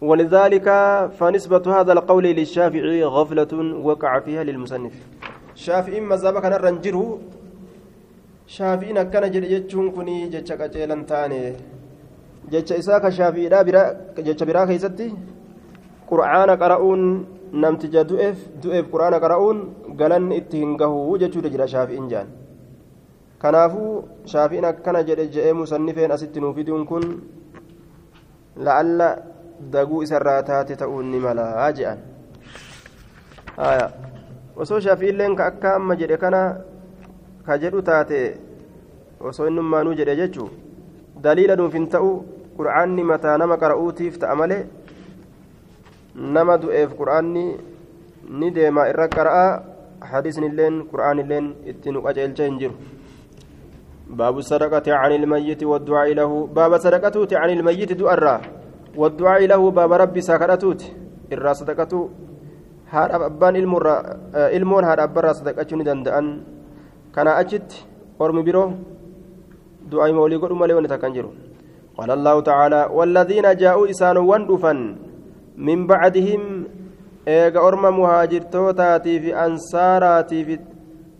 ولذلك 0.00 0.68
فنسبة 1.18 1.80
هذا 1.80 1.92
القول 1.92 2.24
للشافعي 2.24 3.04
غفلة 3.04 3.52
وقع 3.84 4.20
فيها 4.20 4.44
للمصنف. 4.44 4.92
شافعي 5.54 6.00
مذهب 6.00 6.38
كان 6.38 6.52
رنجره 6.52 7.18
شافعي 8.46 9.04
كان 9.04 9.30
جدجون 9.30 9.90
كني 9.90 10.28
جتش 10.28 10.52
قجلن 10.52 11.06
تاني. 11.06 11.52
جتش 12.52 12.72
إساك 12.72 13.08
شافعي 13.08 13.48
لا 13.48 13.62
برا 13.62 13.82
جتش 14.18 14.42
برا 14.42 14.64
كيستي. 14.64 15.14
قرآن 16.10 16.50
قرؤون 16.50 17.00
نمت 17.52 17.86
جدؤف 17.86 18.36
دؤف 18.62 18.84
قرآن 18.92 19.14
قرؤون 19.14 19.56
قالن 20.00 20.32
اتهنقه 20.32 21.18
جتشو 21.18 21.40
جرا 21.40 21.66
شافعي 21.66 22.08
جان. 22.08 22.26
Kanaafuu 23.42 23.92
shaafiin 24.32 24.64
akkana 24.70 25.02
jedhe 25.10 25.26
je'ee 25.34 25.52
musannifeen 25.60 26.12
asitti 26.16 26.40
nuuf 26.44 26.56
fiduun 26.56 26.86
kun 26.90 27.04
la'alla 28.66 29.08
daguu 29.76 30.02
isarraa 30.06 30.42
taate 30.50 30.76
ta'uun 30.82 31.10
ni 31.12 31.20
malaa 31.26 31.70
je'an 31.78 31.98
osoo 34.64 34.80
shaafiilleen 34.86 35.36
ka 35.40 35.46
akka 35.52 35.74
amma 35.78 35.96
jedhe 36.02 36.16
kana 36.24 36.42
ka 37.46 37.58
jedhu 37.64 37.82
taate 37.90 38.20
osoo 39.32 39.48
innummaanuu 39.52 39.96
jedhe 40.02 40.16
jechuu 40.20 40.50
daliila 41.24 41.56
nuuf 41.62 41.74
hin 41.80 41.88
ta'u 41.96 42.12
qur'aanni 42.60 43.08
mataa 43.14 43.38
nama 43.44 43.60
qara'uutiif 43.64 44.20
ta'a 44.22 44.36
malee 44.42 44.62
nama 46.36 46.60
du'eef 46.62 46.94
qur'aanni 47.02 47.44
ni 48.40 48.50
deema 48.56 48.88
irra 48.92 49.08
qara'a 49.18 49.44
hadiisnilleen 50.12 50.80
qur'aanilleen 50.92 51.52
itti 51.72 51.92
nu 51.92 52.02
qaceelcha 52.06 52.48
hin 52.48 52.58
jiru 52.62 52.74
باب 54.10 54.38
الصدقة 54.38 54.86
عن 54.94 55.12
الميت 55.12 55.62
والدعاء 55.62 56.12
له. 56.14 56.46
باب 56.46 56.72
صدقته 56.78 57.38
عن 57.38 57.50
الميت 57.50 57.92
دؤرا. 57.92 58.40
والدعاء 58.96 59.46
له 59.46 59.70
باب 59.70 59.92
ربي 59.92 60.20
ساكرتوت 60.20 60.80
إرى 61.32 61.54
صدقته 61.54 62.10
هار 62.90 63.10
أبان 63.26 63.56
المرة 63.56 63.94
إلمون 64.34 64.84
هار 64.84 64.98
أبرا 65.04 65.32
صدقته 65.32 65.76
ندندأن 65.76 66.26
كان 67.14 67.28
أجت 67.28 67.70
أرم 68.20 68.38
برو 68.46 68.64
دعاء 69.90 70.12
مولي 70.12 70.36
قد 70.42 70.52
مالي 70.52 70.74
ونتكنجرو 70.74 71.30
قال 71.98 72.10
الله 72.10 72.36
تعالى 72.50 72.80
والذين 72.96 73.46
جاءوا 73.62 73.90
إسان 73.90 74.16
وندفا 74.30 74.72
من 75.66 75.78
بعدهم 75.86 76.42
إيغا 77.28 77.60
أرم 77.68 77.84
مهاجر 77.98 78.42
توتاتي 78.54 79.14
في 79.22 79.30
أنصاراتي 79.46 80.38
في 80.46 80.54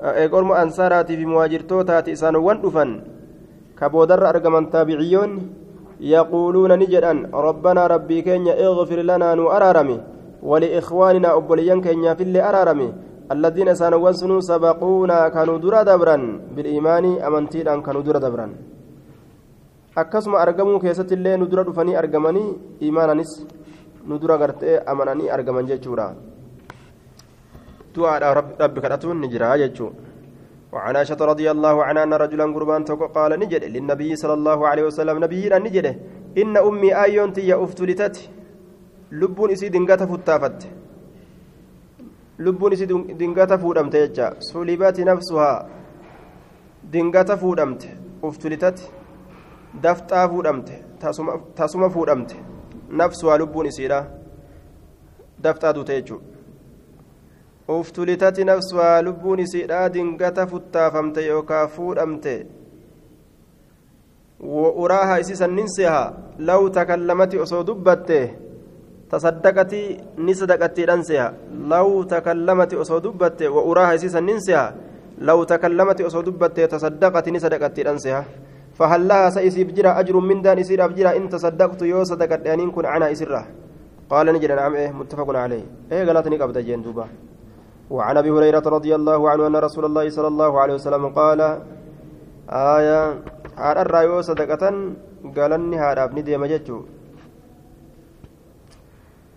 eegorma 0.03 0.59
ansaaraatii 0.63 1.17
fi 1.17 1.27
muhaajirtootaati 1.27 2.11
isaanowwan 2.17 2.63
dhufan 2.63 2.91
ka 3.79 3.89
boodarra 3.89 4.29
argaman 4.33 4.71
taabiciyyoon 4.73 5.33
yaquuluuna 6.01 6.77
ni 6.77 6.87
jedhan 6.87 7.29
rabbanaa 7.33 7.89
rabbii 7.89 8.23
keenya 8.23 8.57
igfir 8.57 9.05
lanaa 9.05 9.35
nu 9.37 9.53
araarame 9.57 10.01
waliikhwaaninaa 10.43 11.37
obboleeyyan 11.37 11.85
keenyaafillee 11.85 12.43
araarame 12.51 12.89
الذين 13.31 13.71
سانوان 13.79 14.15
سنو 14.21 14.43
سبقونا 14.51 15.19
كانوا 15.31 15.63
درا 15.63 15.83
دبرا 15.87 16.17
بالإيمان 16.55 17.05
أمنتيدان 17.23 17.79
كانوا 17.87 18.03
درا 18.03 18.19
دبرا 18.19 18.47
akkasuma 20.01 20.39
argamuu 20.39 20.79
keessatti 20.83 21.15
illee 21.15 21.37
nu 21.37 21.47
dura 21.51 21.63
dhufanii 21.65 21.97
argamanii 22.03 22.57
imaananis 22.89 23.31
nu 24.09 24.19
dura 24.23 24.39
gartee 24.39 24.79
amananii 24.87 25.31
argaman 25.37 25.67
jechuudha 25.71 26.15
du'aadha 27.95 28.35
rabbi 28.63 28.81
kadhatuun 28.81 29.21
ni 29.21 29.29
jira 29.29 29.59
jechuu 29.59 29.93
وعن 30.73 30.97
عائشة 30.97 31.21
رضي 31.33 31.51
الله 31.51 31.77
عنها 31.85 32.03
أن 32.07 32.15
رجلا 32.15 32.45
قربان 32.55 32.83
قال 33.17 33.33
نجد 33.43 33.65
للنبي 33.75 34.11
صلى 34.23 34.35
الله 34.39 34.59
عليه 34.71 34.85
وسلم 34.89 35.17
نبينا 35.25 35.59
نجد 35.67 35.87
إن 36.43 36.55
أمي 36.69 36.91
آيون 37.05 37.33
تي 37.33 37.51
أفتلتت 37.55 38.17
لبون 39.21 39.51
إسي 39.51 39.69
دنقات 39.75 40.03
فتافت 40.11 40.61
لبون 42.45 42.73
إسي 42.73 42.85
دنقات 43.21 43.53
فودمت 43.63 43.95
يجا 44.03 44.27
صلبات 44.51 44.97
نفسها 45.11 45.51
دنقات 46.95 47.31
فودمت 47.43 47.83
أفتلتت 48.29 48.79
دفتا 49.85 50.21
فودمت 50.31 50.69
تاسم 51.59 51.83
فودمت 51.95 52.31
نفسها 53.01 53.35
لبون 53.41 53.67
إسيرا 53.67 54.01
دفتا 55.45 55.71
دوتيجو 55.77 56.19
uftulitati 57.79 58.45
nafsuhaa 58.45 59.03
lubbuun 59.03 59.41
isiidhaa 59.45 59.89
dingata 59.89 60.47
futtaafamte 60.47 61.27
yookaa 61.27 61.67
fuudhamte 61.67 62.35
takallamati 66.79 67.39
osoo 67.39 67.63
dubbatte 67.63 68.21
tasaddaqati 69.11 69.83
ni 70.19 70.35
sadaqattiidhan 70.35 71.05
seha 71.05 71.33
law 71.73 72.05
takallamati 72.05 72.77
osoo 72.77 73.01
dubbatte 73.01 73.49
wa 73.49 73.65
uraaha 73.65 73.95
isi 73.95 74.11
sannin 74.11 74.41
seha 74.41 74.73
law 75.19 75.45
takallamati 75.45 76.05
osoo 76.05 76.23
dubbatte 76.23 76.69
tasaddaqati 76.69 77.31
ni 77.31 77.41
sadaqattiidhan 77.41 77.99
seha 77.99 78.25
فهل 78.81 79.09
لها 79.09 79.31
سيسيب 79.31 79.75
جرى 79.77 79.89
أجر 79.89 80.17
من 80.17 80.41
دان 80.43 80.59
يسير 80.59 80.85
أبجرى 80.85 81.17
إن 81.17 81.29
تصدقت 81.29 81.83
يو 81.83 82.01
صدقت 82.05 82.47
أن 82.47 82.71
كن 82.71 82.87
عنها 82.87 83.13
إسرة 83.13 83.43
قال 84.11 84.27
نجد 84.33 84.53
نعم 84.53 84.75
إيه 84.75 84.91
متفق 84.91 85.29
عليه 85.37 85.65
إيه 85.93 86.03
قالتني 86.07 86.37
قبض 86.41 86.59
جين 86.59 86.83
دوبا 86.83 87.07
وعن 87.91 88.15
أبي 88.23 88.31
هريرة 88.31 88.65
رضي 88.77 88.93
الله 88.95 89.21
عنه 89.31 89.43
أن 89.47 89.57
رسول 89.67 89.85
الله 89.85 90.05
صلى 90.17 90.29
الله 90.33 90.53
عليه 90.61 90.75
وسلم 90.79 91.05
قال 91.21 91.41
آية 92.77 93.01
الرايو 93.83 94.23
صدقة 94.31 94.65
قال 95.37 95.51
اني 95.59 95.77
هذا 95.83 96.03
ابن 96.05 96.19
ديما 96.25 96.47
جتشو. 96.53 96.79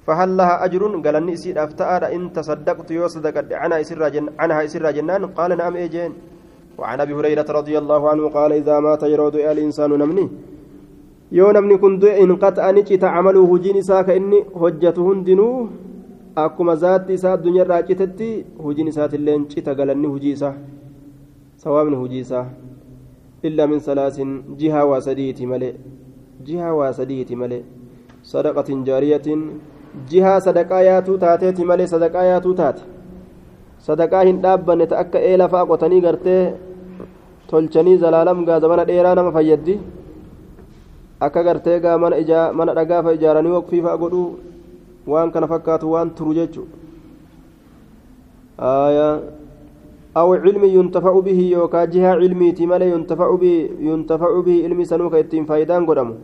فهل 0.05 0.29
لها 0.37 0.55
أجر؟ 0.65 0.83
قال 1.05 1.15
اني 1.15 1.33
اسيد 1.33 1.57
افتأر 1.57 2.03
إن 2.15 2.21
تصدقت 2.37 2.89
يو 2.91 3.07
صدقت 3.15 3.47
عنها 3.61 3.81
اسر 3.81 4.01
جن 4.15 4.25
عنها 4.41 4.59
اسر 4.65 4.85
جنان 4.97 5.23
قال 5.37 5.51
نعم 5.57 5.73
ايجين 5.75 6.11
وعن 6.79 6.97
أبي 7.03 7.13
هريرة 7.17 7.47
رضي 7.59 7.75
الله 7.81 8.01
عنه 8.11 8.23
قال 8.37 8.51
إذا 8.61 8.75
مات 8.85 9.03
يرود 9.13 9.35
الإنسان 9.35 9.91
نمني. 10.01 10.27
yoo 11.33 11.49
kun 11.81 11.97
du'e 11.97 12.21
in 12.21 12.37
qaxa'ani 12.37 12.85
cita 12.85 13.09
camaluhu 13.09 13.57
hojiin 13.57 13.77
isaa 13.81 14.03
ka 14.05 14.13
inni 14.13 14.45
hojjatu 14.53 15.01
hundinuu 15.01 15.69
akkuma 16.35 16.75
zaatti 16.75 17.13
isaa 17.13 17.33
addunyaa 17.37 17.63
irraa 17.65 17.83
citetti 17.87 18.27
hojiin 18.63 18.87
isaatiilleen 18.91 19.45
cita 19.49 19.75
galanni 19.75 20.07
hujii 20.07 20.31
isaa. 20.37 20.53
Sawaabni 21.63 21.95
hujii 21.95 22.19
isaa. 22.25 22.45
Illaa 23.43 23.67
min 23.67 23.79
salaasin 23.79 24.31
jihaa 24.57 24.85
waa 24.85 25.01
sadiiti 25.01 25.45
malee. 25.45 25.75
Jihaa 26.45 26.73
waa 26.73 26.93
sadiiti 26.93 27.35
malee. 27.35 27.63
Sadaqatin 28.21 28.83
jaariyatin. 28.85 29.43
Jihaa 30.09 30.39
sadaqaa 30.39 30.81
yaatuu 30.81 31.17
taateeti 31.17 31.65
malee 31.65 31.87
sadaqaa 31.87 32.23
yaatuu 32.23 32.53
taate. 32.53 32.81
Sadaqaa 33.87 34.23
hin 34.23 34.41
dhaabbanne 34.45 34.87
ta 34.87 34.97
akka 35.03 35.19
eela 35.19 35.47
fa'aa 35.49 35.65
qotanii 35.71 36.01
gartee 36.01 36.53
tolchanii 37.47 37.97
zalaalam 37.97 38.45
gaa 38.45 38.59
zamana 38.59 38.85
dheeraa 38.89 39.15
nama 39.15 39.31
fayyaddi. 39.37 39.77
Akka 41.21 41.43
gartee 41.43 41.79
gaa 41.79 41.97
mana 41.97 42.73
dhagaa 42.73 43.03
fa 43.03 43.13
ijaaranii 43.19 43.55
waqfii 43.57 43.81
fa'aa 43.85 43.97
godhuu. 43.97 44.52
Waan 45.07 45.31
kana 45.31 45.47
fakkaatu 45.47 45.91
waan 45.91 46.09
turu 46.17 46.33
jechu 46.39 46.63
aw 50.15 50.29
cilmi 50.43 50.67
yuntafa'u 50.73 51.21
bihi 51.25 51.51
yookaa 51.51 51.85
jihaa 51.87 52.17
cilmiiti 52.21 52.67
malee 52.67 52.89
yuntafa'u 52.89 54.43
bihi 54.45 54.59
ilmi 54.65 54.85
sanuu 54.85 55.09
ka 55.09 55.19
ittiin 55.23 55.45
faayidaan 55.45 55.85
godhamu 55.85 56.15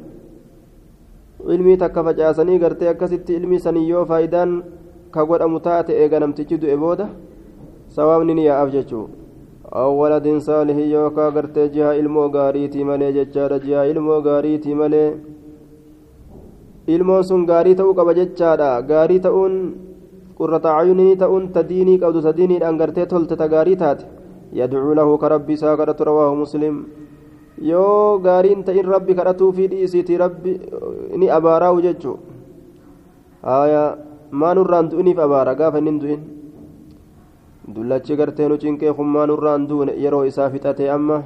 ilmii 1.55 1.77
takka 1.77 2.03
facaasanii 2.03 2.59
gartee 2.59 2.89
akkasitti 2.91 3.33
ilmi 3.39 3.59
sanii 3.59 3.87
yoo 3.89 4.05
faayidaan 4.05 4.51
ka 5.11 5.25
godhamu 5.25 5.59
taate 5.59 5.93
eega 6.03 6.19
namtichi 6.19 6.57
du'e 6.61 6.77
booda 6.77 7.09
sawaabni 7.95 8.33
ni 8.37 8.45
yaa'aaf 8.45 8.71
jechuu 8.75 9.05
aw 9.81 9.89
waladin 9.99 10.39
saalihi 10.47 10.91
yookaa 10.91 11.31
gartee 11.31 11.67
jihaa 11.75 11.93
ilmoo 12.01 12.29
gaariitii 12.35 12.83
malee 12.89 13.11
jechaadha 13.17 13.59
jihaa 13.65 13.85
ilmoo 13.93 14.21
gaariitii 14.21 14.75
malee 14.81 15.07
ilmoon 16.95 17.23
sun 17.29 17.45
gaarii 17.51 17.75
ta'uu 17.79 17.93
qaba 17.99 18.13
jechaadha 18.19 18.69
gaarii 18.91 19.19
ta'uun 19.25 19.53
qurrata 20.37 20.69
cayunii 20.77 21.15
ta'uun 21.21 21.51
ta 21.55 21.61
diinii 21.69 21.99
qabdu 22.03 22.21
ta 22.25 22.31
diiniidhaan 22.37 22.77
gartee 22.81 23.05
tolte 23.11 23.35
ta 23.41 23.47
gaarii 23.53 23.75
taate 23.83 24.05
yadcuu 24.59 24.93
lahu 24.99 25.17
ka 25.21 25.27
rabbi 25.35 25.53
isaa 25.59 25.75
kadhatu 25.79 26.03
rawaahu 26.09 26.35
muslim 26.43 26.75
yoo 27.71 28.19
gaariin 28.25 28.63
ta'in 28.67 28.87
rabbi 28.95 29.13
kadhatuufii 29.19 29.67
dhiisiiti 29.71 30.17
rabbi 30.23 30.51
ni 31.19 31.27
abaaraa'u 31.37 31.81
jechuu 31.85 32.17
haya 33.49 33.83
maanurraan 34.31 34.89
du'iniif 34.91 35.19
abaara 35.25 35.55
gaafa 35.61 35.77
inni 35.81 35.99
du'in 36.03 36.21
dullachi 37.75 38.15
gartee 38.19 38.47
nu 38.49 38.57
cinqee 38.63 38.93
kun 38.97 39.07
maanurraan 39.15 39.67
duune 39.69 39.93
yeroo 40.03 40.23
isaa 40.31 40.49
fixate 40.53 40.89
amma 40.95 41.17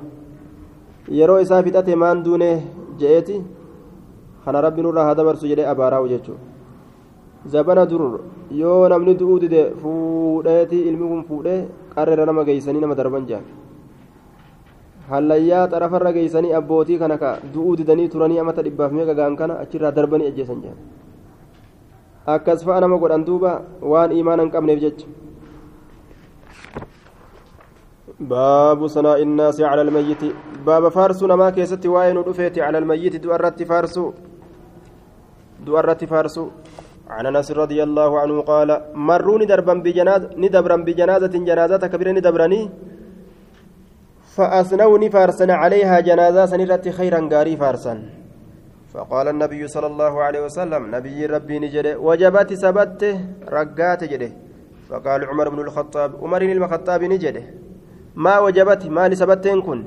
yeroo 1.19 1.40
isaa 1.45 1.64
fixate 1.64 1.95
maan 1.95 2.23
duune 2.26 2.49
je'eeti 2.99 3.35
kana 4.45 4.61
rabbi 4.61 4.81
nurraa 4.85 5.05
haa 5.07 5.19
dabarsu 5.19 5.47
jedhee 5.51 5.67
abaaraa'u 5.73 6.07
jechuudha 6.13 6.41
zabana 7.47 7.85
dur 7.85 8.21
yoo 8.51 8.87
namni 8.89 9.15
du'uu 9.21 9.39
dide 9.39 9.61
fuudheeti 9.81 10.79
ilmi 10.89 11.07
kun 11.11 11.23
fuudhee 11.29 11.67
qarreera 11.95 12.25
nama 12.25 12.45
geeysanii 12.49 12.83
nama 12.83 12.95
darban 12.95 13.25
jaan 13.31 13.43
hallayyaa 15.09 15.67
xarafarra 15.73 16.13
geeysanii 16.17 16.53
abbootii 16.59 16.99
kana 16.99 17.17
ka 17.23 17.31
du'uu 17.53 17.75
didanii 17.79 18.11
turanii 18.13 18.39
amata 18.43 18.63
dhibbaaf 18.67 18.91
meeqa 18.99 19.17
gaan 19.19 19.35
kana 19.41 19.59
achirraa 19.63 19.91
darbanii 19.97 20.29
ajjeesan 20.31 20.61
jaan 20.63 20.79
akkas 22.35 22.63
fa'a 22.63 22.79
nama 22.85 23.01
godhan 23.03 23.27
duuba 23.31 23.51
waan 23.81 24.15
imaana 24.21 24.49
qabneef 24.55 24.79
jecha 24.85 25.07
باب 28.19 28.87
صناء 28.87 29.21
الناس 29.21 29.61
على 29.61 29.81
الميت 29.81 30.23
باب 30.65 30.89
فارس 30.89 31.23
نما 31.23 31.49
كيستي 31.49 31.87
ودفيتي 31.87 32.61
على 32.61 32.77
الميت 32.77 33.15
دؤرت 33.15 33.63
فارسو 33.63 34.11
دؤرت 35.68 36.02
فارسو 36.11 36.45
عن 37.15 37.26
انس 37.26 37.52
رضي 37.61 37.80
الله 37.88 38.11
عنه 38.22 38.35
قال 38.52 38.69
مروا 39.10 39.40
ندربا 39.41 39.73
بجناز 39.85 40.22
ندبرا 40.44 40.77
بجنازة 40.88 41.34
جنازة 41.49 41.84
كبيرة 41.91 42.11
ندبرني 42.18 42.61
فأثنوا 44.35 45.10
فارسا 45.15 45.48
عليها 45.61 45.99
جنازة 46.07 46.45
سنرت 46.52 46.85
خيرا 46.98 47.19
قاري 47.31 47.53
فارسا 47.61 47.94
فقال 48.94 49.27
النبي 49.34 49.61
صلى 49.68 49.88
الله 49.91 50.14
عليه 50.26 50.41
وسلم 50.45 50.81
نبي 50.95 51.19
ربي 51.26 51.56
نجده 51.64 51.99
وجبت 52.07 52.49
سبت 52.64 53.02
رقات 53.56 54.02
جده 54.11 54.31
فقال 54.90 55.19
عمر 55.30 55.48
بن 55.49 55.60
الخطاب 55.65 56.11
عمر 56.23 56.41
المخطاب 56.41 57.02
نجده 57.03 57.44
ما 58.15 58.35
وجبت 58.40 58.81
ما 58.95 59.03
لسبتين 59.10 59.61
كن 59.61 59.80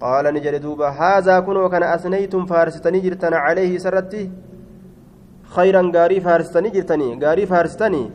قال 0.00 0.24
نجد 0.34 0.54
دوبا 0.64 0.88
هذا 0.88 1.40
كن 1.40 1.56
وكان 1.56 1.82
أثنيتم 1.82 2.42
فارستني 2.50 3.00
جرتنا 3.04 3.36
عليه 3.46 3.72
سرتي 3.84 4.30
خيرا 5.56 5.82
غاري 5.96 6.20
فارستني 6.20 6.68
جرتني. 6.70 7.08
غاري 7.24 7.46
فارستني. 7.46 8.10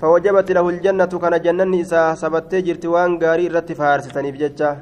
فوجبت 0.00 0.52
له 0.52 0.68
الجنة 0.68 1.12
كان 1.22 1.34
جنن 1.42 1.80
إسا 1.80 2.14
سبتي 2.14 2.60
جرت 2.60 2.86
وان 2.86 3.18
غاري 3.22 3.46
رت 3.48 3.72
فارستني 3.72 4.32
بججة. 4.32 4.76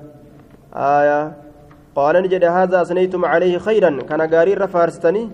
آية. 0.74 1.20
قال 1.96 2.14
نجد 2.22 2.44
هذا 2.44 2.82
أثنيتم 2.82 3.24
عليه 3.24 3.58
خيرا. 3.58 3.90
كان 4.08 4.20
غاري 4.34 4.54
فارستني. 4.74 5.30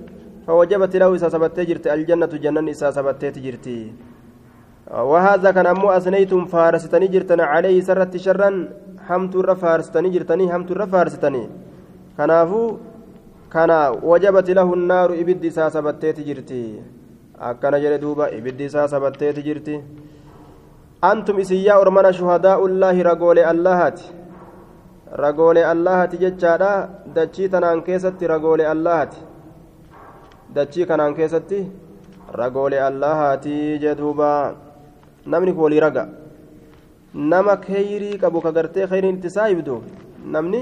فوجبت 0.46 0.96
له 0.96 1.14
إسا 1.14 1.28
سبتي 1.28 1.64
جرت. 1.64 1.86
الجنة 1.86 2.32
جنن 2.44 2.68
إسا 2.68 2.90
سبتي 2.90 3.30
جرتي. 3.30 3.92
وهذا 5.10 5.50
كان 5.50 5.66
أمو 5.66 5.90
أثنيتم 5.90 6.44
فارستني 6.44 7.06
جرتنا 7.06 7.44
عليه 7.44 7.80
سرت 7.80 8.16
شرا. 8.16 8.50
حمت 9.08 9.34
فارستني 9.36 10.08
جرتني 10.14 10.52
حمت 10.52 10.70
فارستني. 10.92 11.42
كنافو 12.16 12.76
كان 13.52 13.70
وجبت 14.10 14.48
له 14.50 14.68
النار 14.78 15.08
إبدي 15.20 15.50
ساسبتيت 15.50 16.18
جرتي. 16.28 16.82
أكن 17.38 17.74
جل 17.82 17.94
دوبا 18.02 18.26
إبدي 18.38 18.68
ساسبتيت 18.68 19.38
جرتي. 19.46 19.76
أنتم 21.04 21.36
إسيا 21.42 21.74
أرمنا 21.80 22.10
شهداء 22.18 22.60
الله 22.66 22.96
رجول 23.10 23.38
اللهات. 23.52 23.98
رجول 25.24 25.58
اللهات 25.72 26.12
جتشادا. 26.22 26.72
دتشي 27.16 27.48
تنان 27.52 27.80
كيستي 27.86 28.24
رجول 28.26 28.60
اللهات. 28.60 29.12
دتشي 30.54 30.84
كنان 30.88 31.14
كيستي 31.14 31.60
رجول 32.42 32.74
اللهات 32.74 33.46
جدوبا. 33.82 34.34
namni 35.26 35.52
kun 35.54 35.62
walii 35.62 35.80
raga 35.80 36.08
nama 37.14 37.54
kheyrii 37.56 38.18
qabu 38.18 38.40
ka 38.44 38.50
gartee 38.56 38.86
kheyriin 38.90 39.16
itti 39.18 39.30
saayibdu 39.30 39.74
namni 40.34 40.60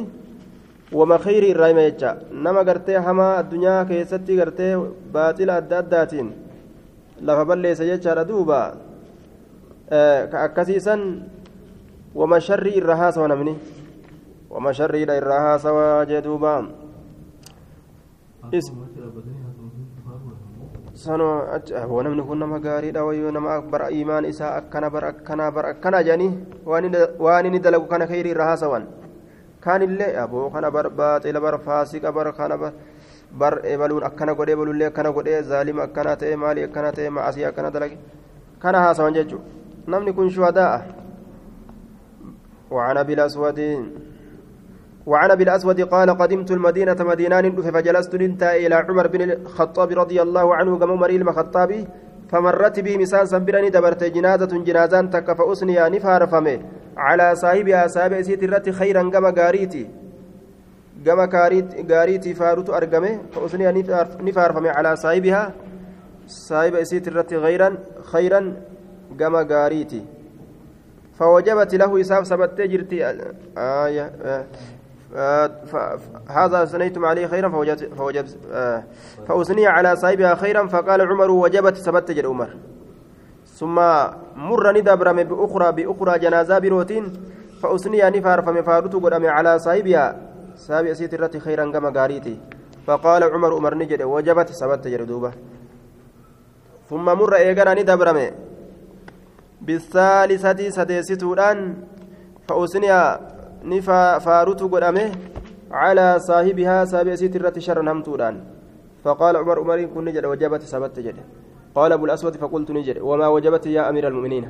wama 0.92 1.18
kheyrii 1.18 1.50
irraa 1.54 1.68
hima 1.70 1.82
jecha 1.88 2.16
nama 2.32 2.64
gartee 2.64 2.98
hamaa 3.06 3.36
addunyaa 3.40 3.84
keessatti 3.90 4.36
gartee 4.40 4.72
baaxila 5.12 5.56
adda 5.62 5.78
addaatiin 5.82 6.30
lafa 7.28 7.44
balleessa 7.50 7.84
jechaadha 7.90 8.24
duuba 8.30 8.60
ka 10.32 10.38
akkasiisan 10.46 11.00
wama 12.14 12.40
sharrii 12.40 12.76
irra 12.82 12.96
haasawa 13.02 13.28
namni 13.32 13.54
wama 14.50 14.72
sharriidha 14.74 15.14
irraa 15.20 15.40
haasawa 15.46 16.06
jee 16.10 16.22
duuba 16.26 16.52
sanoo 20.94 22.02
namni 22.02 22.22
kun 22.22 22.38
nama 22.38 22.58
gaariidha 22.58 23.04
wayyoo 23.04 23.30
nama 23.30 23.60
bara 23.62 23.90
imaan 23.90 24.24
isaa 24.24 24.54
akkana 24.58 24.90
bara 24.90 25.08
akkanaa 25.14 25.50
bara 25.54 25.68
akkanaa 25.74 26.02
jedhanii 26.02 26.32
waan 27.20 27.46
inni 27.46 27.58
dalagu 27.62 27.86
kana 27.86 28.06
kheyrii 28.10 28.34
irra 28.34 28.44
haasawan 28.50 28.84
kaanillee 29.64 30.16
aboo 30.24 30.50
kana 30.50 30.70
bar 30.70 30.86
baaxila 30.90 31.40
bar 31.40 31.58
faasiqa 31.66 32.12
bar 32.12 32.32
kana 32.38 32.56
bar 33.40 33.54
ebaluun 33.64 34.04
akkana 34.08 34.34
godhee 34.34 34.56
ebalullee 34.58 34.88
akkana 34.92 35.10
godhee 35.12 35.42
zaalima 35.42 35.82
akkana 35.88 36.16
ta'e 36.16 36.36
maalii 36.36 36.64
akkana 36.68 36.92
ta'e 36.92 37.10
ma'asii 37.10 37.44
akkana 37.50 37.70
dalage 37.70 37.98
kana 38.62 38.78
haasawan 38.84 39.14
jechuudha 39.14 39.44
namni 39.86 40.12
kun 40.12 40.30
shuhadaa'a 40.30 41.00
وعن 42.70 42.96
ابي 42.96 43.12
الاسود 43.18 43.60
وعن 45.06 45.30
ابي 45.30 45.42
الاسود 45.42 45.80
قال 45.80 46.08
قدمت 46.20 46.50
المدينة 46.50 46.96
مدينان 47.00 47.44
فجلست 47.74 48.14
ننتا 48.14 48.56
إلى 48.62 48.74
عمر 48.74 49.06
بن 49.06 49.20
الخطاب 49.30 49.90
رضي 50.02 50.22
الله 50.22 50.46
عنه 50.54 50.78
كما 50.78 50.94
مري 50.94 51.16
المخطابي 51.16 51.80
فمرت 52.30 52.76
بي 52.86 52.98
مسان 52.98 53.26
سبرني 53.32 53.70
دبرت 53.76 54.02
جنازه 54.04 54.52
جنازان 54.66 55.04
تك 55.10 55.28
فاسني 55.38 55.76
نفار 55.94 56.22
فمي 56.32 56.56
على 56.96 57.34
صاحبها 57.34 57.86
صاحب 57.86 58.22
سيت 58.22 58.42
الرت 58.42 58.70
خيرا 58.70 59.10
كما 59.10 59.34
غاريتي 59.38 59.90
كما 61.06 61.28
غاريتي 61.90 62.34
فاروت 62.34 62.70
ارغمه 62.70 63.20
فاسني 63.32 63.82
نفار 64.20 64.52
فمي 64.52 64.68
على 64.68 64.96
صاحبها 64.96 65.52
صاحب 66.26 66.84
سيت 66.84 67.08
الرت 67.08 67.34
غيرا 67.34 67.78
خيرا 68.02 68.56
كما 69.18 69.46
غاريتي 69.50 70.04
فوجبت 71.18 71.74
له 71.74 72.00
إساف 72.00 72.26
سبت 72.26 72.60
جرتي. 72.60 73.06
آية 73.58 74.12
آه 75.14 75.50
هذا 76.28 76.64
سنيتم 76.64 77.04
عليه 77.04 77.26
خيرا. 77.26 77.48
فوجدت 77.48 77.94
فوجد 77.94 78.26
آه 78.52 78.84
فأثني 79.28 79.66
على 79.66 79.96
صاحبها 79.96 80.34
خيرا. 80.34 80.66
فقال 80.66 81.00
عمر 81.00 81.30
وجبت 81.30 81.76
سبت 81.76 82.10
جل 82.10 82.26
عمر. 82.26 82.56
ثم 83.60 83.76
مر 84.48 84.64
ندبر 84.76 85.08
بأخرى 85.12 85.68
بأخرى 85.72 86.18
جنازة 86.24 86.58
بروتين 86.58 87.04
فأثني 87.60 88.02
نفار 88.14 88.38
فمفارت 88.42 88.94
قدام 89.04 89.24
على 89.36 89.52
صاحبها. 89.58 90.06
صاحب 90.56 90.84
أسيت 90.86 91.12
الرت 91.14 91.36
خيرا 91.44 91.64
كما 91.72 91.90
قاريتي. 91.96 92.36
فقال 92.86 93.22
عمر 93.24 93.52
عمر 93.54 93.74
نجد 93.74 94.02
وجبت 94.02 94.48
سبت 94.60 94.84
جل 94.88 95.06
دوبة. 95.06 95.32
ثم 96.90 97.04
مر 97.04 97.32
إيقنا 97.34 97.74
ندبر 97.74 98.08
بالثالثة 99.60 100.60
فأثني 102.48 102.90
ni 103.62 103.82
faarutu 103.82 104.68
godhame 104.72 105.12
على 105.70 106.18
صاحبها. 106.18 106.84
سابع 106.84 107.14
سيت 107.14 107.36
الرت 107.36 107.58
شرا 107.58 107.92
همتودان 107.92 108.34
فقال 109.04 109.36
عمر 109.36 109.58
عمر 109.60 109.84
كن 109.84 110.04
نجد 110.04 110.24
وجبت 110.24 110.62
سبت 110.62 110.98
جد 110.98 111.16
قال 111.74 111.92
ابو 111.92 112.05
الاسود 112.05 112.34
فقلت 112.36 112.70
نجد 112.70 112.98
وما 112.98 113.26
وجبت 113.34 113.66
يا 113.66 113.88
امير 113.90 114.09
المؤمنين 114.09 114.44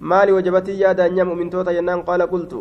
مالي 0.00 0.32
وجبت 0.32 0.68
يا 0.68 0.92
دانيا 0.92 1.24
مؤمن 1.24 1.50
توتا 1.50 1.70
ينان 1.78 2.02
قال 2.02 2.22
قلت 2.22 2.52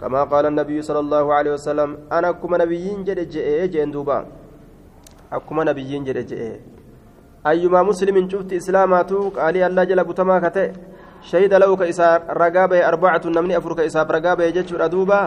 كما 0.00 0.24
قال 0.32 0.44
النبي 0.46 0.82
صلى 0.82 1.00
الله 1.04 1.24
عليه 1.36 1.52
وسلم 1.56 1.90
أنا 2.12 2.32
كما 2.40 2.56
نبيين 2.62 3.04
جد 3.04 3.20
جئ 3.32 3.68
جئ 3.72 3.84
دوبا 3.94 4.18
akkuma 5.30 5.64
nabiyyiin 5.64 6.04
jedhe 6.08 6.22
je'e 6.24 6.60
ayyumaa 7.44 7.84
muslimin 7.84 8.28
cufti 8.32 8.56
islaamaatu 8.56 9.30
qaalii 9.36 9.64
allaa 9.68 9.86
jala 9.90 10.04
butamaa 10.04 10.40
ka 10.40 10.50
ta'e 10.50 10.72
shahida 11.30 11.58
lahu 11.58 11.76
ka 11.76 11.88
isaa 11.92 12.18
ragaa 12.40 12.68
bahe 12.68 12.82
arbacatu 12.90 13.30
namni 13.30 13.54
afur 13.58 13.76
ka 13.76 13.84
isaaf 13.84 14.08
ragaa 14.16 14.36
bahe 14.36 14.52
jechuudha 14.56 14.88
duuba 14.88 15.20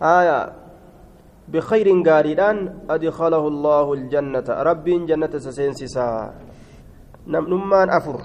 haya 0.00 0.52
bikayrin 1.48 2.02
gaariidhaan 2.04 2.58
adkalahu 2.96 3.48
allaahu 3.52 3.96
namnummaan 7.26 7.90
afur. 7.90 8.20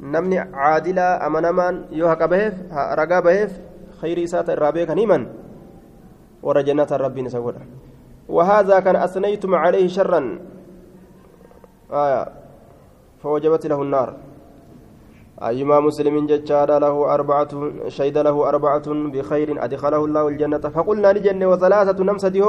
Namni 0.00 0.36
caadilaa 0.36 1.20
amanamaan 1.26 1.88
yoo 1.90 2.08
haqa 2.08 2.28
baheef 2.28 2.54
ragaa 2.70 3.22
baheef 3.22 3.52
khayrii 4.00 4.28
isaata 4.28 4.52
irraa 4.52 4.72
beekan 4.72 4.98
himan 4.98 5.28
warra 6.42 6.62
jannata 6.62 6.98
rabbiin 6.98 7.26
isa 7.26 7.40
godha. 7.40 7.64
وهذا 8.26 8.82
كان 8.82 8.96
أثنيتم 8.96 9.54
عليه 9.54 9.86
شرا 9.86 10.38
فوجبت 13.22 13.66
له 13.66 13.82
النار 13.82 14.08
أيما 15.42 15.80
مسلم 15.80 16.26
ججاد 16.26 16.70
له 16.70 17.14
أربعة 17.14 17.50
شهد 17.88 18.18
له 18.18 18.48
أربعة 18.48 18.86
بخير 19.14 19.48
أدخله 19.64 20.04
الله 20.04 20.28
الجنة 20.28 20.58
فقلنا 20.58 21.12
نجن 21.12 21.44
وثلاثة 21.44 21.98
نمسده 22.04 22.48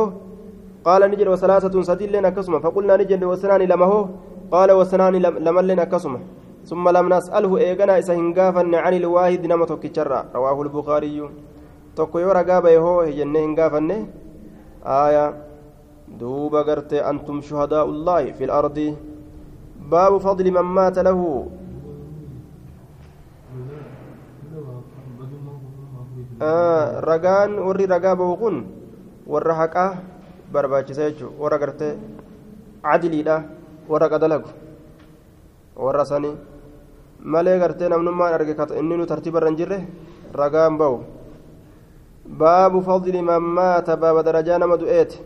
قال 0.85 1.01
نجن 1.11 1.27
وثلاثة 1.27 1.81
سدل 1.81 2.11
لنا 2.11 2.29
كسمة 2.29 2.59
فقلنا 2.59 2.97
نجن 2.97 3.23
وسنان 3.23 3.61
لمه 3.61 4.09
قال 4.51 4.71
وسنان 4.71 5.15
لمن 5.15 5.63
لنا 5.67 5.83
كسمة 5.83 6.19
ثم 6.65 6.89
لم 6.89 7.05
نسأله 7.13 7.57
إيغنا 7.57 7.99
إسا 7.99 8.13
هنغافا 8.15 8.63
عن 8.83 8.93
الواحد 8.93 9.41
نمتك 9.45 9.97
رواه 10.35 10.61
البخاري 10.61 11.19
ragaa 11.97 12.61
bahe 12.61 12.77
hoo 12.77 13.05
jennee 13.09 13.41
hin 13.41 13.55
gaafanne 13.57 13.95
aayaa 14.85 15.33
duuba 16.19 16.63
gartee 16.63 17.01
antum 17.01 17.41
shuhadaa'u 17.41 17.89
llaahi 18.05 18.33
fi 18.37 18.45
lardi 18.45 18.85
baabu 19.93 20.19
fadli 20.25 20.51
man 20.51 20.69
maata 20.77 21.03
lahu 21.07 21.49
ragaan 27.09 27.57
warri 27.65 27.89
ragaa 27.95 28.15
bahu 28.15 28.37
kun 28.37 28.65
warra 29.25 29.57
haqaa 29.61 29.91
barbaachisa 30.53 31.09
jechuun 31.09 31.33
warra 31.41 31.57
gartee 31.57 31.93
cadiliidha 32.85 33.56
warra 33.89 34.09
qadalagu 34.09 34.49
warra 35.75 36.05
sanii 36.05 36.35
malee 37.33 37.59
gartee 37.59 37.89
namnummaan 37.89 38.33
arge 38.33 38.55
inni 38.79 38.97
nu 38.97 39.05
tartiibarra 39.05 39.49
hin 39.49 39.57
jirre 39.57 39.79
ragaan 40.33 40.77
bahu 40.77 40.97
baabu 42.41 42.81
fadli 42.81 43.21
man 43.21 43.55
baaba 43.55 44.23
darajaa 44.23 44.59
nama 44.59 44.77
du'eeti 44.77 45.21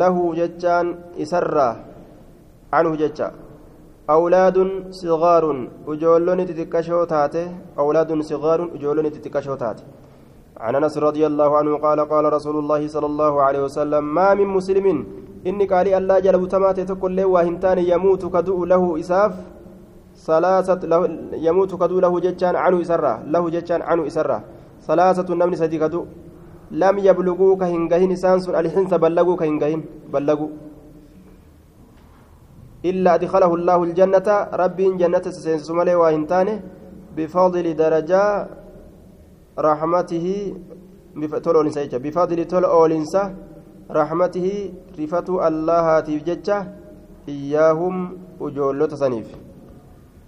lahu 0.00 0.34
jechaan 0.38 0.96
isarraa 1.24 1.74
canhu 2.72 2.96
jecha 3.02 3.28
awlaadun 4.14 4.70
sigaaruun 5.00 5.60
ijoollonni 5.92 6.48
xixiqqashoo 6.48 7.04
taate 7.12 7.42
awlaadun 7.82 8.22
sigaaruun 8.30 8.74
ijoollonni 8.78 9.14
xixiqqashoo 9.14 9.58
taate 9.64 9.84
عن 10.64 10.74
انس 10.74 10.98
رضي 10.98 11.26
الله 11.26 11.50
عنه 11.56 11.72
قال 11.84 12.00
قال 12.12 12.24
رسول 12.32 12.56
الله 12.58 12.88
صلى 12.88 13.06
الله 13.06 13.34
عليه 13.42 13.62
وسلم 13.68 14.02
ما 14.14 14.28
من 14.34 14.48
مسلم 14.56 14.86
اني 15.48 15.64
قال 15.72 15.86
الله 15.98 16.16
جل 16.26 16.36
بتمات 16.42 16.78
تقول 16.90 17.12
له 17.16 17.26
وهنتان 17.34 17.78
يموت 17.92 18.22
كدو 18.34 18.64
له 18.72 18.82
اساف 19.00 19.32
ثلاثة 20.28 20.82
له 20.92 21.00
يموت 21.46 21.72
كدو 21.82 21.96
له 22.04 22.12
جتان 22.24 22.54
عنه 22.64 22.76
اسرة 22.84 23.14
له 23.34 23.42
جتان 23.54 23.80
عنه 23.88 24.02
اسرة 24.10 24.38
ثلاثة 24.88 25.28
نمن 25.40 25.56
سدي 25.62 25.78
كدو 25.82 26.02
لم 26.82 26.96
يبلغوا 27.08 27.56
كهنجهن 27.60 28.12
سانس 28.22 28.44
الحنس 28.60 28.92
بلغوا 29.04 29.36
كهنجهن 29.40 29.80
بلغوا 30.12 30.50
إلا 32.90 33.10
أدخله 33.14 33.50
الله 33.58 33.78
الجنة 33.88 34.28
رب 34.62 34.78
جنة 35.00 35.24
سينسمله 35.44 35.94
وهنتانه 35.96 36.56
بفضل 37.16 37.66
درجة 37.82 38.22
رحمته 39.58 40.26
تول 41.44 41.56
أولنسا 41.56 41.98
بفضل 42.04 42.38
تول 42.44 42.64
أولنسا 42.64 43.22
رحمته 43.99 44.47
رفة 44.99 45.27
الله 45.49 45.85
تيججة 46.07 46.57
إياهم 47.29 47.95
أجولة 48.41 48.91
سنيف 49.03 49.27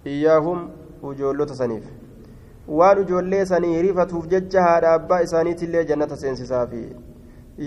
إياهم 0.06 0.58
أجولة 1.04 1.46
سنيف 1.62 1.84
waan 2.68 2.98
ijoollee 3.02 3.44
sanii 3.46 3.82
rifatuuf 3.82 4.26
jecha 4.32 4.62
haadha 4.62 4.92
abbaa 4.98 5.20
isaaniitillee 5.26 5.84
jannata 5.84 6.16
seensisaafi 6.16 6.80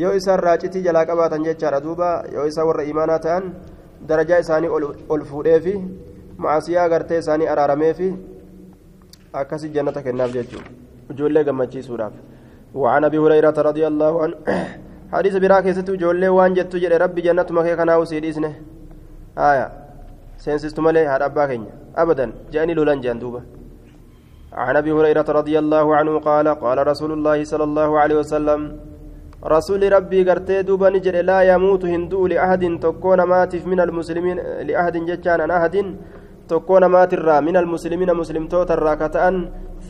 yoo 0.02 0.14
isaan 0.19 0.39
raacitii 0.39 0.81
jalaa 0.88 1.06
qabaatan 1.10 1.44
jechaadha 1.48 1.81
duuba 1.85 2.07
yoo 2.34 2.45
isaan 2.52 2.68
warra 2.68 2.84
imaanaa 2.94 3.19
ta'an 3.26 3.44
darajaa 4.10 4.39
isaanii 4.45 4.72
ol 5.15 5.23
fuudheefi 5.31 5.76
macaasiyaa 6.38 6.88
gartee 6.94 7.19
isaanii 7.23 7.48
araarameefi 7.53 8.10
akkasi 9.41 9.69
jannata 9.77 10.02
kennaaf 10.07 10.34
jechuudha 10.39 10.69
ijoollee 11.14 11.44
gammachiisuudhaaf 11.49 12.14
وعن 12.76 13.03
ابي 13.10 13.18
هريره 13.18 13.57
رضي 13.69 13.84
الله 13.91 14.14
عنه 14.23 14.35
حديث 15.12 15.34
براك 15.43 15.66
ستو 15.76 15.94
جولي 16.02 16.28
وان 16.36 16.52
جتو 16.56 16.76
جدي 16.82 16.97
ربي 17.05 17.20
جنة 17.26 17.48
مكي 17.56 17.76
كنا 17.78 17.97
وسيديسنه 18.01 18.52
آية 19.48 19.66
سينسستو 20.43 20.80
مالي 20.82 21.06
هذا 21.12 21.24
أبا 21.28 21.44
أبدا 22.02 22.26
جاني 22.52 22.72
لولان 22.74 23.01
جندوبة 23.05 23.40
عن 24.52 24.76
ابي 24.76 24.93
هريره 24.97 25.28
رضي 25.39 25.56
الله 25.62 25.86
عنه 25.98 26.12
قال 26.28 26.47
قال 26.64 26.78
رسول 26.90 27.10
الله 27.16 27.39
صلى 27.52 27.64
الله 27.68 27.90
عليه 28.01 28.16
وسلم 28.22 28.60
رسول 29.55 29.82
ربي 29.97 30.20
قرتي 30.28 30.62
دوبا 30.68 30.89
نجر 30.94 31.16
لا 31.30 31.39
يموت 31.51 31.84
هندو 31.94 32.26
لأحد 32.32 32.62
تكون 32.84 33.20
ماتف 33.32 33.62
من 33.72 33.80
المسلمين 33.86 34.36
لأحد 34.68 34.94
جتان 35.09 35.40
عن 35.44 35.51
أحد 35.59 35.76
تكون 36.52 36.82
ماتر 36.97 37.28
من 37.48 37.56
المسلمين 37.62 38.10
مسلم 38.20 38.44
توتر 38.52 38.78
راكتان 38.89 39.34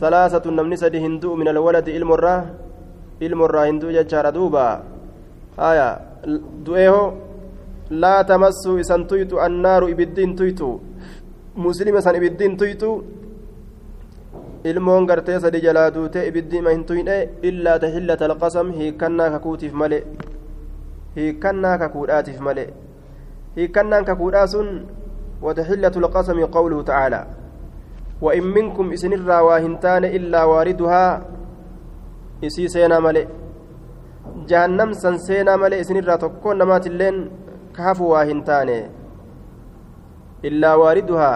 ثلاثة 0.01 0.45
نمنسد 0.57 0.95
هندو 1.05 1.29
من 1.39 1.47
الولد 1.53 1.87
المرة 1.99 2.35
المرة 3.27 3.61
هندو 3.69 3.87
جتان 3.97 4.25
دوبا 4.37 4.67
آية 5.59 5.99
دوئه 6.65 6.97
لا 7.89 8.21
تمسوا 8.21 8.79
إسان 8.79 9.07
تويتو 9.07 9.45
النار 9.45 9.81
إبدين 9.93 10.35
تويتو 10.35 10.69
مسلمة 11.55 11.99
سن 11.99 12.15
إبدين 12.15 12.57
تويتو 12.57 12.91
ilmoon 14.63 15.05
gartee 15.05 15.39
sadi 15.43 15.59
jalaa 15.59 15.91
duutee 15.91 16.21
ibiddi 16.27 16.57
ima 16.57 16.71
hin 16.71 16.85
tuyne 16.89 17.15
illaa 17.49 17.79
tahillata 17.83 18.25
alqasam 18.29 18.69
hiikannaa 18.77 19.27
kakuutiif 19.33 19.73
male 19.81 19.97
hiikannaa 21.17 21.73
kakuudhaatiif 21.81 22.39
male 22.47 22.63
hiikannaan 23.57 24.07
kakuudhaa 24.09 24.47
sun 24.53 24.69
watahillatu 25.47 25.99
alqasami 26.03 26.47
qawluhu 26.57 26.87
tacaalaa 26.89 27.25
وإن 28.23 28.43
منكم 28.43 28.93
إسن 28.93 29.13
الراواهنتان 29.13 30.05
إلا 30.05 30.43
واردها 30.43 31.05
إسي 32.43 32.67
سينا 32.67 32.99
ملئ 32.99 33.27
جهنم 34.49 34.89
سن 34.93 35.15
سينا 35.17 35.53
ملئ 35.61 35.79
إسن 35.83 35.97
الرا 35.97 36.15
تكون 36.23 36.55
نمات 36.61 36.85
اللين 36.91 37.15
كهفوا 37.75 38.09
واهنتان 38.13 38.69
إلا 40.47 40.71
واردها 40.81 41.31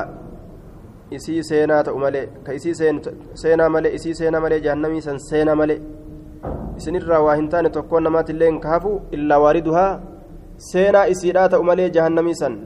isii 1.16 1.44
seenaa 1.50 1.84
ta'u 1.88 2.00
malee 2.04 2.28
ka 2.44 2.52
isii 2.58 2.74
seenaa 3.42 3.70
malee 3.76 3.94
isii 3.98 4.16
seenaa 4.20 4.42
malee 4.44 4.60
jahannamii 4.66 5.02
san 5.06 5.20
seenaa 5.30 5.56
malee 5.56 5.80
isinirraa 6.78 7.20
waa 7.26 7.36
hin 7.40 7.48
taane 7.54 7.70
tokkoon 7.76 8.04
namaatillee 8.08 8.50
ka 8.64 8.70
hafu 8.74 8.92
illaa 9.18 9.40
waariduhaa 9.44 9.92
seenaa 10.72 11.06
isiidhaa 11.14 11.50
ta'u 11.54 11.64
malee 11.70 11.90
jahannamii 11.98 12.36
san 12.42 12.58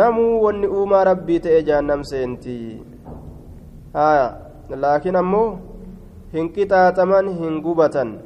namuu 0.00 0.32
wanni 0.44 0.70
uumaa 0.78 1.04
rabbii 1.10 1.40
ta'e 1.46 1.60
jahannam 1.68 2.04
seenti 2.12 2.56
laakiin 4.84 5.20
ammoo 5.22 5.48
hin 6.32 6.50
qixaaxaman 6.56 7.30
hin 7.42 7.60
gubatan 7.68 8.16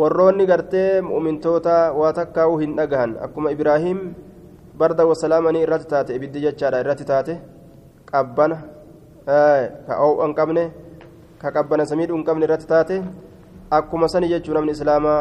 warroonni 0.00 0.46
gartee 0.46 1.00
mu'mintoota 1.08 1.74
waa 2.00 2.12
takkaa'uu 2.18 2.58
hin 2.62 2.76
dhagahan 2.76 3.16
akkuma 3.24 3.50
ibraahiim 3.56 3.98
barda 4.82 5.06
wasalaamanii 5.10 5.62
irratti 5.66 5.88
taate 5.90 6.14
ibiddi 6.18 6.40
jechaadha 6.44 6.80
irratti 6.84 7.04
taate 7.10 7.34
qabbana 8.12 8.56
ka 9.26 9.94
oo'u 10.06 10.22
hin 10.22 10.34
qabne 10.38 10.64
ka 11.42 11.52
qabbana 11.56 11.86
samiidhu 11.90 12.16
hin 12.16 12.24
qabne 12.28 12.44
irratti 12.48 12.66
taate 12.72 12.96
akkuma 13.80 14.08
sani 14.14 14.32
jechuu 14.32 14.54
namni 14.58 14.72
islaamaa 14.78 15.20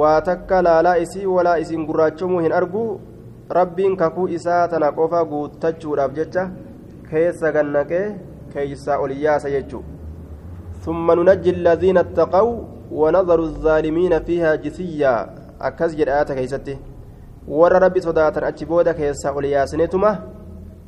waa 0.00 0.16
takka 0.30 0.62
laalaa 0.68 0.96
isii 1.04 1.26
walaa 1.34 1.58
isiin 1.64 1.84
gurraachomuu 1.90 2.40
hin 2.46 2.56
argu 2.62 2.86
rabbiin 3.60 3.96
kakuu 4.04 4.26
isaa 4.38 4.64
tana 4.72 4.92
qofa 5.02 5.22
guuttachuudhaaf 5.34 6.16
jecha 6.22 6.48
keessa 7.10 7.52
gannaqee 7.58 8.04
keeysaa 8.56 8.98
ol 9.04 9.12
yaasa 9.26 9.54
jechuu 9.58 9.84
ثم 10.88 11.06
ننجي 11.18 11.50
الذين 11.50 11.98
اتقوا 12.04 12.77
ونظر 12.92 13.40
الظالمين 13.40 14.18
فيها 14.24 14.54
جثيا. 14.54 15.14
أكز 15.60 15.94
جرآت 15.94 16.32
كيستي. 16.32 16.76
ور 17.48 17.72
ربي 17.82 18.00
صداتا 18.00 18.48
أجبودا 18.48 18.92
كيسا 18.92 19.30
ولياسنتما 19.30 20.12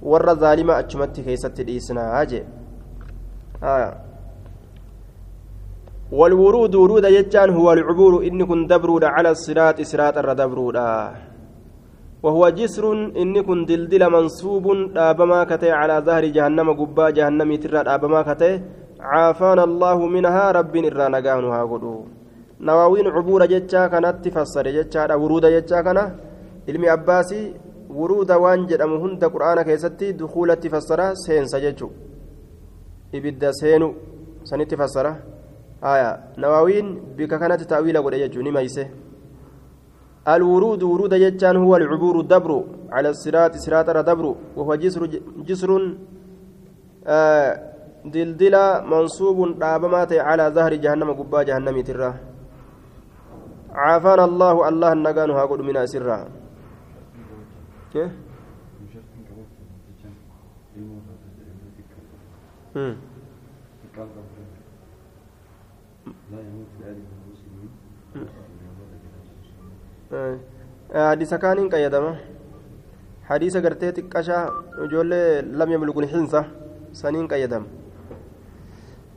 ور 0.03 0.35
ظالمة 0.35 0.79
أجمت 0.79 1.21
كيستي 1.21 1.63
الإسنا 1.63 2.23
أجي. 2.23 2.45
آه. 3.63 3.93
والورود 6.13 6.75
ورود 6.75 7.05
يجان 7.05 7.51
هو 7.51 7.73
العبور. 7.73 8.13
إن 8.29 8.47
كن 8.47 8.67
دبرود 8.67 9.05
على 9.05 9.31
الصراط 9.31 9.81
صراط 9.81 10.19
الردبرود 10.19 10.77
وهو 12.23 12.49
جسر 12.49 12.85
إن 13.23 13.43
كن 13.43 13.65
دلدل 13.65 14.11
منصوب. 14.11 14.67
دابما 14.95 15.45
كتي 15.45 15.71
على 15.71 15.97
ظهر 16.07 16.25
جهنم 16.25 16.69
قبا 16.81 17.11
جهنم 17.11 17.51
ترى 17.63 17.85
دابما 17.85 18.23
كتي 18.23 18.53
عافانا 19.03 19.65
الله 19.65 19.99
منها 20.07 20.51
رب 20.59 20.75
إرى 20.77 21.07
نقانها 21.15 21.61
قدو. 21.71 21.95
نواوين 22.61 23.07
عبور 23.17 23.43
جتشا 23.53 23.87
كانت 23.93 24.17
تفسر 24.25 24.67
جتشا 24.77 25.15
ورود 25.15 25.45
جتشا 25.55 25.81
كان. 25.87 25.99
علم 26.69 26.85
أباسي 26.85 27.55
ورود 27.91 28.31
وان 28.31 28.67
hunda 29.03 29.29
qur'aana 29.35 29.65
keessatti 29.65 30.13
dukuulatti 30.19 30.69
fassara 30.69 31.15
seensa 31.17 31.59
jechu 31.61 31.91
ibidda 33.13 33.53
seenu 33.53 33.95
sanitti 34.45 34.77
fassara 34.77 35.13
haya 35.81 36.11
nawaawiin 36.37 36.89
bika 37.17 37.39
kanatti 37.39 37.65
ta'wiila 37.73 38.03
godhe 38.03 38.19
jechuu 38.23 38.43
ni 38.43 38.53
mayse 38.53 38.85
الورود 40.29 40.83
ورود 40.83 41.13
يجان 41.13 41.57
هو 41.57 41.77
العبور 41.77 42.21
الدبر 42.21 42.65
على 42.93 43.09
الصراط 43.09 43.57
صراط 43.57 43.89
الدبر 43.89 44.35
وهو 44.57 44.75
جسر 44.75 45.07
جسر 45.49 45.97
آه 47.07 47.70
دلدلا 48.05 48.85
منصوب 48.93 49.59
دابمات 49.59 50.13
على 50.13 50.45
ظهر 50.57 50.75
جهنم 50.75 51.11
قبا 51.13 51.43
جهنم 51.43 51.81
ترى 51.81 52.11
عافانا 53.73 54.25
الله 54.25 54.69
الله 54.69 54.93
النقان 54.93 55.31
هاقول 55.31 55.61
من 55.65 55.77
أسرها 55.77 56.29
كيف؟ 57.93 58.11
حديث 70.95 71.35
كان 71.35 71.69
قيدما 71.71 72.13
حديث 73.31 73.57
قرتي 73.57 73.93
تقشا 73.93 74.39
جولي 74.91 75.43
لم 75.43 75.69
يملك 75.73 75.97
الحنسة 75.99 76.43
سنين 76.93 77.27
قيدم 77.29 77.80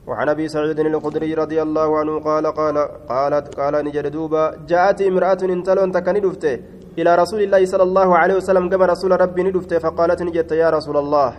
وعن 0.07 0.27
أبي 0.30 0.45
سعيد 0.47 0.80
الخدري 0.80 1.31
رضي 1.34 1.59
الله 1.61 1.89
عنه 1.99 2.13
قال 2.19 2.45
قال 2.59 2.77
قالت 3.11 3.45
قال 3.59 3.73
نجد 3.85 4.07
دوبا 4.15 4.43
جاءت 4.71 4.99
امرأة 5.01 5.41
انتلون 5.55 5.91
تكني 5.95 6.19
دفته 6.25 6.55
إلى 6.99 7.11
رسول 7.21 7.41
الله 7.45 7.61
صلى 7.71 7.84
الله 7.89 8.09
عليه 8.21 8.35
وسلم 8.39 8.65
كما 8.71 8.85
رسول 8.93 9.11
ربي 9.23 9.41
ندفته 9.43 9.77
فقالت 9.85 10.19
نجت 10.27 10.51
يا 10.51 10.69
رسول 10.77 10.97
الله 11.03 11.30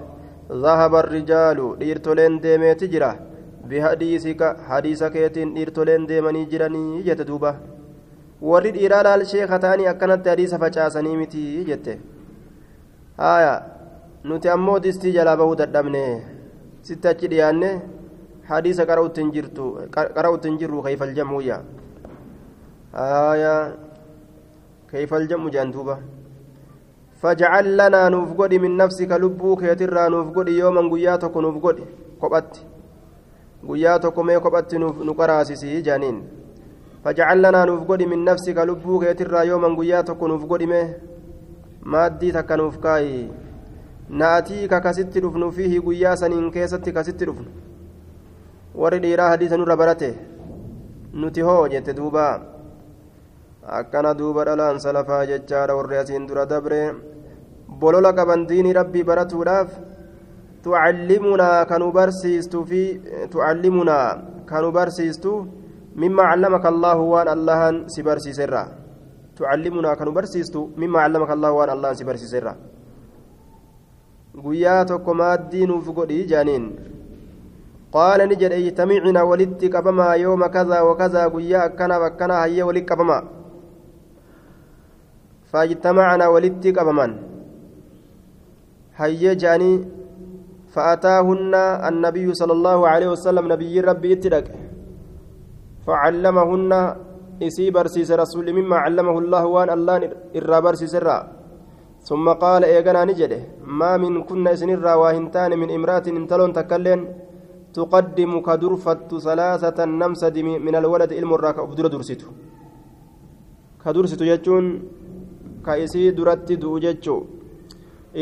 ذهب 0.64 0.92
الرجال 1.02 1.58
ديرتولين 1.80 2.32
ديمي 2.44 2.74
تجرا 2.80 3.12
بحديثك 3.68 4.40
حديثك 4.68 5.14
يتين 5.24 5.48
ديرتولين 5.56 6.02
ديمني 6.10 6.42
جراني 6.52 7.02
جت 7.06 7.22
دوبا. 7.30 7.52
warri 8.44 8.70
dhiiraa 8.76 9.02
laal 9.06 9.22
sheeka 9.32 9.58
ta'anii 9.64 9.86
akkanatti 9.92 10.28
hadiisa 10.28 10.58
facaasanii 10.62 11.16
miti 11.16 11.42
jette 11.68 11.92
haya 13.20 13.52
nuti 14.30 14.50
ammoo 14.54 14.78
distii 14.86 15.12
jalaa 15.16 15.36
bahuu 15.40 15.56
dadhabne 15.60 16.02
sitti 16.88 17.08
achi 17.12 17.30
hin 18.48 19.32
jirtu 19.32 19.64
qara'utti 19.90 20.48
hin 20.48 20.58
jirru 20.58 20.82
kayfal 20.82 21.14
jam'uuyya 21.14 21.62
haya 22.92 23.54
kayfal 24.92 25.26
jam'u 25.28 25.50
jaan 25.50 25.72
duuba 25.72 25.98
فاجعل 27.24 27.76
لنا 27.80 28.08
نوف 28.12 28.36
قدي 28.36 28.58
من 28.60 28.76
نفسك 28.76 29.08
لبوك 29.08 29.62
يترى 29.62 30.08
نوف 30.12 30.36
قدي 30.36 30.58
يوما 30.60 30.82
قياتك 30.92 31.36
نوف 31.36 31.56
قدي 31.66 31.84
قبت 32.20 32.52
قياتك 33.68 34.18
مي 34.18 34.36
قبت 34.36 34.74
نقراسي 35.08 35.80
جانين. 35.80 36.16
فاجعل 37.04 37.38
لنا 37.42 37.64
نوف 37.64 37.80
قدي 37.88 38.06
من 38.06 38.24
نفسك 38.24 38.58
لبوك 38.58 39.02
يترى 39.04 39.46
يوما 39.48 39.68
قياتك 39.78 40.22
نوف 40.22 40.44
قدي 40.52 40.66
مي 40.66 40.82
مادي 41.82 42.32
تك 42.32 42.52
نوف 42.52 42.76
كاي 42.76 43.28
نأتيك 44.08 44.74
كست 44.84 45.16
رفن 45.24 45.50
فيه 45.50 45.80
قيا 45.80 46.14
سنين 46.14 46.50
كيست 46.50 46.88
كست 46.96 47.22
رفن 47.22 47.46
warri 48.74 48.98
dhiiraa 49.04 49.30
hadiisa 49.32 49.56
nurra 49.56 49.76
barate 49.76 50.10
nuti 51.20 51.40
hoo 51.48 51.68
jette 51.72 51.92
duuba 51.98 52.26
akkana 53.78 54.14
duuba 54.20 54.44
dhalaan 54.48 54.78
salafaa 54.84 55.26
jechaadha 55.30 55.76
warri 55.78 55.96
asiin 56.02 56.26
dura 56.28 56.44
dabre 56.52 56.80
bolola 57.80 58.12
qaban 58.18 58.46
diinii 58.50 58.72
rabbii 58.80 59.04
baratuudhaaf 59.10 59.70
tucallimunaa 60.64 61.64
kanu 61.70 61.92
barsiistu 61.96 62.64
fi 62.70 62.82
tucallimunaa 63.32 64.08
kanu 64.50 64.72
barsiistu 64.76 65.32
mimma 66.02 66.22
callamaka 66.30 66.68
allaahu 66.74 67.10
waan 67.12 67.28
allahan 67.36 67.76
si 67.94 68.02
barsiiserra 68.08 68.62
tucallimunaa 69.36 69.96
kanu 70.00 70.12
barsiistu 70.18 70.60
mimma 70.82 70.98
callamaka 71.04 71.32
allaahu 71.36 71.56
waan 71.60 71.70
allahan 71.76 71.96
si 72.00 72.04
barsiiserra 72.10 72.52
guyyaa 74.44 74.82
tokko 74.90 75.14
maaddii 75.20 75.66
nuuf 75.70 75.86
godhii 75.98 76.24
jaaniin 76.32 76.66
قال 77.96 78.18
نجد 78.30 78.52
اجتمعنا 78.58 79.22
ولدت 79.30 79.62
قبما 79.74 80.08
يوم 80.24 80.42
كذا 80.56 80.78
وكذا 80.88 81.22
قيا 81.34 81.60
أكنا 81.66 81.96
وكنا 82.02 82.36
هيا 82.44 82.64
ولد 82.68 82.84
قبما 82.90 83.18
فاجتمعنا 85.50 86.26
ولدت 86.34 86.64
قبما 86.78 87.06
هيا 89.00 89.32
جاني 89.42 89.72
فأتاهن 90.74 91.54
النبي 91.90 92.26
صلى 92.40 92.52
الله 92.58 92.78
عليه 92.92 93.08
وسلم 93.14 93.44
نبي 93.52 93.74
ربي 93.80 94.12
اتدق 94.12 94.46
فعلمهن 95.86 96.72
إسي 97.46 97.66
برسيس 97.74 98.10
رسول 98.22 98.46
مما 98.58 98.76
علمه 98.84 99.16
الله 99.22 99.44
وان 99.54 99.70
الله 99.76 99.94
إرى 100.36 100.58
برسيس 100.64 100.94
الرّ 101.00 101.10
ثم 102.08 102.26
قال 102.44 102.62
إيقنا 102.64 103.04
نجده 103.04 103.40
ما 103.80 103.96
من 104.02 104.12
كنا 104.28 104.52
إسنرا 104.52 104.94
واهنتان 105.00 105.50
من 105.60 105.68
إمرأة 105.76 106.06
انتلون 106.20 106.52
تكلين؟ 106.58 107.00
تقدم 107.74 108.32
كدرفت 108.46 109.10
ثلاثة 109.26 109.78
نمسد 110.02 110.36
من 110.66 110.74
الولد 110.80 111.10
علم 111.18 111.30
الراك 111.34 111.58
أبدر 111.58 111.86
درست 111.94 112.22
كدرست 113.84 114.20
يجون 114.30 114.64
كإسي 115.66 116.10
درت 116.18 116.48
دوجتشو 116.62 117.16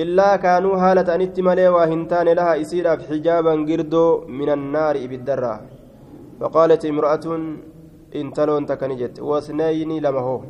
إلا 0.00 0.36
كانوا 0.44 0.74
هالة 0.82 1.08
أنت 1.14 1.36
ملي 1.46 1.68
واهنتان 1.74 2.28
لها 2.38 2.52
إسير 2.62 2.86
حجابا 3.08 3.54
قردو 3.68 4.04
من 4.38 4.48
النار 4.56 4.96
بالدرة 5.10 5.54
فقالت 6.40 6.82
امرأة 6.92 7.26
انتلون 8.20 8.62
تكنجت. 8.70 9.14
واثنين 9.20 9.90
لما 10.04 10.20
هو. 10.28 10.40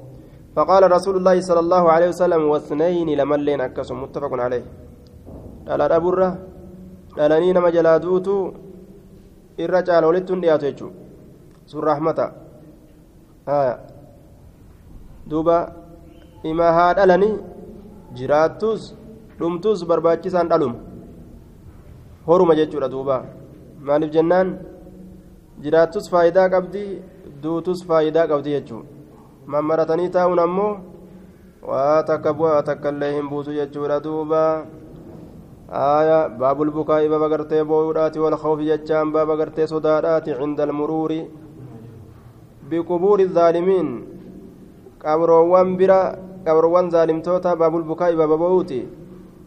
فقال 0.57 0.83
رسول 0.97 1.15
الله 1.17 1.37
صلى 1.49 1.61
الله 1.65 1.85
عليه 1.95 2.09
وسلم 2.13 2.43
واثنين 2.53 3.09
لمن 3.19 3.41
لين 3.47 3.61
أكسم 3.61 4.03
متفق 4.03 4.33
عليه. 4.47 4.65
لا 5.67 5.99
برة 5.99 6.29
لا 7.17 7.39
نين 7.39 7.57
مجلادوتو 7.67 8.37
irra 9.65 9.81
caala 9.89 10.07
walitti 10.11 10.33
hin 10.35 10.43
dhiyaatu 10.45 10.67
jechuudha 10.69 10.97
sun 11.71 11.85
rahmata 11.91 12.27
duuba 15.31 15.57
ima 16.53 16.69
haa 16.79 16.95
dhalani 16.99 17.31
jiraattus 18.21 18.83
dhumtus 19.39 19.87
barbaachisaan 19.93 20.49
dhalum 20.53 20.75
horuma 22.27 22.59
jechuudha 22.61 22.89
duuba 22.95 23.17
maaliif 23.91 24.13
jennaan 24.17 24.55
jiraattus 25.65 26.11
faayidaa 26.15 26.49
qabdi 26.55 26.85
duutus 27.43 27.87
faayidaa 27.89 28.27
qabdi 28.35 28.57
jechuudha 28.57 28.89
mammaratanii 29.55 30.13
taa'uun 30.19 30.45
ammoo 30.47 30.73
waa 31.71 31.99
takka 32.11 32.31
bu'aa 32.39 32.63
takka 32.69 32.95
illee 32.95 33.13
hin 33.17 33.29
buusu 33.33 33.59
jechuudha 33.59 33.99
duuba. 34.07 34.43
آية 35.73 36.27
باب 36.27 36.63
البكاء 36.63 37.09
باب 37.09 37.23
غرتي 37.33 37.63
بودات 37.63 38.17
والخوف 38.19 38.61
جتان 38.61 39.13
باب 39.13 39.31
غرتي 39.31 39.67
صدادات 39.67 40.29
عند 40.29 40.61
المرور 40.61 41.13
بقبور 42.71 43.21
الظالمين. 43.21 43.89
قبروان 45.05 45.77
برا 45.77 46.01
قبروان 46.47 46.91
ظالم 46.91 47.23
توتا 47.23 47.55
باب 47.55 47.77
البكاء 47.77 48.15
باب 48.17 48.33
بوتي 48.39 48.87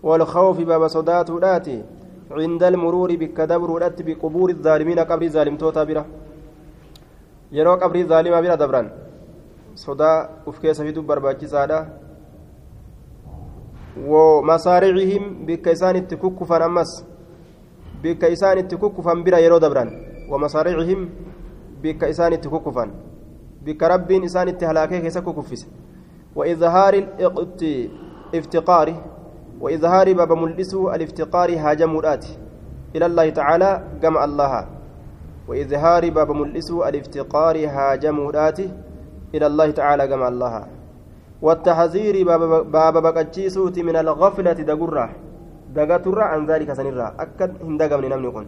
والخوف 0.04 0.58
باب 0.62 0.88
صدات 0.88 1.30
وداتي 1.30 1.84
عند 2.32 2.64
المرور 2.64 3.16
بكدبر 3.16 3.72
ودات 3.72 4.02
بقبور 4.02 4.50
الظالمين. 4.50 5.00
قبر 5.00 5.28
ظالم 5.28 5.56
توتا 5.58 5.84
برا 5.84 6.06
يرو 7.52 7.74
قبر 7.82 7.96
الظالم 7.96 8.42
برا 8.42 8.56
دبران. 8.56 8.88
صدا 9.76 10.30
ufkeessa 10.48 10.84
fiduu 10.88 11.04
barbaachisaadha 11.04 11.80
ومصارعهم 13.96 15.46
بك 15.46 15.68
إسان 15.68 15.96
التككفا 15.96 16.66
أمس. 16.66 17.06
بك 18.04 18.24
إسان 18.24 18.58
التككفا 18.58 19.14
برا 19.14 19.38
يرو 19.38 19.58
دبران 19.58 19.90
ومصارعهم 20.32 21.10
بك 21.84 22.04
إسان 22.04 22.34
التككفا 22.34 22.86
بك 23.66 23.84
ربين 23.84 24.24
إسان 24.24 24.48
التهلاكي 24.48 25.00
كيسكو 25.02 25.34
كفس 25.34 25.68
وإظهار 26.36 26.94
الافتقار 28.34 28.88
وإظهار 29.62 30.14
باب 30.14 30.32
ملئسو 30.34 30.90
الافتقار 30.90 31.50
هاجمورات 31.58 32.26
إلى 32.96 33.06
الله 33.06 33.30
تعالى 33.30 33.84
جمع 34.02 34.24
الله. 34.24 34.68
وإظهار 35.48 36.10
باب 36.10 36.32
ملئسو 36.32 36.84
الافتقار 36.84 37.56
هاجمورات 37.68 38.60
إلى 39.36 39.46
الله 39.48 39.72
تعالى 39.72 40.08
جمع 40.08 40.28
الله. 40.28 40.75
والتحذير 41.42 42.16
باب 42.76 42.96
بقتشيسوت 43.04 43.80
من 43.80 43.96
الغفلة 43.96 44.60
دقرة 44.72 45.06
دقتر 45.76 46.20
عن 46.32 46.42
ذلك 46.46 46.74
سنرة 46.74 47.08
أكد 47.20 47.52
هندقم 47.68 48.02
نمني 48.06 48.30
كن 48.32 48.46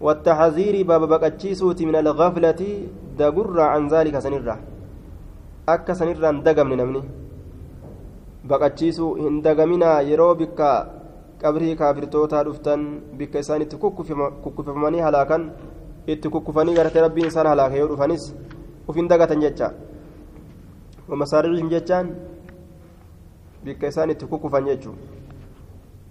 والتحذير 0.00 0.74
باب 0.86 1.02
بقتشيسوت 1.12 1.82
من 1.82 1.96
الغفلة 1.96 2.60
دقرة 3.18 3.62
عن 3.62 3.82
ذلك 3.88 4.18
سنرة 4.18 4.56
أكا 5.68 5.92
سنرة 5.92 6.30
هندقم 6.30 6.68
نمني 6.72 7.02
baqachiisuu 8.48 9.14
hin 9.16 9.36
dagaminaa 9.44 10.00
yeroo 10.06 10.34
bikka 10.40 10.70
qabrii 11.42 11.76
kaafirtootaa 11.76 12.42
dhuftan 12.44 12.82
bikka 13.20 13.40
isaan 13.44 13.62
itti 13.64 13.76
kukkufamanii 13.76 15.00
halaakan 15.00 15.46
itti 16.14 16.28
kukkufanii 16.34 16.74
gartee 16.78 17.04
rabbiin 17.04 17.30
isaan 17.32 17.46
halaaka 17.50 17.80
yoo 17.80 17.88
dhufanis 17.92 18.26
uf 18.88 18.96
hin 19.00 19.08
dagatan 19.12 19.40
jecha 19.44 19.70
ومسارعهم 21.08 21.68
جتان. 21.68 22.06
بك 23.64 23.84
إسان 23.84 24.18
تكوكفا 24.18 24.58
يجو 24.58 24.92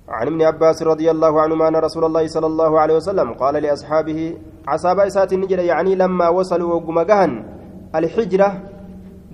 عن 0.09 0.27
ابن 0.27 0.41
عباس 0.41 0.83
رضي 0.83 1.11
الله 1.11 1.41
عنهما 1.41 1.67
أن 1.67 1.75
رسول 1.75 2.03
الله 2.05 2.27
صلى 2.27 2.47
الله 2.47 2.79
عليه 2.79 2.95
وسلم 2.95 3.33
قال 3.33 3.55
لأصحابه 3.63 4.37
عصاب 4.67 4.99
إسات 4.99 5.33
النجر 5.33 5.59
يعني 5.59 5.95
لما 5.95 6.29
وصلوا 6.29 6.73
وقمقهن 6.73 7.31
الحجرة. 7.95 8.49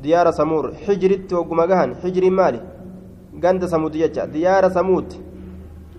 ديار 0.04 0.32
سمور 0.32 0.64
حجرت 0.84 1.34
وقمقهن 1.34 1.96
حجر 1.96 2.30
مالي. 2.30 2.62
قند 3.44 3.66
سمود 3.66 3.96
يجا 3.96 4.26
ديار 4.26 4.70
سمود 4.70 5.14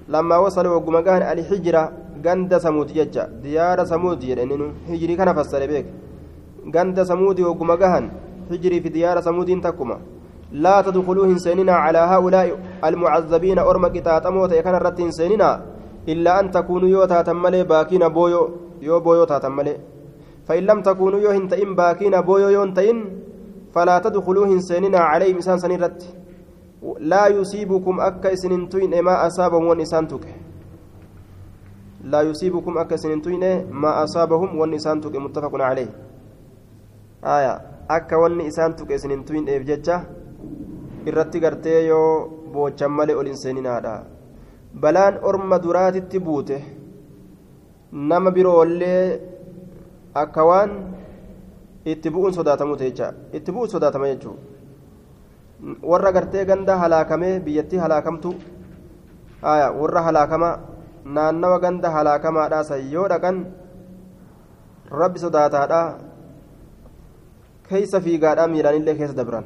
لما 0.09 0.37
وصلوا 0.45 0.75
وقمقهن 0.77 1.23
الحجرة 1.23 1.93
قند 2.27 2.53
سمود 2.59 2.89
يجا 2.97 3.25
ديار 3.43 3.85
سمود 3.85 4.25
يرنين 4.25 4.63
حجري 4.89 5.17
كان 5.17 5.33
فسر 5.37 5.67
بيك. 5.67 5.87
قند 6.75 7.03
سمود 7.03 7.41
وقمقهن 7.41 8.05
حجري 8.51 8.81
في 8.81 8.89
ديار 8.89 9.21
سمود 9.21 9.51
تكما. 9.61 9.99
لا 10.53 10.83
تدخلوا 10.83 11.27
هنسيننا 11.27 11.73
على 11.73 11.99
هؤلاء 11.99 12.47
المعذبين 12.85 13.59
أرم 13.59 13.87
كتات 13.87 14.27
أموت 14.27 14.53
يكن 14.53 14.75
الرت 14.75 15.01
هنسيننا 15.01 15.51
إلا 16.09 16.41
أن 16.41 16.51
تكونوا 16.51 16.89
يو 16.89 17.05
تاتملي 17.05 17.65
باكين 17.71 18.09
بويو 18.09 18.43
يو 18.83 19.01
بويو 19.01 19.25
تاتملي. 19.25 19.75
فإن 20.47 20.63
لم 20.67 20.79
تكونوا 20.83 21.21
يو 21.25 21.31
هنتئن 21.31 21.71
باكين 21.79 22.15
بويو 22.21 22.49
يونتئن 22.49 22.99
فلا 23.75 23.97
تدخلوا 23.99 24.47
هنسيننا 24.47 24.99
عليهم. 24.99 25.37
إسان 25.39 25.59
سنرت 25.59 26.01
لا 26.99 27.25
يصيبكم 27.29 28.01
أكا 28.01 28.35
سننتين 28.35 28.93
ما 29.07 29.27
أصابهم 29.27 29.65
ونسان 29.67 30.09
تكه 30.09 30.33
لا 32.05 32.21
يصيبكم 32.23 32.79
أكا 32.79 32.97
سننتين 32.97 33.45
ما 33.71 34.05
أصابهم 34.05 34.59
ونسان 34.59 35.01
تكه 35.01 35.19
متفق 35.19 35.53
عليه. 35.55 35.91
آية. 37.25 37.55
Akka 37.97 38.17
wanni 38.23 38.47
isaan 38.51 38.73
tuqe 38.79 38.95
isinin 38.99 39.25
tuyin 39.27 39.45
dheef 39.49 39.63
jecha 39.71 39.97
irratti 41.09 41.39
gartee 41.45 41.81
yoo 41.91 42.11
boochan 42.53 42.93
malee 42.99 43.17
ol 43.21 43.27
hin 43.31 43.37
seeninaadha. 43.43 43.95
Balaan 44.83 45.15
orma 45.29 45.57
duraatitti 45.65 46.19
buute 46.27 46.59
nama 48.11 48.31
biroollee 48.37 49.03
akka 50.23 50.43
waan 50.51 50.71
itti 51.93 52.09
bu'uun 52.15 52.33
sodaatamuute 52.39 52.85
jecha 52.89 53.09
itti 53.37 53.51
bu'uun 53.55 53.71
sodaatama 53.75 54.07
jechuun 54.13 54.39
warra 55.91 56.13
gartee 56.17 56.45
ganda 56.51 56.77
halaakamee 56.83 57.35
biyyattii 57.47 57.79
halaakamtu 57.85 58.31
warra 59.81 60.03
halaakama 60.07 60.51
naannawa 61.17 61.59
ganda 61.65 61.91
halaakamaadhaa 61.97 62.65
san 62.71 62.81
yoo 62.93 63.09
dhaqan 63.13 63.37
rabbi 65.03 65.19
sodaataadhaa 65.25 65.87
keeysa 67.71 68.01
fiigaadhaa 68.07 68.49
miilaanillee 68.53 68.95
keessa 69.01 69.17
dabran 69.21 69.45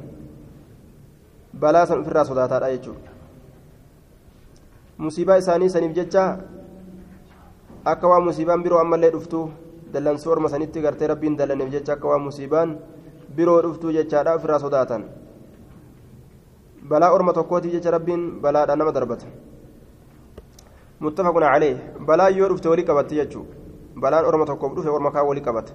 balaa 1.63 1.85
san 1.89 1.99
ofirraa 2.03 2.25
sodaataadha 2.29 2.69
jechuudha 2.75 3.11
musiibaa 5.03 5.37
isaanii 5.43 5.69
saniif 5.75 5.93
jecha 5.99 6.23
akka 7.93 8.07
waan 8.11 8.23
musiibaan 8.27 8.63
biroo 8.65 8.79
ammallee 8.83 9.11
dhuftu 9.15 9.39
dallansuu 9.93 10.31
orma 10.35 10.49
sanitti 10.53 10.81
gartee 10.85 11.07
rabbiin 11.13 11.37
dallaneef 11.39 11.69
jecha 11.75 11.93
akka 11.97 12.07
waan 12.11 12.23
musiibaan 12.27 12.69
biroo 13.35 13.59
dhuftuu 13.65 13.91
jechaadha 13.97 14.35
ofirraa 14.39 14.59
sodaatan 14.65 15.03
balaa 16.93 17.11
orma 17.17 17.33
tokkootiif 17.39 17.73
jecha 17.77 17.91
rabbiin 17.97 18.23
balaadha 18.45 18.75
nama 18.81 18.91
darbata 18.97 19.27
muttafaqun 20.99 21.45
calee 21.51 21.73
balaa 22.09 22.29
yoo 22.39 22.49
dhufte 22.51 22.67
walii 22.73 22.87
qabatti 22.89 23.15
jechuudha 23.21 23.53
balaan 24.03 24.25
orma 24.29 24.45
tokkoof 24.49 24.71
dhufe 24.75 24.89
orma 24.97 25.11
kaa 25.15 25.23
walii 25.29 25.45
qabata 25.47 25.73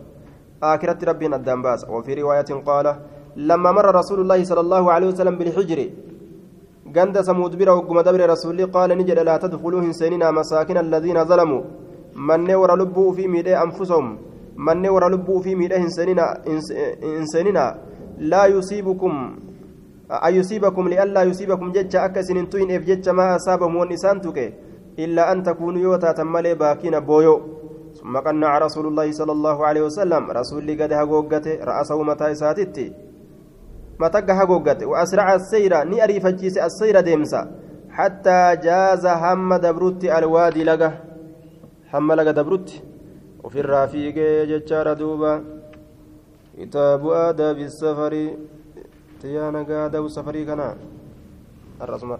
آخرة 0.62 1.00
ربنا 1.10 1.36
الدام 1.36 1.62
باس 1.62 1.88
وفي 1.88 2.14
رواية 2.14 2.50
قال 2.68 2.86
لما 3.36 3.70
مر 3.72 3.94
رسول 3.94 4.20
الله 4.20 4.44
صلى 4.44 4.60
الله 4.60 4.92
عليه 4.92 5.06
وسلم 5.06 5.34
بالحجر 5.38 5.80
قند 6.96 7.20
سمود 7.20 7.52
وقم 7.68 8.00
دبر 8.00 8.20
رسول 8.34 8.58
قال 8.66 8.90
نجد 8.98 9.18
لا 9.18 9.36
تدخلوا 9.36 9.92
سننا 9.92 10.30
مساكن 10.30 10.76
الذين 10.76 11.24
ظلموا. 11.24 11.62
من 12.28 12.44
نور 12.44 12.70
لبوا 12.80 13.12
في 13.12 13.28
ميدة 13.28 13.62
أنفسهم 13.62 14.18
من 14.56 14.82
نور 14.82 15.02
لبوا 15.12 15.40
في 15.42 15.54
ميدة 15.54 15.76
إنساننا 15.76 16.24
إنساننا 17.20 17.64
لا 18.18 18.46
يصيبكم 18.46 19.12
أن 20.26 20.34
يصيبكم 20.34 20.88
لئلا 20.88 21.22
يصيبكم 21.22 21.72
جج 21.72 21.96
أكسن 21.96 22.48
توين 22.50 22.70
إف 22.70 22.82
جج 22.84 23.08
ما 23.08 23.36
أصابهم 23.36 23.76
والنسان 23.76 24.20
إلا 24.98 25.32
أن 25.32 25.42
تكونوا 25.42 25.80
يوتا 25.80 26.12
تملي 26.12 26.54
باكين 26.54 27.00
بويو. 27.00 27.40
ثم 28.00 28.16
قنع 28.16 28.58
رسول 28.58 28.86
الله 28.86 29.12
صلى 29.12 29.32
الله 29.32 29.66
عليه 29.66 29.82
وسلم. 29.82 30.30
رسول 30.30 30.82
قد 30.82 30.92
هقوقته 30.92 31.64
رأسه 31.64 32.02
متى 32.02 32.34
ساتتي. 32.34 32.92
متى 34.00 34.18
هقوقته. 34.18 34.86
وأسرع 34.86 35.34
السير 35.34 35.84
نأري 35.84 36.20
فجيس 36.20 36.58
السير 36.58 37.00
ديمسا. 37.00 37.42
حتى 37.90 38.56
جاز 38.64 39.06
هم 39.06 39.54
دبرت 39.54 40.04
الوادي 40.04 40.64
لقى. 40.64 40.92
هم 41.94 42.12
لقى 42.12 42.32
دبرت 42.32 42.82
وفي 43.44 43.60
الرافيق 43.60 44.16
ججار 44.48 44.92
دوبا. 44.92 45.44
كتاب 46.58 47.02
آداب 47.08 47.58
السفر. 47.58 48.14
تيانا 49.20 49.62
قادة 49.68 50.02
وسفري 50.02 50.44
كنا. 50.48 50.76
الرسمة 51.82 52.18